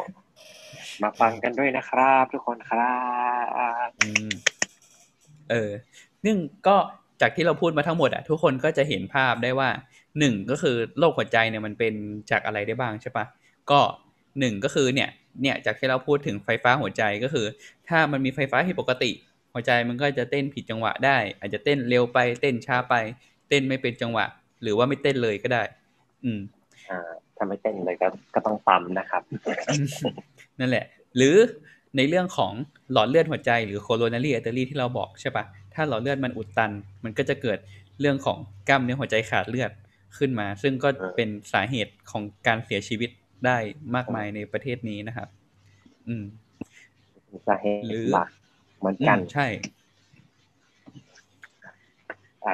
[1.03, 2.97] มาฟังกันด้วยนะครับ ทุกคนครั
[3.87, 4.29] บอืม
[5.49, 5.71] เออ
[6.25, 6.37] นึ่ง
[6.67, 6.75] ก็
[7.21, 9.69] จากที่เราพูดมาทั้งหมดอะทุกคนก็จะเห็นภาพได้ว่า
[10.19, 11.93] หนึ่งก็คือโรคหัวใจเนี่ยมันเป็น
[12.31, 13.25] จากอะไรได้บ้างใช่ปะ
[13.71, 13.79] ก็
[14.39, 15.09] หนึ่งก็คือเนี่ย
[15.41, 17.45] เนี่ยจากที่เราพูดถึงไฟฟ้าหัวใจก็คือ
[17.89, 19.11] ถ้ามันมีไฟฟ้าผิดปกติ
[19.53, 22.95] หัวใจมันก็จะเต้นผิดจังหวะได้ อาจจะเต้นเร็วไปเต้นช้าไป
[23.49, 24.25] เต้นไม่เป็นจังหวะ
[24.61, 25.63] หรือว่าไม่เต้นเลยก็ได้
[26.23, 26.39] อืม
[26.89, 29.23] อ่าถ้าไม่เต้นเลยก็ก็ต้องปั๊มนะครับ
[30.59, 30.85] นั่นแหละ
[31.17, 31.35] หรือ
[31.97, 32.53] ในเรื่องของ
[32.91, 36.71] หลอดเลือดหัวใจหรือ coronary artery ที่เราบอกใช่ปะถ้าหลอดเลือดมันอุดตัน
[37.03, 37.57] มันก็จะเกิด
[37.99, 38.37] เรื่องของ
[38.69, 39.71] กล้ามเนื้อหัวใจขาดเลือด
[40.17, 43.09] ขึ้นมา ซึ่งก็อ่าเป็นสาเหตุของการเสียชีวิต
[43.45, 43.57] ได้
[43.95, 45.27] มากมายในประเทศนี้นะครับ
[46.07, 46.25] อืม
[47.47, 48.29] สาเหตุหรือหลัก
[48.77, 49.47] เหมือนอืกันมใช่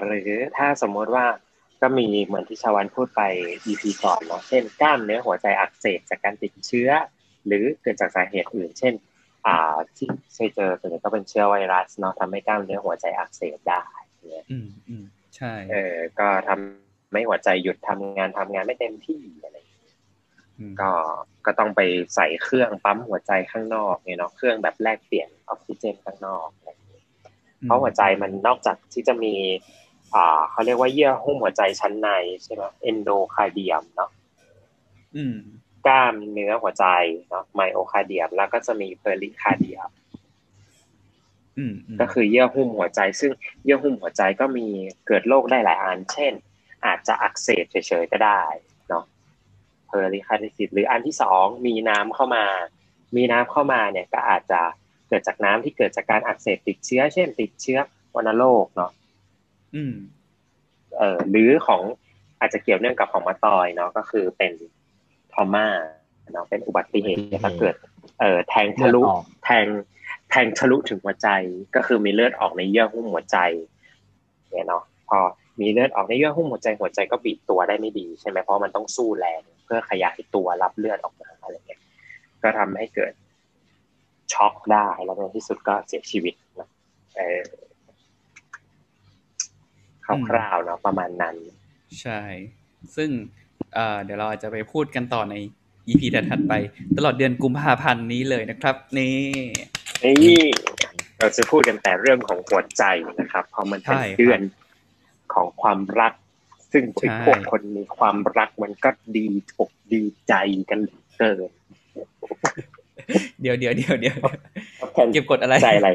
[0.08, 1.26] หรือถ้าสมมติว่า
[1.82, 3.22] ก็มีเหมือนที่ชาวันพูดไป
[3.66, 6.90] EP ก่อนเนาะเช่นกล้ามเนื้อหัวใจอักเสบจากการติดเชื้อ
[7.48, 8.94] หรือเกิดจากสาเหตุอื่น เช่น
[9.48, 13.84] อ่า ที่เคยเจอส่วนใหญ่ก็เป็นเชื้อไวรัสเนาะทำให้กล้ามเนื้อหัวใจอักเสบได้
[14.32, 15.04] เนี่ยอืมอืม
[15.36, 19.75] ใช่ เออ ก็ทำให้หัวใจหยุดทำงานทำงานไม่เต็มที่อะไรอย่างเงี้ยอืม
[20.82, 20.92] ก็
[21.46, 21.82] ก็ต้องไป
[22.16, 27.04] ใส่เครื่องปั๊มหัวใจข้างนอกเนี่ยเนาะเครื่องแบบแลกเปลี่ยนออกซิเจนข้างนอกอะไรอย่างเงี้ย
[27.62, 29.34] เพราะหัวใจมันนอกจากที่จะมี
[30.16, 32.10] อ่าเขาเรียกว่าเยื่อหุ้มหัวใจชั้นใน
[32.44, 34.12] ใช่ไหมเอนโดคาเดียมเนาะ
[35.16, 35.38] อืม
[35.88, 36.86] กล้ามเนื้อหัวใจ
[37.30, 39.90] เนาะไมโอคาเดียมแล้วก็จะมีเพอริคาเดียม
[41.58, 43.32] อืมอืมก็คือเยื่อหุ้มหัวใจ ซึ่ง
[43.64, 44.68] เยื่อหุ้มหัวใจก็มี
[45.08, 46.34] เกิดโรคได้หลายอัน เช่น
[46.86, 48.44] อาจจะอักเสบเฉยๆก็ได้
[49.90, 52.46] เนาะเพอริคาเดียมหรืออันที่สองมีน้ำเข้ามา
[53.16, 54.62] มีน้ำเข้ามาเนี่ยก็อาจจะ
[55.08, 57.80] เกิดจากน้ำที่เกิดจากการอักเสบติดเชื้อ เช่น ติดเชื้อ
[58.16, 58.92] วัณโรคเนาะ
[59.76, 59.96] อืม
[60.98, 61.82] เอ่อหรือของ
[62.40, 64.54] อาจจะเกี่ยวเนื่องกับของมาตอยเนาะก็คือเป็น
[65.34, 65.68] ทอมา
[66.32, 67.76] เนาะเป็นอุบัติเหตุอุบัติเหตุถ้าเกิด
[68.20, 69.66] เอ่อแทงทะลุเลือดออกแทง
[70.30, 71.28] แทงทะลุถึงหัวใจ
[71.76, 73.38] ก็คือมีเลือดออกในเยื่อหุ้มหัวใจ
[74.52, 75.20] เนี่ยเนาะพอ
[75.62, 81.82] มีเลือดออกในเยื่อหุ้มหัวใจหัวใจก็บีบตัวได้ไม่ดีใช่ไหมเพราะมันต้องสู้แรงเพื่อขยายตัวรับเลือดออกมาอะไรเงี้ย
[82.44, 83.14] ก็ทำให้เกิด
[84.34, 86.70] ช็อกได้แล้วในที่สุดก็เสียชีวิตนะ
[87.16, 87.42] เออ
[90.30, 91.36] คร่าวๆเนาะประมาณนั้น
[92.02, 92.22] ใช่
[92.96, 93.10] ซึ่ง
[93.74, 95.36] เอ่อเดี๋ยวเราอาจจะไปพูดกันต่อใน
[95.88, 96.54] EP ถัดๆไป
[96.98, 99.16] ตลอดเดือนกุมภาพันธ์นี้เลยนะครับ นี่
[100.04, 100.44] นี่
[101.20, 102.84] เราจะพูดกันแต่เรื่องของหัวใจ
[103.20, 104.40] นะครับ เพราะมันเป็นใช่ครับเดือน
[105.36, 106.14] ของความรัก
[106.72, 109.26] ซึ่งใช่พวกคนมีความรักมันก็ดี
[109.60, 110.34] อกดีใจ
[110.70, 111.52] กันเหลือเกิน
[113.42, 114.18] เดี๋ยวเดี๋ยวเดี๋ยวเดี๋ยว
[114.94, 115.90] แทนเก็บกดอะไรใจอะไร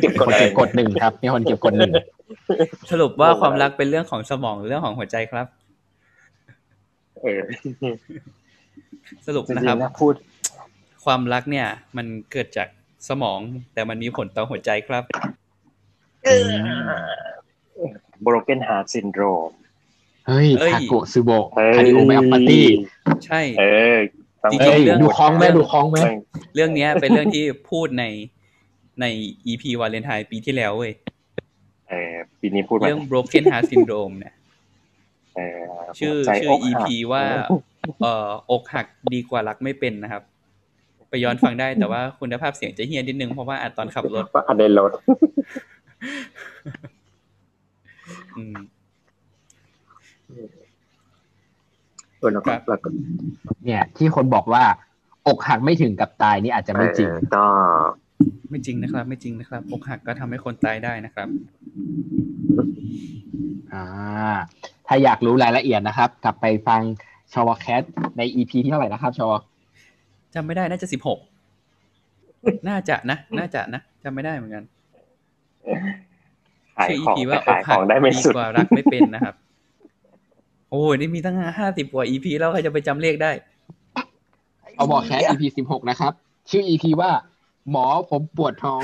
[0.00, 1.92] เก็บกคดนอะไรเก็บกดหนึ่งครับมีคนเก็บกดหนึ่ง
[2.90, 5.46] สรุปว่าความรักเป็นเรื่องของสมองหรือเรื่องของหัวใจครับ
[7.22, 7.40] เออ
[9.26, 10.14] สรุปจริงนะครับๆนะพูด
[11.04, 11.66] ความรักเนี่ย
[11.96, 12.68] มันเกิดจาก
[13.08, 13.38] สมอง
[13.74, 15.04] แต่มันมีผลต่อหัวใจครับ
[18.26, 19.54] broken heart syndrome
[20.26, 22.66] เฮ้ยเอ้ยทาโกะซูโบะเฮ้ยคาริโอไมอัปปาตี้
[23.26, 23.64] ใช่เอ
[23.94, 23.96] อ
[24.42, 26.16] ต้องจริเฮ้งยๆเรื่องดูคล้องไหมดูคล้องไหมต้อง
[26.54, 28.04] เรื่องเนี้ยเป็นเรื่องที่พูดใน
[29.00, 29.04] ใน
[29.46, 30.92] EP วาเลนไทน์ปีที่แล้วเว้ย
[31.88, 34.34] เออปีนี้พูดมาเรื่อง broken heart syndrome เนี่ย
[35.36, 35.60] เออ
[35.98, 37.22] ชื่อหัวใจชื่อกหัก EP ว่า
[38.00, 40.22] เอ่ออกหักดีกว่ารักไม่เป็นนะครับ
[41.10, 46.99] ไปย้อนฟังได้แต่ว่าคุณภาพเสียงจะเฮี้ยนนิดนึงเพราะว่าอัดตอนขับรถว่าอันในรถอืม
[52.18, 52.88] เออแล้วก็ครับแล้วก็
[53.64, 54.64] เนี่ย ที่คนบอกว่า
[55.26, 57.44] อกหักไม่ถึงกับตายนี่อาจจะไม่จริงเออก็
[58.50, 61.28] ไม่จริงนะครับ ไม่จริงนะครับ อกหักก็ทำให้คนตายได้นะครับ
[63.72, 63.84] อ่า
[64.86, 66.80] ถ้าอยากรู้รายละเอียดนะครับ กลับไปฟัง
[67.32, 67.82] ชาวแคท
[68.16, 69.32] ในอีพีที่เท่าไหร่นะครับชาว
[70.34, 71.18] จำไม่ได้น่าจะสิบหก
[72.68, 74.64] น่าจะนะ น่าจะนะจำไม่ได้เหมือนกัน
[76.80, 79.34] ขายชื่อของ EP ว่าอขากยขหัอกงได้ไม่ดีสุดกว่ารักไม่เป็นนะครับ
[80.70, 83.30] โอ้ยนี่มีตั้งห้าสิบกว่า EP แล้วใครจะไปจำเลขได้
[84.76, 86.12] เอาบอกแคท EP สิบหกนะครับ
[86.50, 87.10] ชื่อ EP ว่า
[87.70, 88.82] หมอผมปวดท้อง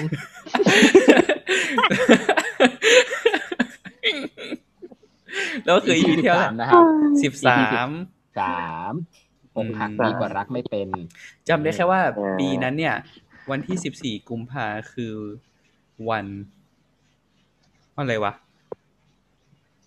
[5.65, 6.85] แล้วคือ EP ที่เท่าไหร่13นะครับ
[7.23, 7.89] สิบสาม
[8.39, 8.93] สาม
[9.57, 10.89] อกหักดีกว่ารักไม่เป็น
[11.49, 12.95] จำได้แค่ว่าเออปีนั้นเนี่ย
[13.51, 15.15] วันที่สิบสี่กุมภาคือ
[16.11, 16.27] วันวัน
[17.99, 18.33] อะไรวะ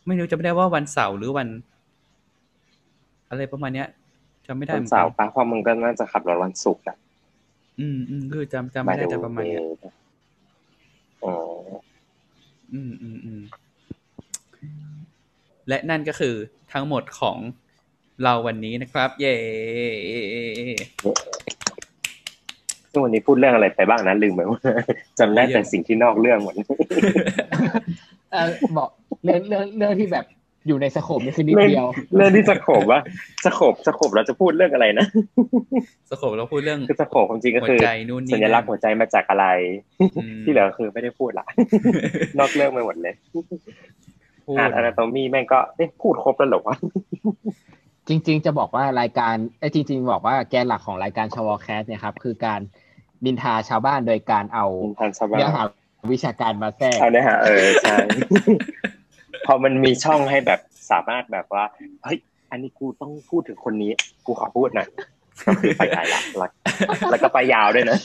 [0.08, 1.48] ไม่รู้จำไม่ได้ว่าวันเสาร์หรือวัน
[3.30, 3.88] อะไรประมาณเนี้ย
[4.48, 6.98] จำไม่ได้วัเหนมือนเสากัร์นป้าเพราะมึงก็น่าจะขับรถวันศุกร์อะ
[7.80, 9.62] อืมอืมคือจำจำไม่ได้แต่ประมาณเนี้ย
[11.24, 11.34] อ๋อ
[12.74, 13.42] อืมอืมอืม
[15.68, 16.36] และนั่นก็คือ
[16.74, 17.38] ทั้งหมดของ
[18.24, 19.36] เราวันนี้นะครับ เย้
[22.92, 24.60] ซึ่งวันนี้พูดเรื่องอะไรไปบ้างนะลืมไปว่า
[25.20, 26.54] จำได้แต่สิ่งที่นอกเรื่องหมด
[28.32, 28.90] เออบอก
[29.24, 30.26] เรื่องเรื่องเรื่องที่แบบ
[30.68, 33.00] อยู่ใน scope นี่คือนิดเดียว เรื่องที่ scope ว่า
[33.46, 35.06] scope scope เราจะพูดเรื่องอะไรนะ
[36.10, 39.46] scope เราพูดเรื่องคือ scope ความจริงก็หัวคือใจนู่นนี่สัญลักษณ์หัวใจมาจากอะไร
[40.18, 41.46] อืมที่เหลือคือไม่ได้พูดละ
[42.40, 43.14] นอกเรื่องไปหมดเลย
[44.46, 46.76] พูดอ่าน anatomy แม่งก็เอ๊ะพูดครบแล้วเหรอวะ
[48.10, 52.60] จริง ๆ จะบอกว่ารายการไอ้ยจริง ๆ บอกว่าแกนหลักของรายการชอวอแคสต์เนี่ยครับ คือการ
[53.26, 54.66] นินทาชาวบ้านโดยการเอา
[55.00, 55.64] ทันสบายเนื้อหา
[56.12, 57.96] วิชาการมาแทรกเอาเนื้อหาเออใช่
[59.46, 60.60] พอมันมีช่องให้แบบ
[60.92, 61.64] สามารถแบบว่า
[62.04, 62.18] เฮ้ย
[62.52, 63.92] อันนี้กูต้องพูดถึงคนนี้
[64.26, 64.88] กูขอพูดหน่อย
[65.46, 66.52] ก็คือไปไกลละแล้ว
[67.12, 67.98] แล้วก็ไปยาวด้วยนะ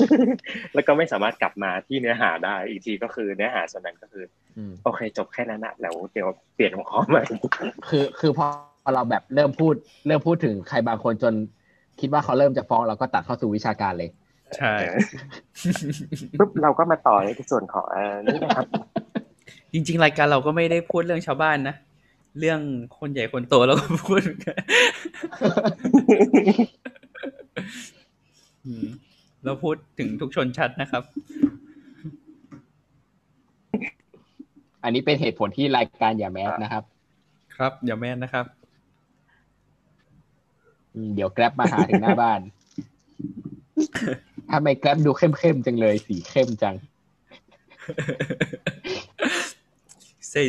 [0.74, 4.24] แล้วก็ไม่สามารถกลับมาที่เนื้อหาได้ อีกทีก็คือเนื้อหาส่วนนั้นก็คือ
[4.56, 7.22] อืมโอเคจบแค่นั้นนะแล้วเดี๋ยวเปลี่ยนหัวข้อใหม่
[7.88, 8.32] คือคือ
[8.84, 9.74] พอเราแบบเริ่มพูด
[10.06, 11.34] เริ่มพูดถึงใครบางคนจน
[12.00, 14.10] คิดว่าเขาเริ่มจะฟ้องเราก็ตัดเข้าสู่วิชาการเลย
[14.56, 14.74] ใช่
[16.38, 18.66] ปุ๊บเราก็มาต่อในส่วนของเออนี่นะครับ
[19.72, 21.76] จริง ๆ รายการเราก็ไม่ได้พูดเรื่องชาวบ้านนะ
[22.38, 22.60] เรื่อง
[22.98, 24.56] คนใหญ่คนโตเราก็พูดเหมือนกัน
[28.66, 28.86] อืม
[29.44, 31.02] เราพูดถึงทุกชนชั้นนะครับ
[34.82, 36.84] อันนี้เป็นเหตุผลที่รายการอย่าแมสนะครับ
[37.56, 38.63] ครับ อย่าแม่นนะครับอืม
[41.14, 42.40] เดี๋ยวแกร็บมาหาถึงหน้าบ้าน
[44.50, 46.74] ทำไมแกร็บดูเข้มๆจังเลย สีเข้มจัง
[50.30, 50.42] ใส่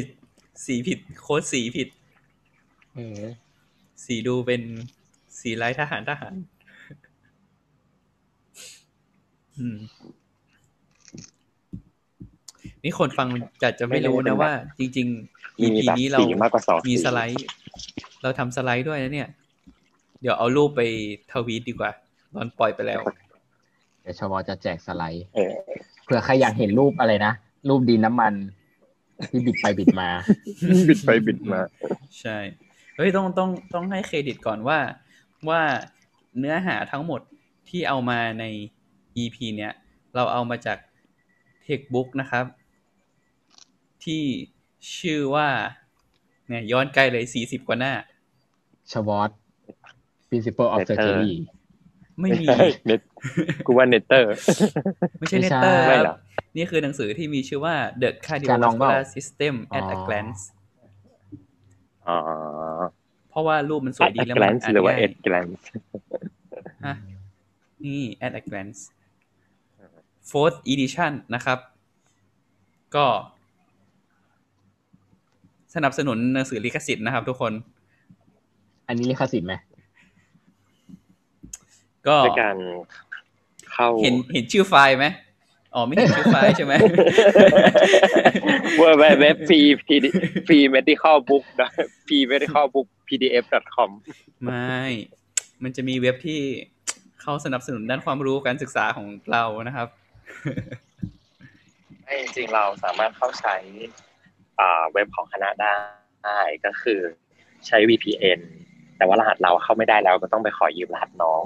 [0.65, 1.87] สีผิด โค้ดสีผิด
[2.95, 3.23] เออ
[4.05, 4.61] สีดูเป็น
[5.39, 6.35] สีลายทหารทหาร
[9.57, 9.77] อืม
[12.83, 13.27] นี่คนฟัง
[13.61, 17.47] จะจะไม่รู้นะว่า จริงๆมี EP แบบนี้เราสีมากกว่าสองมีสีสไลด์
[18.21, 19.29] เราทำสไลด์ด้วยนะเนี่ย
[20.21, 20.81] เดี๋ยวเอารูปไป
[21.31, 21.91] ทวีตดีกว่า
[22.33, 23.01] ตอนปล่อยไปแล้ว
[24.01, 25.51] เดี๋ยวชวจะแจกสไลด์เออ
[26.03, 27.33] เผื่อใครอยากเห็นรูปอะไรนะ
[27.69, 28.33] รูปดินน้ำมัน
[29.31, 30.09] ที่บิดไปบิดมา
[30.89, 31.59] บิดไปบิดมา
[32.19, 32.37] ใช่
[32.95, 34.79] เฮ้ยต้องต้องต้องให้เครดิตก่อนว่า
[35.49, 35.61] ว่า
[36.39, 37.21] เนื้อหาทั้งหมด
[37.69, 38.45] ที่เอามาใน
[39.17, 39.73] EP เนี้ย
[40.15, 40.77] เราเอามาจาก
[41.65, 42.45] Textbook นะครับ
[44.03, 44.23] ที่
[44.97, 45.47] ชื่อว่า
[46.47, 47.93] เนี่ยย้อนไกลเลยสี่สิบกว่าหน้า
[48.91, 49.44] ชวอตปี
[50.35, 51.35] principle of Letter surgery
[52.19, 52.45] ไม่มี
[52.85, 53.01] เน็ต
[53.65, 54.29] กูว่าเนเตอร์
[55.19, 56.17] ไม่ใช่ไม่เนใช่เตอร์ไม่คหรรัอบ
[56.55, 58.09] นี่คือหนังสือที่มีชื่อว่า The
[58.49, 60.41] การลองเปล่า Cardiovascular System at อ๋ a อ Glance
[62.07, 62.17] อ๋อ
[63.29, 65.61] เพราะว่ารูปมันสวยดี at แล้ว a มัน glance อ่านหรือว่าง่าย at glance
[66.85, 66.95] ฮะ
[67.85, 68.79] นี่ at a glance
[70.31, 71.59] fourth edition นะครับ
[72.95, 73.05] ก็
[75.75, 77.53] สนับสนุนหนังสือลิขสิทธิ์นะครับทุกคน
[78.87, 79.53] อันนี้ลิขสิทธิ์ไหม
[82.07, 82.57] ก็ด้วยการ
[83.71, 85.07] เข้าเห็นเห็นชื่อไฟล์ไหม
[85.73, 86.73] อ๋อไม่เห็นชื่อไฟล์ใช่ไหม
[88.77, 89.59] เว็บเว็บฟรี
[90.47, 91.43] ฟรี medical book
[92.07, 93.45] ฟรี medical book pdf
[93.75, 93.89] com
[94.43, 94.81] ไม่
[95.63, 96.41] มันจะมีเว็บที่
[97.21, 99.87] เขาสนับสนุนด้านความรู้การศึกษาของเรานะครับ
[102.03, 103.55] ไม่จริงๆเราสามารถเข้าใช้
[104.59, 106.99] อ่าเว็บของคณะได้ก็คือ
[107.67, 108.39] ใช้ VPN
[108.97, 111.41] แต่ว่ารหัสเราเข้าไม่ได้แล้วก็ต้องไปขอยืมรหัสน้อง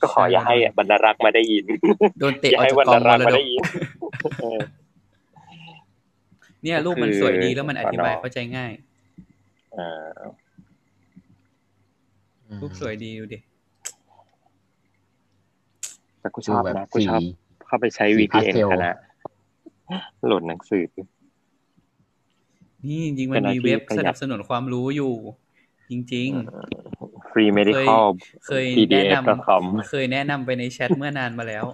[0.00, 1.64] ก็ขออย่าให้บรรณรักษ์มาได้ยิน
[2.18, 3.60] โดนเตะอย่าออกให้จากบรรกองณรัมกษ์รมาดได้กยิน
[4.40, 4.60] เออ
[6.62, 8.72] เนี่ยรูปมันสวยดีแล้วมันอธิบายเข้าใจง่าย
[9.74, 10.08] เออ
[12.62, 13.38] รูปสวยดีดูดิ
[16.20, 17.20] แต่กูชดูอบแบบนะกูสีชอบ
[17.66, 18.92] เข้าไปใช้สี VPN pastel คณะ
[20.26, 20.84] โหลดหนังสือ
[22.88, 25.14] นี่จริงๆเป็มันนอะไรมีเว็บที่ประหยัดสนับสนุนความรู้อยู่
[25.90, 26.30] จริง
[27.30, 28.04] free medical
[28.46, 31.64] เคยแนะ pdf นำ com ๆเคยแนะนำไปในแชทเมื่อนานมาแล้ว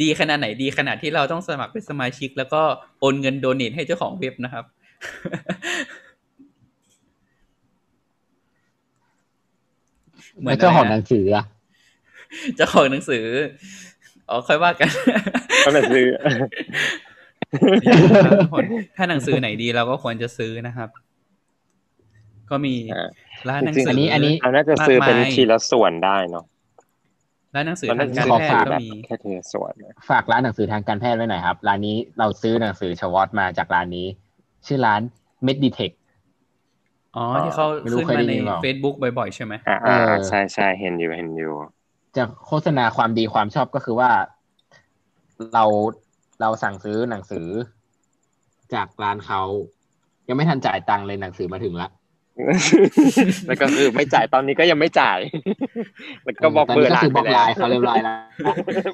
[0.00, 2.62] ดีขนาดไหนดีขนาดที่เราต้องสมัครเป็นสมาชิก แล้วก็
[3.00, 4.64] โอนเงินโดเนทให้เจ้าของเว็บนะครับ
[10.38, 11.44] เหมือแล้นวเจ้าของอะไรหนันะงสืออะ
[12.56, 13.24] เจ้าของหนังสือ
[14.28, 14.88] อ๋อค่อยว่ากัน
[15.64, 16.06] ก็หนังสือ
[18.40, 18.64] ทุกคน
[18.96, 20.88] ถ้าหนังสือไหนดีเราก็ควรจะซื้อนะครับ
[22.50, 23.08] ก็มีอ่า
[23.48, 26.44] ร้านหนังจริงๆสืออันนี้อันนี้เราน่าจะซื้อเป็นมากมายทีละส่วนได้เนาะ
[27.54, 34.06] ร้านหนังสือเราทาน่างจะการขอแพทฝากย์ก็แบบมีแค่ทีละส่วนนะฝากร้านหนังสือทางการแพทย์ไว้หน่อยครับ ร้านนี้เราซื้อหนังสือชวอตมาจากร้านนี้
[34.66, 35.00] ชื่อร้าน
[35.46, 35.94] Meditech
[37.16, 41.52] อ๋อที่เขาไม่รู้ขึ้นเคยมาได้ในยินเปล่า Facebook บ่อยๆ ใช่ไหมอ่าเออใช่ใช่เห็นอยู่เห็นอยู่
[42.16, 44.10] จะโฆษณาความดีความชอบก็คือว่า
[45.54, 45.64] เรา
[46.40, 47.46] เราสั่งซื้อหนังสือ
[48.74, 49.42] จากร้านเขา
[50.28, 51.88] ยังไม่ทันจ่ายตังค์เลยหนังสือมาถึงละ
[53.46, 55.18] แล้วก็คือไม่จ่ายตอนนี้ก็ยังไม่จ่าย
[56.24, 58.14] แล้วก็บอกตอนเบอนี้ร์ก็ร้านคือบไปล็อกแล้ไลวน์เขาเรียบร้อยแล้ว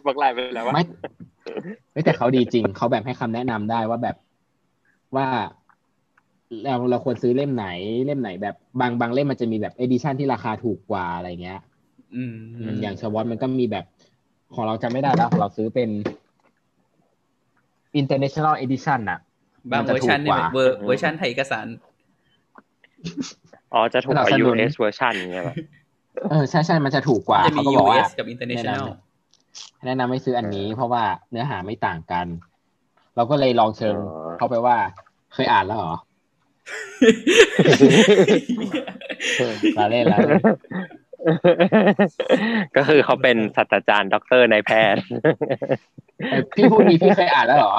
[0.07, 0.83] บอกไลน์ไปแล้วว่าไม่
[1.93, 4.17] ไม่แต่เขาดีจริง เขาแบบให้คำแนะนำได้ว่าแบบ
[5.17, 5.27] ว่า
[6.65, 7.67] เราเราควรซื้อเล่มไหน
[8.07, 11.61] เล่มไหนแบบบางบางเล่มมันจะมีแบบเอดิชันที่ราคาถูกกว่าอะไรเงี้ย
[12.15, 12.35] อืม
[12.83, 13.85] อย่างชวอตมันก็มีแบบ
[14.55, 15.89] ของเราจำไม่ได้แล้วของเราซื้อเป็น
[18.01, 19.19] international edition น่ะ
[19.71, 21.67] บางมันเวจะอร์ชันถูกเนี่ยกว่าเวอร์เวอร์ชันไทยเอกสาร
[23.75, 25.55] อ๋อจะถูกกว่าสนับสนุน US version เงี้ยเหรอ
[26.31, 28.85] เออใช่ใช่มันจะถูกกว่าจะมีเขาก็บอกว่า US กับ international
[29.85, 32.27] แนะนำให้ซื้ออันนี้ เพราะว่าเนื้อหาไม่ต่างกัน
[33.17, 33.95] เราก็เลยลองเชิญ
[34.39, 34.77] เขาไปว่า
[35.35, 35.95] เคยอ่านแล้วเหรอ
[39.79, 40.21] ลาเล่นแล้ว
[42.77, 45.03] ก็คือเขาเป็นศาสตราจารย์ด็อกเตอร์นายแพทย์
[46.57, 47.75] พี่พูดดีพี่เคยอ่านแล้วเหรอ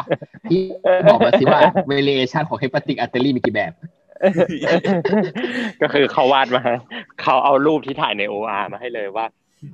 [0.49, 0.61] พี่
[1.09, 1.61] บอกมาสิว่า
[1.91, 3.71] variation ของ hepatic artery มีกี่แบบ
[5.81, 6.63] ก็คือเขาวาดมา
[7.21, 9.25] เขาเอารูปที่ถ่ายใน OR มาให้เลยว่า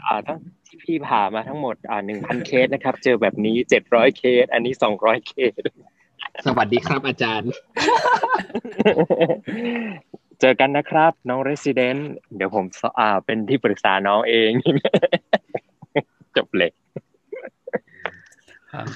[0.05, 0.37] อ่าทั้ง
[0.67, 5.61] ที่พี่ผ่ามาทั้งหมดอ่าหนึ่งพันเคสนะครับ เจอแบบนี้เจ็ดร้อยเคส อันนี้สองร้อยเคส
[6.45, 7.51] สวัสดีครับอาจารย์
[10.39, 12.01] เจอกันนะครับ น้อง Resident
[12.35, 14.51] เดี๋ยวผมสอ่าเป็นที่ปรึกษาน้องเอง
[16.37, 16.71] จบเลย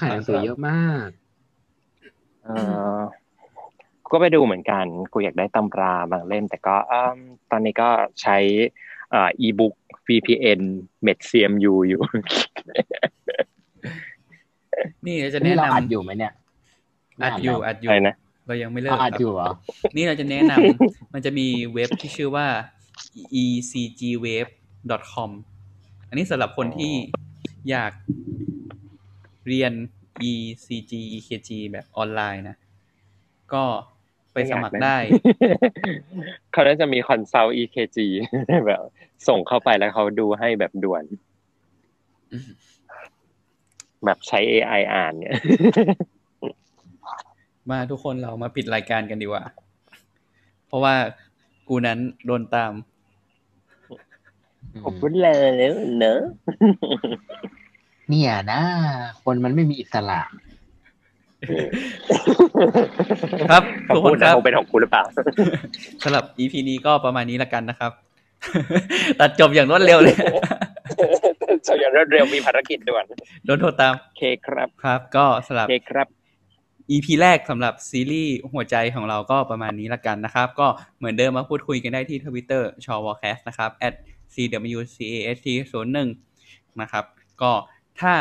[0.00, 1.08] ขายหนังสือเยอะมาก
[2.44, 2.50] เอ
[2.98, 3.00] อ
[4.12, 7.18] ก็ไปดูเหมือนกัน กูอยากได้ตำราบางเล่ม แต่ก็อืม
[7.50, 7.88] ตอนนี้ก็
[8.22, 8.38] ใช้
[9.10, 9.74] เอ่อ e-book
[10.06, 10.60] VPN
[11.06, 12.00] MedCMU อยู่
[15.06, 16.32] นี่เราจะนี่แนะเรานำอัดอยู่ไหมเนี่ย
[17.24, 18.14] อัดอยู่อัดอยู่อะไรนะ
[18.46, 19.48] เรายังไม่เลิกเราอัดครับอยู่เหรอ
[19.96, 22.46] นี่เราจะแนะนำมันจะมีเว็บที่ชื่อว่า
[23.42, 25.30] ecgwave.com
[26.08, 26.94] อันนี้สำหรับคนที่
[27.70, 27.92] อยาก
[29.48, 29.72] เรียน
[30.30, 32.56] ECG EKG แบบออนไลน์นะ
[33.52, 33.64] ก็
[34.32, 34.96] ไปสมัครได้
[36.52, 37.98] เขาน่าจะมี consult EKG
[38.66, 38.82] แบบ
[39.28, 41.04] ส่งเข้าไปแล้วเขาดูให้แบบด่วน
[42.32, 42.50] อืม
[44.04, 45.34] แบบใช้ AI อ่านเนี่ย
[47.70, 49.44] มาทุกคนเรามาปิดรายการกันดีกว่า
[50.66, 50.94] เพราะว่า
[51.68, 52.72] กูนั้นโดนตาม
[54.84, 56.20] ผมพูดเลยแล้วเนอะ
[58.08, 58.60] เนี่ยนะ
[59.22, 60.20] คนมันไม่มีอิสระ
[63.50, 63.62] ครับ
[63.94, 65.04] ทุกคำคพูดนคนะรับคงเป็นของคุณหรือเปล่า
[66.02, 67.92] สำหรับ EP นี้ก็ประมาณนี้ละกันนะครับ
[69.20, 70.16] ตัดจบอย่างรวดเร็วเลย
[71.66, 73.04] สอย่างรวดเร็วมีภารกิจด่วน
[73.44, 76.06] โดนโทรตามโอเคครับครับ ก็สำหรับโอเคครับ
[76.90, 80.66] EP แรกสำหรับซีรีส์หัวใจของเราก็ประมาณนี้ละกันนะครับ ก็
[80.98, 83.94] เหมือนเดิมมาพูดคุยกันได้ที่ทวิตเตอร์ชอวอแคสต์นะครับ at
[84.34, 85.86] cwcast 0
[86.34, 87.04] 1นะครับ
[87.42, 87.52] ก็
[88.00, 88.14] ถ้า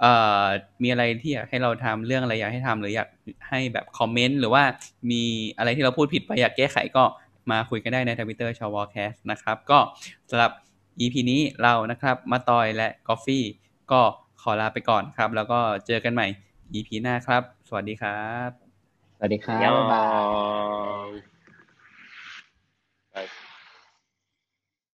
[0.00, 0.12] เอ่
[0.42, 0.44] อ
[0.82, 3.08] มีอะไรที่อยากให้เราทำเรื่องอะไรอยากให้ทำหรืออยาก
[3.48, 4.62] ให้แบบคอมเมนต์หรือว่า
[5.10, 5.22] มี
[5.58, 7.04] อะไรที่เราพูดผิดไปอยากแก้ไขก็
[7.50, 9.78] มาคุยกันได้ในทวิตเตอร์ชอวอแคสต์นะครับ ก็
[10.30, 10.52] สำหรับ
[11.00, 13.44] EP นี้เรานะครับมาตอยและกอฟฟี่
[13.92, 14.00] ก็
[14.42, 16.26] ขอลาไปก่อนครับ แล้วก็เจอกันใหม่
[16.74, 18.50] EP หน้าครับ สวัสดีครับ
[19.16, 20.04] สวัสดีครับยอบ๊ายบา
[21.06, 21.27] ย